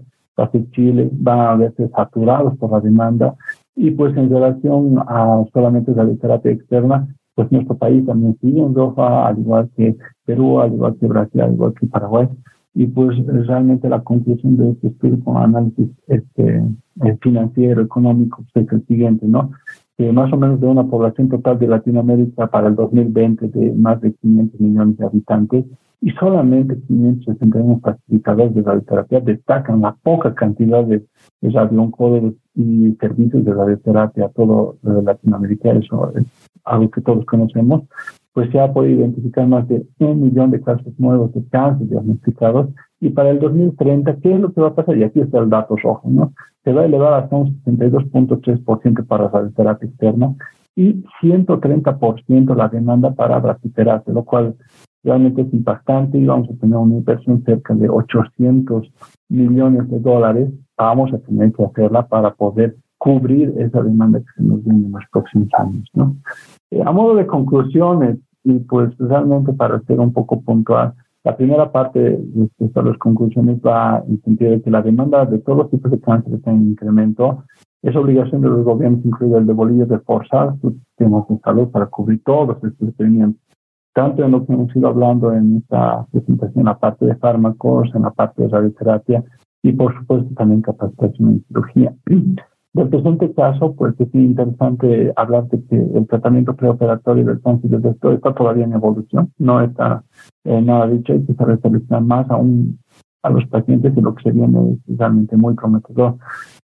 ser 0.50 0.70
Chile, 0.70 1.10
van 1.12 1.40
a 1.40 1.54
verse 1.56 1.88
saturados 1.88 2.56
por 2.58 2.70
la 2.70 2.80
demanda 2.80 3.34
y 3.76 3.90
pues 3.90 4.16
en 4.16 4.30
relación 4.30 4.98
a 4.98 5.44
solamente 5.52 5.92
la 5.94 6.06
terapia 6.16 6.52
externa, 6.52 7.08
pues 7.34 7.50
nuestro 7.50 7.76
país 7.76 8.04
también 8.04 8.36
sigue 8.40 8.60
en 8.60 8.74
roja, 8.74 9.26
al 9.26 9.38
igual 9.38 9.70
que 9.76 9.96
Perú, 10.24 10.60
al 10.60 10.74
igual 10.74 10.96
que 10.98 11.06
Brasil, 11.06 11.40
al 11.40 11.54
igual 11.54 11.74
que 11.74 11.86
Paraguay. 11.86 12.28
Y 12.74 12.86
pues 12.86 13.16
realmente 13.26 13.88
la 13.88 14.00
conclusión 14.02 14.56
de 14.56 14.70
este 14.70 14.88
estudio 14.88 15.24
con 15.24 15.36
análisis 15.38 15.88
este, 16.06 16.62
financiero, 17.20 17.82
económico, 17.82 18.44
pues 18.52 18.66
es 18.66 18.72
el 18.72 18.86
siguiente, 18.86 19.26
¿no? 19.26 19.50
Más 20.00 20.32
o 20.32 20.36
menos 20.38 20.60
de 20.60 20.66
una 20.66 20.84
población 20.84 21.28
total 21.28 21.58
de 21.58 21.68
Latinoamérica 21.68 22.46
para 22.46 22.68
el 22.68 22.74
2020 22.74 23.48
de 23.48 23.72
más 23.72 24.00
de 24.00 24.14
500 24.14 24.60
millones 24.60 24.96
de 24.96 25.04
habitantes, 25.04 25.64
y 26.00 26.10
solamente 26.12 26.80
561 26.88 27.80
facilitadores 27.80 28.54
de 28.54 28.62
radioterapia 28.62 29.20
destacan 29.20 29.82
la 29.82 29.94
poca 30.02 30.34
cantidad 30.34 30.82
de, 30.84 31.04
de 31.42 31.50
radiooncólogos 31.50 32.34
y 32.54 32.96
servicios 32.98 33.44
de 33.44 33.52
radioterapia 33.52 34.26
a 34.26 34.28
todo 34.30 34.78
Latinoamérica, 34.82 35.72
eso 35.72 36.12
es 36.16 36.24
algo 36.64 36.90
que 36.90 37.02
todos 37.02 37.26
conocemos, 37.26 37.82
pues 38.32 38.50
se 38.50 38.58
ha 38.58 38.72
podido 38.72 39.00
identificar 39.00 39.46
más 39.46 39.68
de 39.68 39.84
un 39.98 40.22
millón 40.22 40.50
de 40.50 40.62
casos 40.62 40.98
nuevos 40.98 41.32
de 41.34 41.44
cáncer 41.50 41.88
diagnosticados 41.88 42.68
y 43.00 43.10
para 43.10 43.30
el 43.30 43.40
2030, 43.40 44.16
¿qué 44.16 44.34
es 44.34 44.40
lo 44.40 44.52
que 44.52 44.60
va 44.60 44.68
a 44.68 44.74
pasar? 44.74 44.96
Y 44.98 45.04
aquí 45.04 45.20
está 45.20 45.38
el 45.38 45.48
dato 45.48 45.74
rojo, 45.76 46.08
¿no? 46.08 46.34
Se 46.64 46.72
va 46.72 46.82
a 46.82 46.84
elevar 46.84 47.14
hasta 47.14 47.34
un 47.34 47.62
62.3% 47.64 49.06
para 49.06 49.28
radioterapia 49.28 49.88
externa 49.88 50.34
y 50.76 51.02
130% 51.22 52.54
la 52.54 52.68
demanda 52.68 53.12
para 53.12 53.38
braquiterapia, 53.38 54.12
lo 54.12 54.24
cual 54.24 54.54
realmente 55.02 55.42
es 55.42 55.52
impactante 55.54 56.18
y 56.18 56.26
vamos 56.26 56.50
a 56.50 56.60
tener 56.60 56.76
una 56.76 56.96
inversión 56.96 57.42
cerca 57.44 57.74
de 57.74 57.88
800 57.88 58.92
millones 59.30 59.90
de 59.90 59.98
dólares. 59.98 60.50
Vamos 60.76 61.12
a 61.14 61.18
tener 61.18 61.52
que 61.52 61.64
hacerla 61.64 62.06
para 62.06 62.34
poder 62.34 62.76
cubrir 62.98 63.54
esa 63.56 63.82
demanda 63.82 64.20
que 64.20 64.26
se 64.36 64.42
nos 64.42 64.62
viene 64.62 64.86
en 64.86 64.92
los 64.92 65.04
próximos 65.10 65.48
años. 65.54 65.88
¿no? 65.94 66.16
Eh, 66.70 66.82
a 66.84 66.92
modo 66.92 67.14
de 67.14 67.26
conclusiones, 67.26 68.18
y 68.44 68.58
pues 68.60 68.90
realmente 68.98 69.54
para 69.54 69.80
ser 69.80 70.00
un 70.00 70.12
poco 70.12 70.42
puntual, 70.42 70.94
la 71.24 71.36
primera 71.36 71.70
parte 71.70 71.98
de 72.00 72.48
estas 72.58 72.98
conclusiones 72.98 73.58
va 73.60 74.02
en 74.08 74.22
sentido 74.22 74.52
de 74.52 74.62
que 74.62 74.70
la 74.70 74.82
demanda 74.82 75.26
de 75.26 75.38
todos 75.38 75.58
los 75.58 75.70
tipos 75.70 75.90
de 75.90 76.00
cáncer 76.00 76.34
está 76.34 76.50
en 76.50 76.70
incremento. 76.70 77.44
Es 77.82 77.94
obligación 77.96 78.40
de 78.42 78.48
los 78.48 78.64
gobiernos, 78.64 79.04
incluido 79.04 79.38
el 79.38 79.46
de 79.46 79.52
Bolivia, 79.52 79.86
de 79.86 79.98
forzar 80.00 80.54
sus 80.60 80.74
sistemas 80.74 81.28
de 81.28 81.38
salud 81.38 81.68
para 81.70 81.86
cubrir 81.86 82.22
todos 82.24 82.56
estos 82.62 82.88
experimentos 82.88 83.40
tanto 83.92 84.24
en 84.24 84.30
lo 84.30 84.46
que 84.46 84.52
hemos 84.52 84.74
ido 84.74 84.88
hablando 84.88 85.32
en 85.32 85.58
esta 85.58 86.06
presentación, 86.10 86.64
la 86.64 86.78
parte 86.78 87.06
de 87.06 87.16
fármacos, 87.16 87.90
en 87.94 88.02
la 88.02 88.10
parte 88.10 88.42
de 88.42 88.48
radioterapia 88.48 89.24
y 89.62 89.72
por 89.72 89.96
supuesto 89.98 90.32
también 90.34 90.62
capacitación 90.62 91.30
en 91.30 91.44
cirugía. 91.48 91.94
Del 92.72 92.88
presente 92.88 93.32
caso, 93.34 93.74
pues 93.74 93.94
es 93.98 94.14
interesante 94.14 95.12
hablar 95.16 95.48
de 95.48 95.60
que 95.64 95.76
el 95.76 96.06
tratamiento 96.06 96.54
preoperatorio 96.54 97.24
del 97.24 97.40
cáncer 97.40 97.70
de 97.70 97.90
esto 97.90 98.12
está 98.12 98.32
todavía 98.32 98.64
en 98.64 98.74
evolución, 98.74 99.32
no 99.38 99.60
está 99.60 100.04
eh, 100.44 100.62
nada 100.62 100.86
dicho 100.86 101.12
y 101.12 101.24
que 101.24 101.34
se 101.34 101.44
restablecerá 101.44 101.98
más 102.00 102.30
aún 102.30 102.78
a 103.22 103.30
los 103.30 103.44
pacientes 103.46 103.92
y 103.96 104.00
lo 104.00 104.14
que 104.14 104.22
se 104.22 104.30
viene 104.30 104.78
es 104.88 104.98
realmente 104.98 105.36
muy 105.36 105.54
prometedor. 105.54 106.16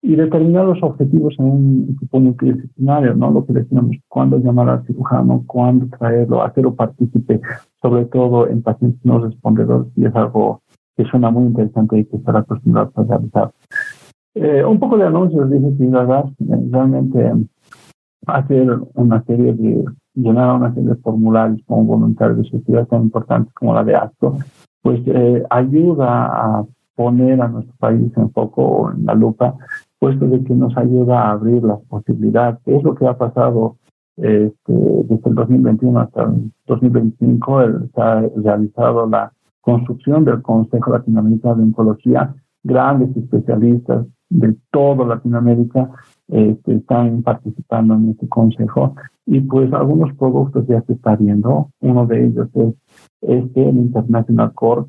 y 0.03 0.15
determinar 0.15 0.67
los 0.67 0.81
objetivos 0.83 1.35
en 1.39 1.47
un 1.47 1.97
equipo 1.97 2.21
multidisciplinario, 2.21 3.15
¿no? 3.15 3.31
Lo 3.33 3.45
que 3.45 3.55
decíamos, 3.55 3.97
cuándo 4.07 4.39
llamar 4.39 4.69
al 4.69 4.87
cirujano, 4.87 5.43
cuándo 5.47 5.89
traerlo, 5.99 6.45
hacerlo 6.45 6.77
partícipe, 6.77 7.41
sobre 7.83 8.05
todo 8.05 8.47
en 8.47 8.63
pacientes 8.63 9.01
no 9.05 9.19
respondedores, 9.19 9.89
y 9.97 10.05
es 10.05 10.15
algo 10.15 10.63
que 10.97 11.05
suena 11.05 11.31
muy 11.31 11.47
interesante 11.47 11.99
y 11.99 12.05
que 12.05 12.19
estará 12.19 12.41
acostumbrado 12.41 12.93
a 12.95 13.03
realizar. 13.03 13.53
Eh, 14.39 14.63
un 14.63 14.79
poco 14.79 14.99
de 14.99 15.07
anuncios, 15.07 15.49
dije 15.49 15.75
que 15.79 15.87
verdad, 15.87 16.27
realmente 16.71 17.33
hacer 18.27 18.69
una 18.93 19.25
serie 19.25 19.55
de, 19.55 19.83
llenar 20.15 20.57
una 20.57 20.75
serie 20.75 20.91
de 20.91 20.97
formularios 20.97 21.63
como 21.67 21.85
voluntario 21.85 22.37
de 22.37 22.45
sociedad 22.45 22.87
tan 22.87 23.05
importantes 23.05 23.55
como 23.55 23.73
la 23.73 23.83
de 23.83 23.97
ASCO, 23.97 24.37
pues 24.83 25.01
eh, 25.07 25.43
ayuda 25.49 26.27
a 26.27 26.67
poner 26.97 27.41
a 27.41 27.49
nuestro 27.49 27.75
país 27.79 28.13
en 28.15 28.31
foco, 28.31 28.93
en 28.93 29.07
la 29.07 29.15
lupa, 29.15 29.55
puesto 29.99 30.27
de 30.27 30.45
que 30.45 30.53
nos 30.53 30.77
ayuda 30.77 31.23
a 31.23 31.31
abrir 31.31 31.63
las 31.63 31.81
posibilidades. 31.85 32.59
Es 32.67 32.83
lo 32.83 32.95
que 32.95 33.07
ha 33.07 33.17
pasado 33.17 33.79
este, 34.19 34.73
desde 34.73 35.31
el 35.31 35.35
2021 35.35 35.99
hasta 35.99 36.25
el 36.25 36.53
2025. 36.67 37.63
se 37.95 38.01
ha 38.03 38.21
realizado 38.37 39.07
la 39.07 39.33
construcción 39.63 40.27
del 40.27 40.43
Consejo 40.43 40.91
Latinoamericano 40.91 41.55
de 41.57 41.63
Oncología. 41.63 42.35
Grandes 42.63 43.17
especialistas 43.17 44.07
de 44.29 44.57
toda 44.71 45.07
Latinoamérica 45.07 45.91
este, 46.29 46.75
están 46.75 47.23
participando 47.23 47.95
en 47.95 48.11
este 48.11 48.29
consejo 48.29 48.95
y 49.25 49.41
pues 49.41 49.73
algunos 49.73 50.15
productos 50.17 50.67
ya 50.69 50.81
se 50.83 50.95
están 50.95 51.19
viendo. 51.21 51.71
Uno 51.81 52.07
de 52.07 52.27
ellos 52.27 52.49
es 52.55 52.75
este, 53.23 53.69
el 53.69 53.77
International 53.77 54.53
Court. 54.53 54.89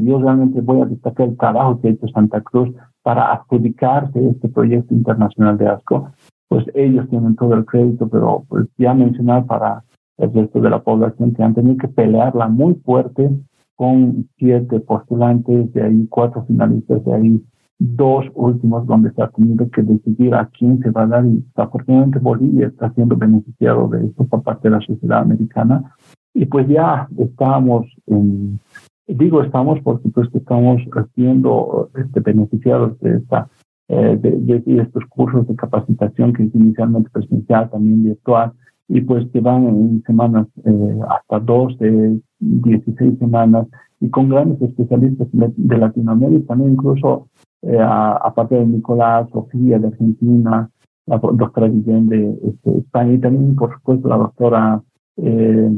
yo 0.00 0.20
realmente 0.20 0.60
voy 0.60 0.82
a 0.82 0.86
destacar 0.86 1.28
el 1.28 1.36
trabajo 1.36 1.80
que 1.80 1.88
ha 1.88 1.90
hecho 1.92 2.08
Santa 2.08 2.40
Cruz 2.40 2.74
para 3.02 3.32
adjudicarse 3.32 4.28
este 4.28 4.48
proyecto 4.48 4.92
internacional 4.92 5.56
de 5.58 5.68
ASCO, 5.68 6.10
pues 6.48 6.64
ellos 6.74 7.08
tienen 7.08 7.36
todo 7.36 7.54
el 7.54 7.64
crédito, 7.64 8.08
pero 8.08 8.44
pues 8.48 8.66
ya 8.78 8.94
mencionar 8.94 9.46
para 9.46 9.84
el 10.18 10.32
resto 10.32 10.60
de 10.60 10.70
la 10.70 10.82
población 10.82 11.32
que 11.32 11.42
han 11.42 11.54
tenido 11.54 11.76
que 11.76 11.88
pelearla 11.88 12.48
muy 12.48 12.74
fuerte 12.74 13.30
con 13.76 14.28
siete 14.38 14.80
postulantes, 14.80 15.72
de 15.72 15.82
ahí 15.82 16.06
cuatro 16.08 16.44
finalistas, 16.46 17.04
de 17.04 17.14
ahí 17.14 17.44
dos 17.78 18.24
últimos 18.34 18.86
donde 18.86 19.12
se 19.12 19.22
ha 19.22 19.28
tenido 19.28 19.68
que 19.70 19.82
decidir 19.82 20.34
a 20.34 20.48
quién 20.58 20.78
se 20.80 20.90
va 20.90 21.02
a 21.02 21.06
dar 21.06 21.26
y 21.26 21.44
afortunadamente 21.54 22.18
Bolivia 22.18 22.68
está 22.68 22.90
siendo 22.92 23.16
beneficiado 23.16 23.88
de 23.88 24.06
esto 24.06 24.24
por 24.24 24.42
parte 24.42 24.68
de 24.68 24.76
la 24.76 24.80
sociedad 24.80 25.20
americana. 25.20 25.94
Y 26.32 26.46
pues 26.46 26.68
ya 26.68 27.08
estamos 27.18 27.86
en, 28.06 28.60
Digo 29.08 29.40
estamos 29.42 29.78
porque 29.84 30.08
pues 30.08 30.28
estamos 30.34 30.82
siendo 31.14 31.90
este, 31.94 32.18
beneficiados 32.20 32.98
de, 32.98 33.18
esta, 33.18 33.48
eh, 33.88 34.18
de, 34.20 34.82
estos 34.82 35.04
cursos 35.06 35.46
de 35.46 35.54
capacitación 35.54 36.32
que 36.32 36.42
es 36.42 36.54
inicialmente 36.54 37.08
presencial, 37.10 37.70
también 37.70 38.02
virtual, 38.02 38.52
y 38.88 39.00
pues 39.02 39.24
que 39.32 39.40
van 39.40 39.68
en 39.68 40.02
semanas 40.04 40.48
eh, 40.64 40.98
hasta 41.08 41.38
12, 41.38 42.20
16 42.40 43.18
semanas, 43.18 43.68
y 44.00 44.10
con 44.10 44.28
grandes 44.28 44.60
especialistas 44.60 45.28
de, 45.32 45.78
Latinoamérica, 45.78 46.48
también 46.48 46.72
incluso 46.72 47.28
eh, 47.62 47.78
aparte 47.80 48.56
de 48.56 48.66
Nicolás, 48.66 49.28
Sofía 49.32 49.78
de 49.78 49.88
Argentina, 49.88 50.70
la 51.06 51.18
doctora 51.18 51.68
Guillén 51.68 52.08
de 52.08 52.38
este, 52.44 52.78
España 52.78 53.12
y 53.12 53.18
también, 53.18 53.54
por 53.56 53.72
supuesto, 53.74 54.08
la 54.08 54.18
doctora 54.18 54.82
eh, 55.16 55.70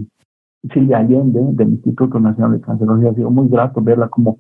Silvia 0.73 0.99
Allende 0.99 1.41
del 1.53 1.69
Instituto 1.71 2.19
Nacional 2.19 2.53
de 2.53 2.61
Cancerología. 2.61 3.11
Ha 3.11 3.15
sido 3.15 3.31
muy 3.31 3.49
grato 3.49 3.81
verla 3.81 4.09
como 4.09 4.37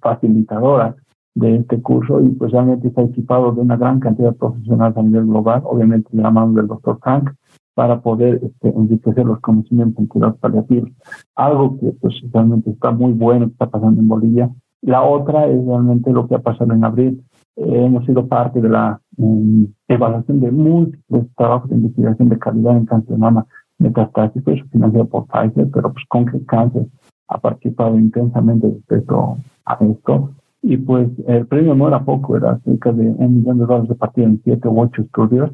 facilitadora 0.00 0.94
de 1.34 1.56
este 1.56 1.82
curso 1.82 2.20
y 2.22 2.30
pues 2.30 2.52
realmente 2.52 2.88
está 2.88 3.02
equipado 3.02 3.52
de 3.52 3.60
una 3.60 3.76
gran 3.76 4.00
cantidad 4.00 4.30
de 4.30 4.38
profesionales 4.38 4.96
a 4.96 5.02
nivel 5.02 5.26
global, 5.26 5.62
obviamente 5.64 6.08
de 6.12 6.22
la 6.22 6.30
mano 6.30 6.52
del 6.52 6.66
doctor 6.66 6.98
Frank, 7.02 7.30
para 7.76 8.00
poder 8.00 8.40
este, 8.42 8.68
enriquecer 8.70 9.26
los 9.26 9.38
conocimientos 9.40 9.98
en 9.98 10.06
cuidados 10.06 10.38
paliativos. 10.38 10.90
Algo 11.34 11.78
que 11.78 11.92
pues 12.00 12.14
realmente 12.32 12.70
está 12.70 12.90
muy 12.90 13.12
bueno 13.12 13.46
que 13.46 13.52
está 13.52 13.68
pasando 13.68 14.00
en 14.00 14.08
Bolivia. 14.08 14.50
La 14.80 15.02
otra 15.02 15.46
es 15.46 15.62
realmente 15.66 16.10
lo 16.10 16.26
que 16.26 16.36
ha 16.36 16.38
pasado 16.38 16.72
en 16.72 16.82
abril. 16.82 17.22
Eh, 17.56 17.84
hemos 17.84 18.06
sido 18.06 18.26
parte 18.26 18.62
de 18.62 18.70
la 18.70 18.98
um, 19.18 19.66
evaluación 19.88 20.40
de 20.40 20.50
múltiples 20.50 21.26
trabajos 21.36 21.68
de 21.68 21.76
investigación 21.76 22.30
de 22.30 22.38
calidad 22.38 22.78
en 22.78 22.86
cáncer 22.86 23.10
de 23.10 23.18
mama 23.18 23.46
metastásico, 23.78 24.52
es 24.52 24.62
financiado 24.70 25.06
por 25.06 25.26
Pfizer, 25.26 25.70
pero 25.70 25.92
pues 25.92 26.04
con 26.08 26.24
que 26.24 26.42
cáncer 26.46 26.86
ha 27.28 27.38
participado 27.38 27.98
intensamente 27.98 28.68
respecto 28.68 29.36
a 29.66 29.74
esto. 29.84 30.30
Y 30.62 30.78
pues 30.78 31.10
el 31.26 31.46
premio 31.46 31.74
no 31.74 31.88
era 31.88 32.02
poco, 32.02 32.38
era 32.38 32.58
cerca 32.60 32.90
de 32.90 33.06
un 33.06 33.40
millón 33.40 33.58
de 33.58 33.66
dólares 33.66 33.90
repartido 33.90 34.28
en 34.28 34.40
siete 34.44 34.66
u 34.66 34.80
ocho 34.80 35.02
estudios. 35.02 35.50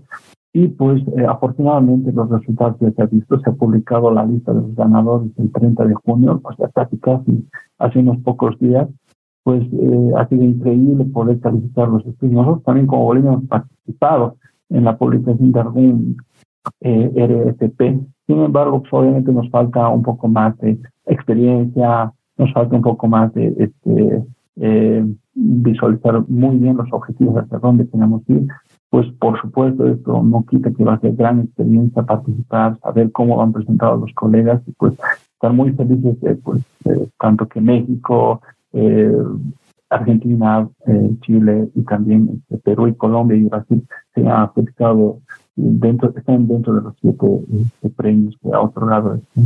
Y 0.55 0.69
pues 0.69 1.03
eh, 1.17 1.25
afortunadamente 1.27 2.13
los 2.13 2.29
resultados 2.29 2.77
ya 2.81 2.91
se 2.91 3.03
han 3.03 3.09
visto, 3.11 3.41
se 3.41 3.51
ha 3.51 3.55
publicado 3.55 4.11
la 4.11 4.25
lista 4.27 4.53
de 4.53 4.61
los 4.61 4.75
ganadores 4.75 5.31
el 5.39 5.51
30 5.51 5.85
de 5.87 5.95
junio, 5.95 6.41
o 6.43 6.55
sea, 6.55 6.69
casi 6.75 7.49
hace 7.79 7.99
unos 7.99 8.19
pocos 8.19 8.59
días. 8.59 8.89
Pues 9.45 9.63
eh, 9.73 10.13
ha 10.17 10.29
sido 10.29 10.45
increíble 10.45 11.05
poder 11.07 11.41
calificar 11.41 11.89
los 11.89 12.07
estudios. 12.07 12.35
Nosotros 12.35 12.65
también 12.65 12.87
como 12.87 13.07
Bolivia 13.07 13.33
hemos 13.33 13.45
participado 13.47 14.37
en 14.69 14.85
la 14.85 14.97
publicación 14.97 15.53
de 15.53 15.61
algún 15.61 16.17
eh, 16.81 17.55
Sin 18.27 18.39
embargo, 18.39 18.81
pues, 18.83 18.93
obviamente 18.93 19.33
nos 19.33 19.51
falta 19.51 19.89
un 19.89 20.03
poco 20.03 20.29
más 20.29 20.57
de 20.59 20.79
experiencia, 21.07 22.13
nos 22.37 22.53
falta 22.53 22.77
un 22.77 22.83
poco 22.83 23.09
más 23.09 23.33
de 23.35 23.49
este, 23.59 24.25
eh, 24.57 25.05
visualizar 25.35 26.29
muy 26.29 26.59
bien 26.59 26.77
los 26.77 26.89
objetivos 26.93 27.37
hacia 27.37 27.59
dónde 27.59 27.85
tenemos 27.85 28.23
que 28.27 28.35
ir. 28.35 28.47
Pues 28.93 29.11
por 29.13 29.41
supuesto 29.41 29.87
esto 29.87 30.23
no 30.23 30.45
quita 30.45 30.71
que 30.71 30.85
va 30.85 30.93
a 30.93 31.01
ser 31.01 31.17
gran 31.17 31.41
experiencia 31.41 32.03
participar, 32.03 32.79
saber 32.81 33.11
cómo 33.11 33.43
han 33.43 33.51
presentado 33.51 33.97
los 33.97 34.13
colegas 34.13 34.61
y 34.67 34.73
pues 34.73 34.93
estar 35.33 35.51
muy 35.51 35.73
felices 35.73 36.21
de 36.21 36.35
pues 36.35 36.63
tanto 37.19 37.49
que 37.49 37.63
México, 37.63 38.43
eh, 38.75 39.17
Argentina, 39.89 40.69
eh, 40.87 41.11
Chile 41.23 41.71
y 41.75 41.83
también 41.85 42.43
este, 42.51 42.59
Perú 42.59 42.87
y 42.87 42.95
Colombia 42.95 43.39
y 43.39 43.45
Brasil 43.45 43.83
se 44.15 44.21
han 44.21 44.43
aplicado 44.43 45.21
dentro, 45.57 46.13
están 46.15 46.47
dentro 46.47 46.75
de 46.75 46.83
los 46.83 46.95
siete 47.01 47.27
este, 47.63 47.89
premios 47.89 48.37
que 48.43 48.53
ha 48.53 48.61
otorgado 48.61 49.15
este, 49.15 49.41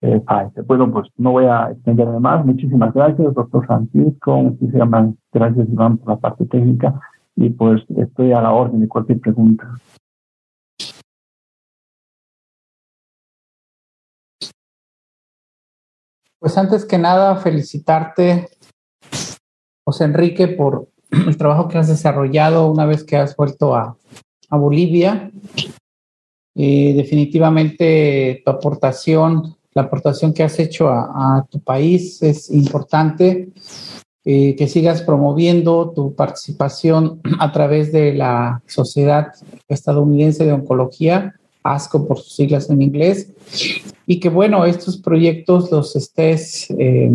eh, 0.00 0.22
Bueno, 0.66 0.90
pues 0.90 1.06
no 1.18 1.30
voy 1.30 1.44
a 1.44 1.70
extenderme 1.70 2.18
más. 2.18 2.44
Muchísimas 2.44 2.92
gracias, 2.92 3.32
doctor 3.32 3.64
Francisco. 3.64 4.42
Muchísimas 4.42 5.14
gracias, 5.32 5.68
Iván, 5.68 5.98
por 5.98 6.08
la 6.08 6.16
parte 6.16 6.46
técnica. 6.46 7.00
Y 7.36 7.50
pues 7.50 7.82
estoy 7.96 8.32
a 8.32 8.40
la 8.40 8.52
orden 8.52 8.80
de 8.80 8.88
cualquier 8.88 9.20
pregunta. 9.20 9.78
Pues 16.38 16.58
antes 16.58 16.84
que 16.84 16.98
nada, 16.98 17.36
felicitarte, 17.36 18.48
José 19.86 20.04
Enrique, 20.04 20.48
por 20.48 20.88
el 21.10 21.36
trabajo 21.36 21.68
que 21.68 21.78
has 21.78 21.88
desarrollado 21.88 22.70
una 22.70 22.84
vez 22.84 23.04
que 23.04 23.16
has 23.16 23.36
vuelto 23.36 23.74
a, 23.76 23.96
a 24.50 24.56
Bolivia. 24.56 25.30
Definitivamente 26.54 28.42
tu 28.44 28.50
aportación, 28.50 29.56
la 29.72 29.82
aportación 29.82 30.34
que 30.34 30.42
has 30.42 30.58
hecho 30.58 30.88
a, 30.90 31.46
tu 31.50 31.60
país 31.60 32.22
es 32.22 32.50
importante. 32.50 33.48
Eh, 34.24 34.54
que 34.54 34.68
sigas 34.68 35.02
promoviendo 35.02 35.90
tu 35.90 36.14
participación 36.14 37.20
a 37.40 37.50
través 37.50 37.90
de 37.90 38.14
la 38.14 38.62
Sociedad 38.66 39.32
Estadounidense 39.68 40.44
de 40.44 40.52
Oncología, 40.52 41.34
ASCO 41.64 42.06
por 42.06 42.18
sus 42.18 42.36
siglas 42.36 42.70
en 42.70 42.82
inglés, 42.82 43.32
y 44.06 44.20
que 44.20 44.28
bueno, 44.28 44.64
estos 44.64 44.96
proyectos 44.96 45.72
los 45.72 45.96
estés 45.96 46.68
eh, 46.78 47.10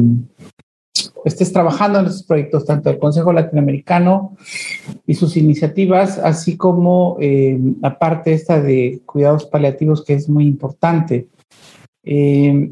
estés 1.27 1.51
trabajando 1.51 1.99
en 1.99 2.07
estos 2.07 2.23
proyectos, 2.23 2.65
tanto 2.65 2.89
el 2.89 2.99
Consejo 2.99 3.33
Latinoamericano 3.33 4.35
y 5.05 5.13
sus 5.13 5.37
iniciativas, 5.37 6.17
así 6.17 6.57
como 6.57 7.17
eh, 7.19 7.59
la 7.81 7.97
parte 7.97 8.33
esta 8.33 8.61
de 8.61 9.01
cuidados 9.05 9.45
paliativos, 9.45 10.03
que 10.03 10.13
es 10.13 10.29
muy 10.29 10.45
importante. 10.45 11.27
Eh, 12.03 12.71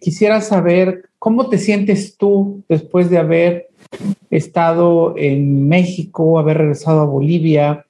quisiera 0.00 0.40
saber 0.40 1.09
cómo 1.20 1.48
te 1.48 1.58
sientes 1.58 2.16
tú 2.16 2.64
después 2.68 3.10
de 3.10 3.18
haber 3.18 3.68
estado 4.30 5.14
en 5.16 5.68
México, 5.68 6.38
haber 6.38 6.58
regresado 6.58 7.02
a 7.02 7.06
Bolivia. 7.06 7.86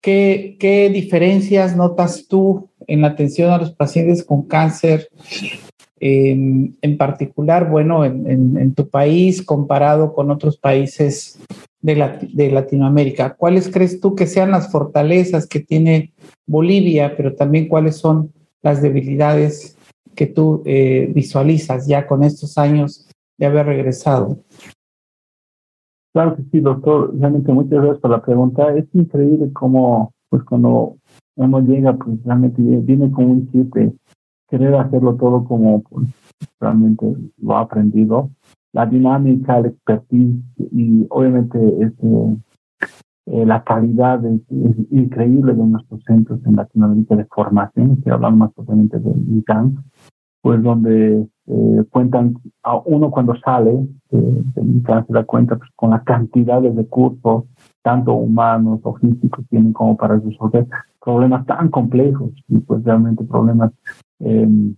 ¿Qué, 0.00 0.90
diferencias 0.94 1.76
notas 1.76 2.28
tú 2.28 2.70
en 2.86 3.02
la 3.02 3.08
atención 3.08 3.50
a 3.50 3.58
los 3.58 3.72
pacientes 3.72 4.24
con 4.24 4.42
cáncer 4.42 5.08
en 5.98 6.96
particular, 6.98 7.68
bueno, 7.68 8.04
en, 8.04 8.74
tu 8.74 8.88
país 8.88 9.42
comparado 9.42 10.12
con 10.12 10.30
otros 10.30 10.56
países 10.58 11.40
de, 11.80 11.96
Latinoamérica. 12.50 13.34
¿Cuáles 13.34 13.68
crees 13.68 13.98
tú 13.98 14.14
que 14.14 14.28
sean 14.28 14.52
las 14.52 14.70
fortalezas 14.70 15.48
que 15.48 15.60
tiene 15.60 16.12
Bolivia, 16.46 17.16
pero 17.16 17.34
también 17.34 17.66
cuáles 17.66 17.96
son 17.96 18.32
las 18.62 18.82
debilidades 18.82 19.75
que 20.16 20.26
tú 20.26 20.62
eh, 20.64 21.12
visualizas 21.14 21.86
ya 21.86 22.06
con 22.06 22.24
estos 22.24 22.58
años 22.58 23.08
de 23.38 23.46
haber 23.46 23.66
regresado? 23.66 24.38
Claro 26.12 26.34
que 26.34 26.42
sí, 26.50 26.60
doctor. 26.60 27.14
Realmente 27.18 27.52
muchas 27.52 27.72
gracias 27.72 27.98
por 27.98 28.10
la 28.10 28.22
pregunta. 28.22 28.74
Es 28.74 28.86
increíble 28.94 29.52
cómo, 29.52 30.12
pues 30.30 30.42
cuando 30.44 30.96
uno 31.36 31.60
llega, 31.60 31.92
pues 31.94 32.24
realmente 32.24 32.62
viene 32.62 33.10
con 33.12 33.26
un 33.26 33.52
chip 33.52 33.74
de 33.74 33.92
querer 34.48 34.74
hacerlo 34.74 35.16
todo 35.16 35.44
como 35.44 35.82
pues, 35.82 36.08
realmente 36.58 37.14
lo 37.36 37.56
ha 37.56 37.60
aprendido. 37.60 38.30
La 38.72 38.86
dinámica, 38.86 39.58
el 39.58 39.66
expertise 39.66 40.36
y 40.72 41.06
obviamente 41.10 41.58
este, 41.80 42.06
eh, 43.26 43.44
la 43.44 43.64
calidad 43.64 44.24
es, 44.24 44.40
increíble 44.90 45.52
de 45.52 45.64
nuestros 45.64 46.02
centros 46.04 46.40
en 46.46 46.54
Latinoamérica 46.54 47.16
de 47.16 47.24
formación, 47.24 47.92
estoy 47.92 48.12
hablando 48.12 48.38
más 48.38 48.52
propiamente 48.52 49.00
de 49.00 49.10
ICANN, 49.38 49.84
pues 50.46 50.62
donde 50.62 51.26
eh, 51.48 51.84
cuentan, 51.90 52.36
a 52.62 52.76
uno 52.76 53.10
cuando 53.10 53.34
sale 53.44 53.88
de 54.10 54.44
se 54.54 55.12
da 55.12 55.24
cuenta 55.24 55.56
pues, 55.56 55.68
con 55.74 55.90
las 55.90 56.04
cantidades 56.04 56.76
de 56.76 56.86
cursos, 56.86 57.46
tanto 57.82 58.14
humanos 58.14 58.78
o 58.84 58.94
físicos, 58.94 59.44
tienen 59.50 59.72
como 59.72 59.96
para 59.96 60.18
resolver 60.18 60.68
problemas 61.04 61.44
tan 61.46 61.68
complejos 61.68 62.30
y 62.46 62.58
pues 62.58 62.84
realmente 62.84 63.24
problemas 63.24 63.72
em, 64.20 64.76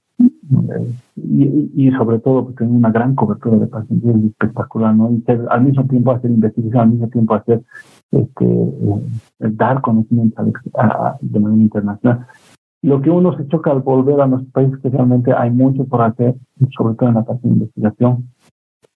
y, 1.16 1.90
sobre 1.98 2.18
todo 2.20 2.44
porque 2.44 2.64
tienen 2.64 2.76
una 2.76 2.90
gran 2.90 3.14
cobertura 3.14 3.58
de 3.58 3.66
pacientes 3.66 4.24
espectacular, 4.24 4.94
¿no? 4.94 5.10
Y 5.12 5.22
al 5.50 5.64
mismo 5.64 5.84
tiempo 5.84 6.12
hacer 6.12 6.30
investigación, 6.30 6.80
al 6.80 6.88
mismo 6.88 7.08
tiempo 7.08 7.34
hacer 7.34 7.62
este, 8.10 8.46
eh, 8.46 9.02
dar 9.38 9.82
conocimiento 9.82 10.42
de 11.20 11.40
manera 11.40 11.62
internacional. 11.62 12.26
Lo 12.82 13.00
que 13.00 13.10
uno 13.10 13.36
se 13.36 13.46
choca 13.48 13.72
al 13.72 13.80
volver 13.80 14.20
a 14.20 14.26
nuestro 14.26 14.52
país 14.52 14.72
es 14.72 14.78
que 14.78 14.90
realmente 14.90 15.32
hay 15.32 15.50
mucho 15.50 15.84
por 15.84 16.02
hacer, 16.02 16.36
sobre 16.76 16.94
todo 16.94 17.08
en 17.08 17.14
la 17.16 17.24
parte 17.24 17.48
de 17.48 17.54
investigación. 17.54 18.28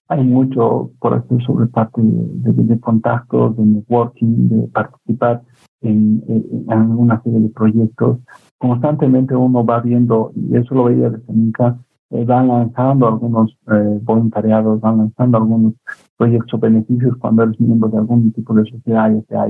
Hay 0.07 0.23
mucho 0.23 0.91
por 0.99 1.13
hacer 1.13 1.43
sobre 1.43 1.67
parte 1.67 2.01
de, 2.01 2.79
contactos, 2.79 3.57
de 3.57 3.63
networking, 3.63 4.47
de 4.47 4.67
participar 4.67 5.41
en, 5.81 6.23
en, 6.27 6.91
una 6.91 7.21
serie 7.23 7.41
de 7.41 7.49
proyectos. 7.49 8.19
Constantemente 8.57 9.35
uno 9.35 9.65
va 9.65 9.81
viendo, 9.81 10.31
y 10.35 10.55
eso 10.55 10.75
lo 10.75 10.85
veía 10.85 11.09
desde 11.09 11.33
nunca, 11.33 11.77
eh, 12.11 12.23
van 12.25 12.47
lanzando 12.47 13.07
algunos 13.07 13.57
eh, 13.67 13.99
voluntariados, 14.01 14.79
van 14.79 14.97
lanzando 14.99 15.37
algunos 15.37 15.73
proyectos 16.15 16.53
o 16.53 16.57
beneficios 16.59 17.17
cuando 17.17 17.43
eres 17.43 17.59
miembro 17.59 17.89
de 17.89 17.97
algún 17.97 18.31
tipo 18.31 18.53
de 18.53 18.63
sociedad, 18.69 19.11
ya 19.11 19.21
sea 19.23 19.45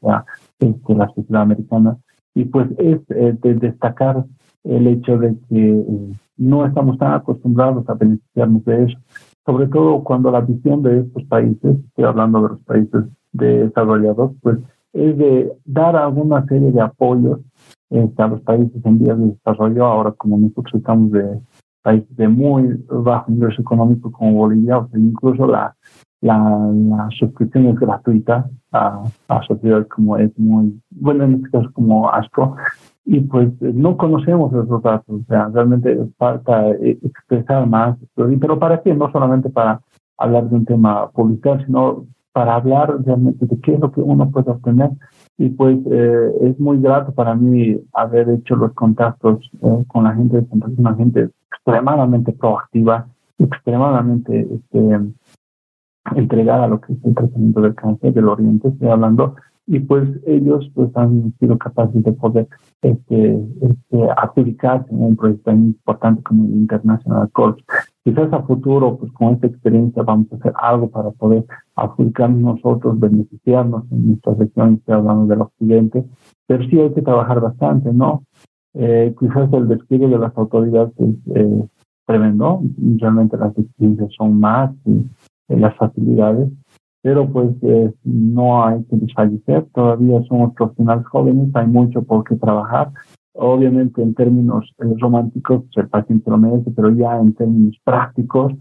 sea 0.00 0.24
este, 0.60 0.94
la 0.94 1.08
sociedad 1.08 1.42
americana. 1.42 1.96
Y 2.34 2.44
pues 2.46 2.68
es 2.78 3.00
eh, 3.10 3.36
de 3.40 3.54
destacar 3.54 4.24
el 4.64 4.86
hecho 4.86 5.18
de 5.18 5.36
que 5.48 5.84
no 6.36 6.66
estamos 6.66 6.98
tan 6.98 7.14
acostumbrados 7.14 7.88
a 7.88 7.94
beneficiarnos 7.94 8.64
de 8.64 8.84
eso, 8.84 8.98
sobre 9.44 9.66
todo 9.66 10.02
cuando 10.04 10.30
la 10.30 10.40
visión 10.40 10.82
de 10.82 11.00
estos 11.00 11.24
países, 11.24 11.76
estoy 11.88 12.04
hablando 12.04 12.42
de 12.42 12.48
los 12.50 12.60
países 12.60 13.04
desarrollados, 13.32 14.32
pues 14.40 14.58
es 14.92 15.16
de 15.18 15.52
dar 15.64 15.96
alguna 15.96 16.44
serie 16.46 16.70
de 16.70 16.80
apoyos 16.80 17.40
este, 17.90 18.22
a 18.22 18.28
los 18.28 18.40
países 18.42 18.84
en 18.84 18.98
vías 18.98 19.18
de 19.18 19.26
desarrollo, 19.26 19.86
ahora 19.86 20.12
como 20.12 20.38
nosotros 20.38 20.74
estamos 20.74 21.10
de 21.12 21.40
países 21.82 22.16
de 22.16 22.28
muy 22.28 22.84
bajo 22.88 23.32
ingreso 23.32 23.60
económico 23.60 24.12
como 24.12 24.34
Bolivia, 24.34 24.78
o 24.78 24.88
sea, 24.88 24.98
incluso 25.00 25.46
la, 25.46 25.74
la, 26.20 26.70
la, 26.72 27.08
suscripción 27.18 27.66
es 27.66 27.76
gratuita 27.76 28.48
a, 28.72 29.02
a, 29.28 29.42
sociedades 29.42 29.86
como 29.88 30.16
es 30.16 30.36
muy, 30.38 30.80
bueno, 30.90 31.24
en 31.24 31.34
este 31.34 31.50
caso 31.50 31.70
como 31.72 32.10
ASPRO, 32.10 32.56
y 33.04 33.20
pues 33.20 33.50
no 33.60 33.96
conocemos 33.96 34.52
esos 34.52 34.82
datos, 34.82 35.20
o 35.22 35.24
sea, 35.28 35.48
realmente 35.48 35.98
falta 36.18 36.70
expresar 36.80 37.66
más, 37.66 37.96
pero 38.14 38.58
para 38.58 38.82
qué, 38.82 38.94
no 38.94 39.10
solamente 39.10 39.50
para 39.50 39.80
hablar 40.16 40.48
de 40.48 40.56
un 40.56 40.64
tema 40.64 41.10
publicar, 41.10 41.64
sino 41.66 42.06
para 42.32 42.54
hablar 42.54 42.96
realmente 43.04 43.46
de 43.46 43.60
qué 43.60 43.74
es 43.74 43.80
lo 43.80 43.92
que 43.92 44.00
uno 44.00 44.30
puede 44.30 44.50
obtener 44.50 44.90
y 45.38 45.50
pues 45.50 45.78
eh, 45.90 46.32
es 46.42 46.58
muy 46.58 46.80
grato 46.80 47.12
para 47.12 47.34
mí 47.34 47.78
haber 47.92 48.28
hecho 48.30 48.56
los 48.56 48.72
contactos 48.72 49.50
eh, 49.62 49.84
con 49.88 50.04
la 50.04 50.14
gente 50.14 50.40
de 50.40 50.46
una 50.78 50.94
gente 50.94 51.30
extremadamente 51.52 52.32
proactiva, 52.32 53.06
extremadamente 53.38 54.48
este, 54.50 55.00
entregada 56.16 56.64
a 56.64 56.68
lo 56.68 56.80
que 56.80 56.92
es 56.92 57.04
el 57.04 57.14
tratamiento 57.14 57.60
del 57.60 57.74
cáncer 57.74 58.12
del 58.14 58.28
oriente, 58.28 58.68
estoy 58.68 58.88
hablando, 58.88 59.34
y 59.66 59.78
pues 59.78 60.08
ellos 60.26 60.70
pues 60.74 60.90
han 60.96 61.34
sido 61.38 61.56
capaces 61.56 62.02
de 62.02 62.12
poder 62.12 62.48
este, 62.82 63.40
este, 63.60 64.08
aplicarse 64.16 64.90
en 64.90 65.02
un 65.02 65.16
proyecto 65.16 65.50
tan 65.50 65.66
importante 65.66 66.22
como 66.22 66.44
el 66.44 66.50
International 66.50 67.30
Corps. 67.30 67.62
Quizás 68.04 68.32
a 68.32 68.42
futuro, 68.42 68.96
pues 68.98 69.12
con 69.12 69.34
esta 69.34 69.46
experiencia 69.46 70.02
vamos 70.02 70.26
a 70.32 70.36
hacer 70.36 70.52
algo 70.60 70.90
para 70.90 71.10
poder 71.12 71.44
aplicarnos 71.76 72.56
nosotros, 72.56 72.98
beneficiarnos 72.98 73.84
en 73.92 74.08
nuestra 74.08 74.34
región, 74.34 74.74
estoy 74.74 74.94
hablando 74.94 75.26
del 75.26 75.42
occidente, 75.42 76.04
pero 76.46 76.64
sí 76.68 76.80
hay 76.80 76.92
que 76.92 77.02
trabajar 77.02 77.40
bastante, 77.40 77.92
¿no? 77.92 78.24
Eh, 78.74 79.14
quizás 79.18 79.52
el 79.52 79.68
despliegue 79.68 80.08
de 80.08 80.18
las 80.18 80.36
autoridades 80.36 80.92
es 80.98 81.36
eh, 81.36 81.64
tremendo, 82.06 82.62
realmente 82.98 83.36
las 83.36 83.56
experiencias 83.56 84.10
son 84.18 84.40
más 84.40 84.72
y, 84.84 85.04
las 85.48 85.76
facilidades, 85.76 86.50
pero 87.02 87.30
pues 87.30 87.50
eh, 87.62 87.92
no 88.04 88.64
hay 88.64 88.84
que 88.84 88.96
desfallecer, 88.96 89.66
todavía 89.74 90.22
somos 90.28 90.54
profesionales 90.54 91.04
jóvenes, 91.06 91.50
hay 91.54 91.66
mucho 91.66 92.02
por 92.02 92.24
qué 92.24 92.36
trabajar. 92.36 92.90
Obviamente 93.34 94.02
en 94.02 94.14
términos 94.14 94.72
eh, 94.78 94.94
románticos 94.98 95.64
pues, 95.64 95.84
el 95.84 95.88
paciente 95.88 96.30
lo 96.30 96.38
merece, 96.38 96.70
pero 96.70 96.90
ya 96.90 97.18
en 97.18 97.34
términos 97.34 97.76
prácticos 97.84 98.52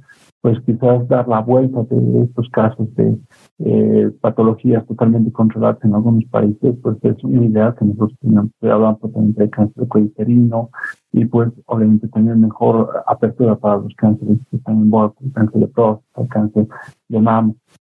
pues 0.42 0.60
quizás 0.62 1.08
dar 1.08 1.28
la 1.28 1.40
vuelta 1.42 1.84
de 1.84 2.24
estos 2.24 2.50
casos 2.50 2.94
de 2.96 3.16
eh, 3.60 4.12
patologías 4.22 4.86
totalmente 4.88 5.32
controladas 5.32 5.78
en 5.84 5.94
algunos 5.94 6.26
países, 6.26 6.76
pues 6.82 6.98
es 7.04 7.24
una 7.24 7.46
idea 7.46 7.76
que 7.78 7.86
nosotros 7.86 8.18
tenemos. 8.20 8.52
Hablamos 8.62 9.00
potente 9.00 9.44
de 9.44 9.50
cáncer 9.52 9.88
coiterino 9.88 10.72
y 11.12 11.26
pues 11.26 11.52
obviamente 11.68 12.08
tener 12.08 12.36
mejor 12.38 13.04
apertura 13.06 13.56
para 13.56 13.78
los 13.78 13.94
cánceres 13.96 14.40
que 14.50 14.58
están 14.58 14.78
en 14.78 14.90
boca, 14.90 15.16
cáncer 15.34 15.62
de 15.62 15.68
próstata, 15.68 16.28
cáncer 16.28 16.68
de 17.08 17.20
mama. 17.20 17.54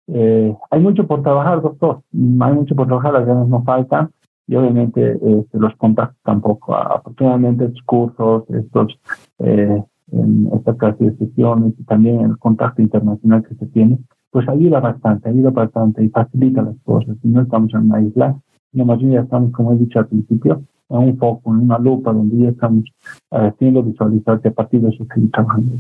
Eh, 0.09 0.55
hay 0.71 0.81
mucho 0.81 1.07
por 1.07 1.23
trabajar, 1.23 1.63
doctor. 1.63 2.03
Hay 2.13 2.55
mucho 2.55 2.75
por 2.75 2.87
trabajar, 2.87 3.13
las 3.13 3.27
ganas 3.27 3.49
no 3.49 3.63
faltan 3.63 4.11
y 4.49 4.57
obviamente 4.57 5.13
este, 5.13 5.59
los 5.59 5.75
contactos 5.77 6.19
tampoco. 6.25 6.75
Afortunadamente, 6.75 7.67
estos 7.67 7.83
cursos, 7.85 8.45
estos 8.51 8.99
eh, 9.39 9.83
en 10.13 10.51
esta 10.55 10.77
clase 10.77 11.05
de 11.05 11.17
sesiones 11.17 11.75
y 11.79 11.85
también 11.85 12.21
el 12.21 12.39
contacto 12.39 12.83
internacional 12.83 13.45
que 13.47 13.55
se 13.55 13.67
tiene, 13.67 13.99
pues 14.31 14.49
ayuda 14.49 14.81
bastante, 14.81 15.29
ayuda 15.29 15.51
bastante 15.51 16.05
y 16.05 16.09
facilita 16.09 16.63
las 16.63 16.77
cosas. 16.85 17.17
Y 17.23 17.29
no 17.29 17.43
estamos 17.43 17.73
en 17.75 17.81
una 17.81 18.01
isla, 18.03 18.41
sino 18.71 18.85
más 18.85 18.99
bien 18.99 19.13
ya 19.13 19.21
estamos, 19.21 19.53
como 19.53 19.73
he 19.73 19.77
dicho 19.77 19.99
al 19.99 20.09
principio, 20.09 20.63
en 20.89 20.99
un 20.99 21.19
foco, 21.19 21.51
en 21.55 21.61
una 21.61 21.79
lupa 21.79 22.13
donde 22.13 22.37
ya 22.45 22.51
estamos 22.51 22.85
haciendo 23.31 23.83
visualizar 23.83 24.41
que 24.41 24.49
a 24.49 24.53
partir 24.53 24.81
de 24.81 24.91
eso 24.91 25.05
seguir 25.13 25.31
trabajando. 25.31 25.73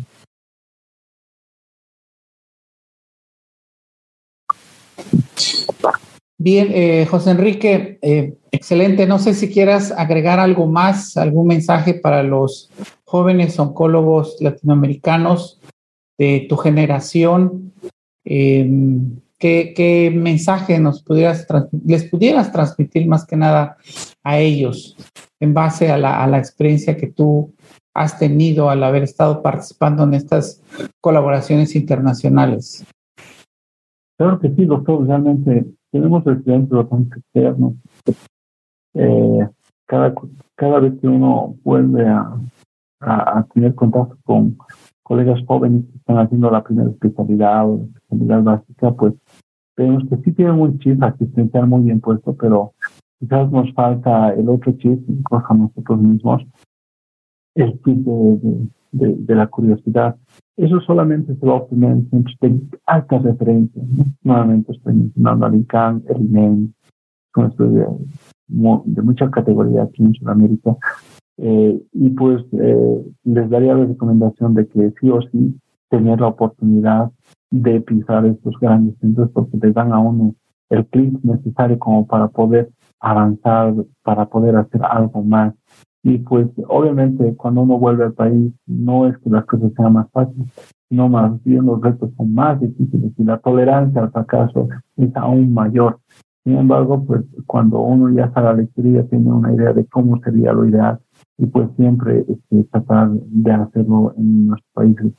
Bien, 6.38 6.68
eh, 6.72 7.06
José 7.08 7.30
Enrique, 7.30 7.98
eh, 8.02 8.36
excelente. 8.50 9.06
No 9.06 9.20
sé 9.20 9.32
si 9.32 9.48
quieras 9.48 9.92
agregar 9.92 10.40
algo 10.40 10.66
más, 10.66 11.16
algún 11.16 11.46
mensaje 11.46 11.94
para 11.94 12.24
los 12.24 12.68
jóvenes 13.12 13.58
oncólogos 13.58 14.38
latinoamericanos 14.40 15.60
de 16.16 16.46
tu 16.48 16.56
generación. 16.56 17.74
Em, 18.24 19.20
¿qué, 19.38 20.10
mensaje 20.14 20.78
nos 20.78 21.02
pudieras 21.02 21.46
les 21.84 22.04
pudieras 22.04 22.50
transmitir 22.52 23.06
más 23.06 23.26
que 23.26 23.36
nada 23.36 23.76
a 24.22 24.38
ellos 24.38 24.96
en 25.40 25.52
base 25.52 25.90
a 25.90 25.98
la, 25.98 26.24
a 26.24 26.26
la 26.26 26.38
experiencia 26.38 26.96
que 26.96 27.08
tú 27.08 27.52
has 27.92 28.18
tenido 28.18 28.70
al 28.70 28.82
haber 28.82 29.02
estado 29.02 29.42
participando 29.42 30.04
en 30.04 30.14
estas 30.14 30.62
colaboraciones 31.02 31.76
internacionales? 31.76 32.82
Claro 34.16 34.40
que 34.40 34.48
sí, 34.48 34.64
doctor. 34.64 35.06
Realmente 35.06 35.66
tenemos 35.90 36.26
estudiantes 36.26 36.70
bastante 36.70 37.18
externos. 37.18 37.74
Eh, 38.94 39.48
cada, 39.84 40.14
cada 40.54 40.80
vez 40.80 40.94
que 40.98 41.08
uno 41.08 41.56
vuelve 41.62 42.08
a, 42.08 42.38
a, 43.02 43.46
tener 43.54 43.74
contacto 43.74 44.16
con 44.24 44.56
colegas 45.02 45.40
jóvenes 45.46 45.84
que 45.90 45.98
están 45.98 46.18
haciendo 46.18 46.50
la 46.50 46.62
primera 46.62 46.90
especialidad 46.90 47.68
o 47.68 47.88
especialidad 47.94 48.42
básica, 48.42 48.90
pues 48.92 49.14
vemos 49.76 50.04
que 50.08 50.16
sí 50.18 50.32
tienen 50.32 50.60
un 50.60 50.78
chip 50.78 51.02
asistencial 51.02 51.66
muy 51.66 51.82
bien 51.82 52.00
puesto, 52.00 52.34
pero 52.34 52.72
quizás 53.18 53.50
nos 53.50 53.72
falta 53.74 54.32
el 54.34 54.48
otro 54.48 54.72
chip, 54.72 55.02
incluso 55.08 55.44
a 55.48 55.54
nosotros 55.54 56.00
mismos, 56.00 56.42
el 57.54 57.72
chip 57.82 57.98
de, 57.98 58.58
de, 58.92 59.34
la 59.34 59.46
curiosidad. 59.46 60.16
Eso 60.56 60.80
solamente 60.80 61.34
se 61.34 61.46
va 61.46 61.52
a 61.52 61.56
obtener 61.56 61.92
en 61.92 62.08
centros 62.10 62.36
de 62.40 62.60
alta 62.86 63.18
referencia. 63.18 63.82
Nuevamente 64.22 64.72
estoy 64.72 64.94
mencionando 64.94 65.46
al 65.46 65.54
INCAN, 65.54 66.02
el 66.08 66.72
con 67.32 67.46
estudios 67.50 67.88
de, 68.48 69.02
mucha 69.02 69.30
categoría 69.30 69.84
aquí 69.84 70.02
en 70.04 70.14
Sudamérica. 70.14 70.76
Eh, 71.44 71.82
y 71.92 72.10
pues 72.10 72.40
eh, 72.52 73.04
les 73.24 73.50
daría 73.50 73.74
la 73.74 73.84
recomendación 73.84 74.54
de 74.54 74.68
que 74.68 74.92
sí 75.00 75.10
o 75.10 75.20
sí 75.22 75.58
tener 75.90 76.20
la 76.20 76.28
oportunidad 76.28 77.10
de 77.50 77.80
pisar 77.80 78.24
estos 78.26 78.54
grandes 78.60 78.96
centros 79.00 79.28
porque 79.34 79.58
les 79.60 79.74
dan 79.74 79.92
a 79.92 79.98
uno 79.98 80.36
el 80.70 80.86
clic 80.86 81.18
necesario 81.24 81.80
como 81.80 82.06
para 82.06 82.28
poder 82.28 82.70
avanzar, 83.00 83.74
para 84.04 84.26
poder 84.26 84.54
hacer 84.54 84.82
algo 84.84 85.24
más. 85.24 85.52
Y 86.04 86.18
pues 86.18 86.46
obviamente 86.68 87.34
cuando 87.34 87.62
uno 87.62 87.76
vuelve 87.76 88.04
al 88.04 88.12
país 88.12 88.52
no 88.66 89.08
es 89.08 89.18
que 89.18 89.28
las 89.28 89.44
cosas 89.44 89.72
sean 89.76 89.94
más 89.94 90.08
fáciles, 90.12 90.46
sino 90.88 91.08
más 91.08 91.42
bien 91.42 91.66
los 91.66 91.80
retos 91.80 92.10
son 92.16 92.32
más 92.32 92.60
difíciles 92.60 93.12
y 93.18 93.24
la 93.24 93.38
tolerancia 93.38 94.00
al 94.00 94.12
fracaso 94.12 94.68
es 94.96 95.10
aún 95.16 95.52
mayor. 95.52 95.98
Sin 96.44 96.56
embargo, 96.56 97.04
pues 97.04 97.22
cuando 97.46 97.80
uno 97.80 98.10
ya 98.10 98.32
sale 98.32 98.46
a 98.46 98.52
la 98.52 98.58
lectura 98.58 99.04
tiene 99.06 99.32
una 99.32 99.52
idea 99.52 99.72
de 99.72 99.84
cómo 99.86 100.20
sería 100.22 100.52
lo 100.52 100.66
ideal 100.66 101.00
y 101.38 101.46
pues 101.46 101.68
siempre 101.76 102.24
este, 102.28 102.64
tratar 102.70 103.10
de 103.10 103.52
hacerlo 103.52 104.14
en 104.16 104.48
nuestros 104.48 104.72
países 104.74 105.12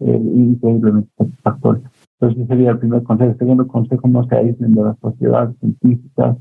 eh, 0.00 0.20
increíblemente 0.34 1.10
satisfactorio. 1.16 1.82
Entonces 2.18 2.38
ese 2.38 2.48
sería 2.48 2.70
el 2.70 2.78
primer 2.78 3.02
consejo. 3.02 3.30
El 3.30 3.38
segundo 3.38 3.66
consejo, 3.66 4.08
no 4.08 4.26
se 4.26 4.36
aíslen 4.36 4.72
de 4.72 4.82
las 4.82 4.98
sociedades 5.00 5.56
científicas. 5.58 6.36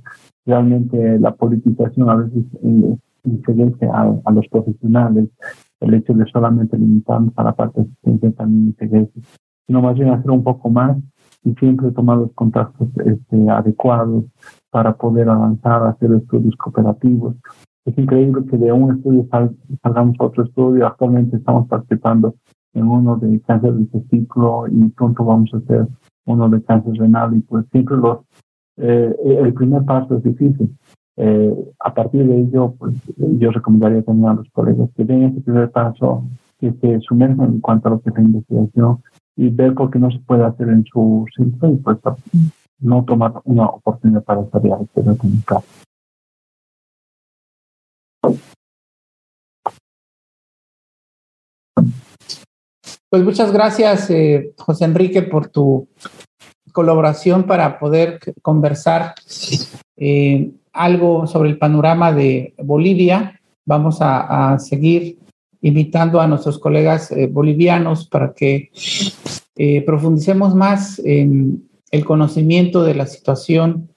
Realmente 0.46 1.20
la 1.20 1.36
politización 1.36 2.10
a 2.10 2.16
veces 2.16 2.43
eh, 2.64 2.98
incidencia 3.26 3.91
a, 3.93 4.32
los 4.32 4.48
profesionales, 4.50 5.30
el 5.80 5.93
hecho 5.93 6.14
de 6.14 6.26
solamente 6.32 6.78
limitarnos 6.78 7.34
a 7.38 7.43
la 7.43 7.54
parte 7.54 7.82
de 7.82 7.88
asistencia 7.88 8.32
también 8.32 8.68
incidencia, 8.68 9.22
sino 9.68 9.82
más 9.82 9.96
bien 9.96 10.10
hacer 10.10 10.32
un 10.32 10.43
poco 10.43 10.70
más 10.70 10.98
y 11.43 11.54
siempre 11.56 11.91
tomar 11.91 12.18
los 12.18 12.34
contactos 12.34 12.88
este, 13.06 13.50
adecuados 13.50 14.26
para 14.70 14.96
poder 14.96 15.30
avanzar, 15.30 15.84
hacer 15.88 16.12
estudios 16.14 16.56
cooperativos. 16.56 17.36
Es 17.86 17.96
increíble 17.98 18.44
que 18.50 18.58
de 18.58 18.72
un 18.72 18.96
estudio 18.96 19.28
salgamos 19.84 20.16
a 20.20 20.24
otro 20.24 20.44
estudio. 20.44 20.88
Actualmente 20.88 21.38
estamos 21.38 21.68
participando 21.68 22.34
en 22.74 22.88
uno 22.88 23.16
de 23.18 23.40
cáncer 23.42 23.74
de 23.74 23.86
testículo 23.86 24.66
y 24.68 24.90
pronto 24.90 25.24
vamos 25.24 25.54
a 25.54 25.58
hacer 25.58 25.88
uno 26.26 26.50
de 26.50 26.64
cáncer 26.64 26.94
renal 26.96 27.38
y 27.38 27.42
pues 27.42 27.66
siempre 27.72 27.96
los, 27.98 28.20
eh, 28.78 29.16
el 29.24 29.54
primer 29.54 29.86
paso 29.86 30.18
es 30.18 30.24
difícil. 30.24 30.76
Eh, 31.18 31.54
a 31.80 31.94
partir 31.94 32.28
de 32.28 32.42
ello, 32.42 32.74
pues 32.78 32.96
yo 33.18 33.52
recomendaría 33.52 34.04
también 34.04 34.30
a 34.30 34.34
los 34.34 34.50
colegas 34.50 34.90
que 34.96 35.06
den 35.06 35.24
ese 35.24 35.42
primer 35.42 35.72
paso, 35.72 36.26
que 36.60 36.74
se 36.74 37.00
sumerjan 37.02 37.54
en 37.54 37.62
cuanto 37.62 37.88
a 37.88 37.92
lo 37.92 38.02
que 38.02 38.10
es 38.10 38.16
la 38.16 38.24
investigación 38.24 38.98
y 39.38 39.50
ver 39.50 39.76
por 39.76 39.92
qué 39.92 40.00
no 40.00 40.10
se 40.10 40.20
puede 40.20 40.44
hacer 40.44 40.70
en 40.70 40.84
su 40.86 41.26
centro 41.36 41.70
y 41.70 41.76
pues 41.76 41.98
no 42.80 43.06
tomar 43.06 43.34
una 43.46 43.68
oportunidad 43.68 44.24
para 44.24 44.50
salir 44.50 44.74
a 44.74 44.80
la 44.80 45.16
caso. 45.46 45.85
Pues 53.10 53.24
muchas 53.24 53.51
gracias, 53.51 54.10
eh, 54.10 54.53
José 54.58 54.86
Enrique, 54.86 55.22
por 55.22 55.47
tu 55.47 55.88
colaboración 56.72 57.43
para 57.43 57.78
poder 57.80 58.20
conversar 58.41 59.14
eh, 59.95 60.51
algo 60.74 61.28
sobre 61.28 61.49
el 61.49 61.58
panorama 61.58 62.12
de 62.12 62.53
Bolivia. 62.58 63.39
Vamos 63.64 63.97
a 64.01 64.58
seguir 64.60 65.20
invitando 65.62 66.20
a 66.20 66.28
nuestros 66.28 66.60
colegas 66.60 67.12
eh, 67.12 67.28
bolivianos 67.28 68.08
para 68.08 68.34
que 68.34 68.72
profundicemos 69.86 70.53
más 70.53 70.99
en 70.99 71.70
el 71.91 72.03
conocimiento 72.03 72.84
de 72.84 72.95
la 72.95 73.06
situación 73.06 73.89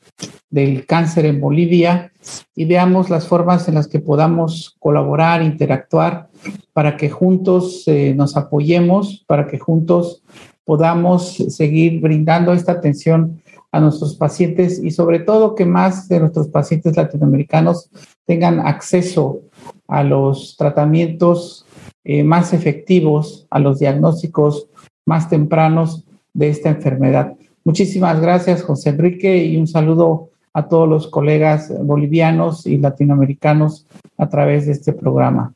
del 0.51 0.87
cáncer 0.87 1.27
en 1.27 1.41
Bolivia 1.41 2.13
y 2.55 2.65
veamos 2.65 3.11
las 3.11 3.27
formas 3.27 3.69
en 3.69 3.75
las 3.75 3.89
que 3.89 4.01
podamos 4.01 4.77
colaborar, 4.79 5.43
interactuar, 5.43 6.28
para 6.73 6.97
que 6.97 7.11
juntos 7.11 7.85
eh, 7.87 8.15
nos 8.17 8.37
apoyemos, 8.37 9.25
para 9.27 9.47
que 9.47 9.59
juntos 9.59 10.23
podamos 10.65 11.37
seguir 11.49 12.01
brindando 12.01 12.53
esta 12.53 12.73
atención 12.73 13.41
a 13.73 13.81
nuestros 13.81 14.15
pacientes 14.17 14.83
y 14.83 14.91
sobre 14.91 15.21
todo 15.21 15.55
que 15.55 15.67
más 15.67 16.09
de 16.09 16.21
nuestros 16.21 16.49
pacientes 16.49 16.97
latinoamericanos 16.97 17.91
tengan 18.27 18.61
acceso 18.61 19.41
a 19.87 20.03
los 20.03 20.57
tratamientos 20.57 21.67
eh, 22.05 22.25
más 22.25 22.53
efectivos, 22.53 23.47
a 23.51 23.59
los 23.59 23.79
diagnósticos 23.79 24.69
más 25.05 25.29
tempranos 25.29 26.05
de 26.33 26.49
esta 26.49 26.71
enfermedad. 26.71 27.35
Muchísimas 27.65 28.21
gracias, 28.21 28.63
José 28.63 28.91
Enrique, 28.91 29.45
y 29.45 29.57
un 29.57 29.67
saludo 29.67 30.31
a 30.55 30.69
todos 30.69 30.89
los 30.89 31.09
colegas 31.09 31.73
bolivianos 31.83 32.67
y 32.67 32.79
latinoamericanos 32.79 33.87
a 34.17 34.29
través 34.29 34.67
de 34.67 34.73
este 34.73 34.93
programa. 34.93 35.55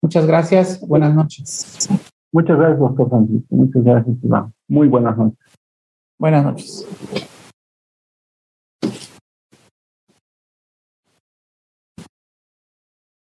Muchas 0.00 0.26
gracias. 0.26 0.80
Buenas 0.86 1.14
noches. 1.14 1.88
Muchas 2.32 2.56
gracias, 2.56 2.78
doctor 2.78 3.08
Francisco. 3.08 3.56
Muchas 3.56 3.84
gracias, 3.84 4.16
Iván. 4.22 4.52
Muy 4.68 4.88
buenas 4.88 5.16
noches. 5.16 5.38
Buenas 6.18 6.44
noches. 6.44 6.86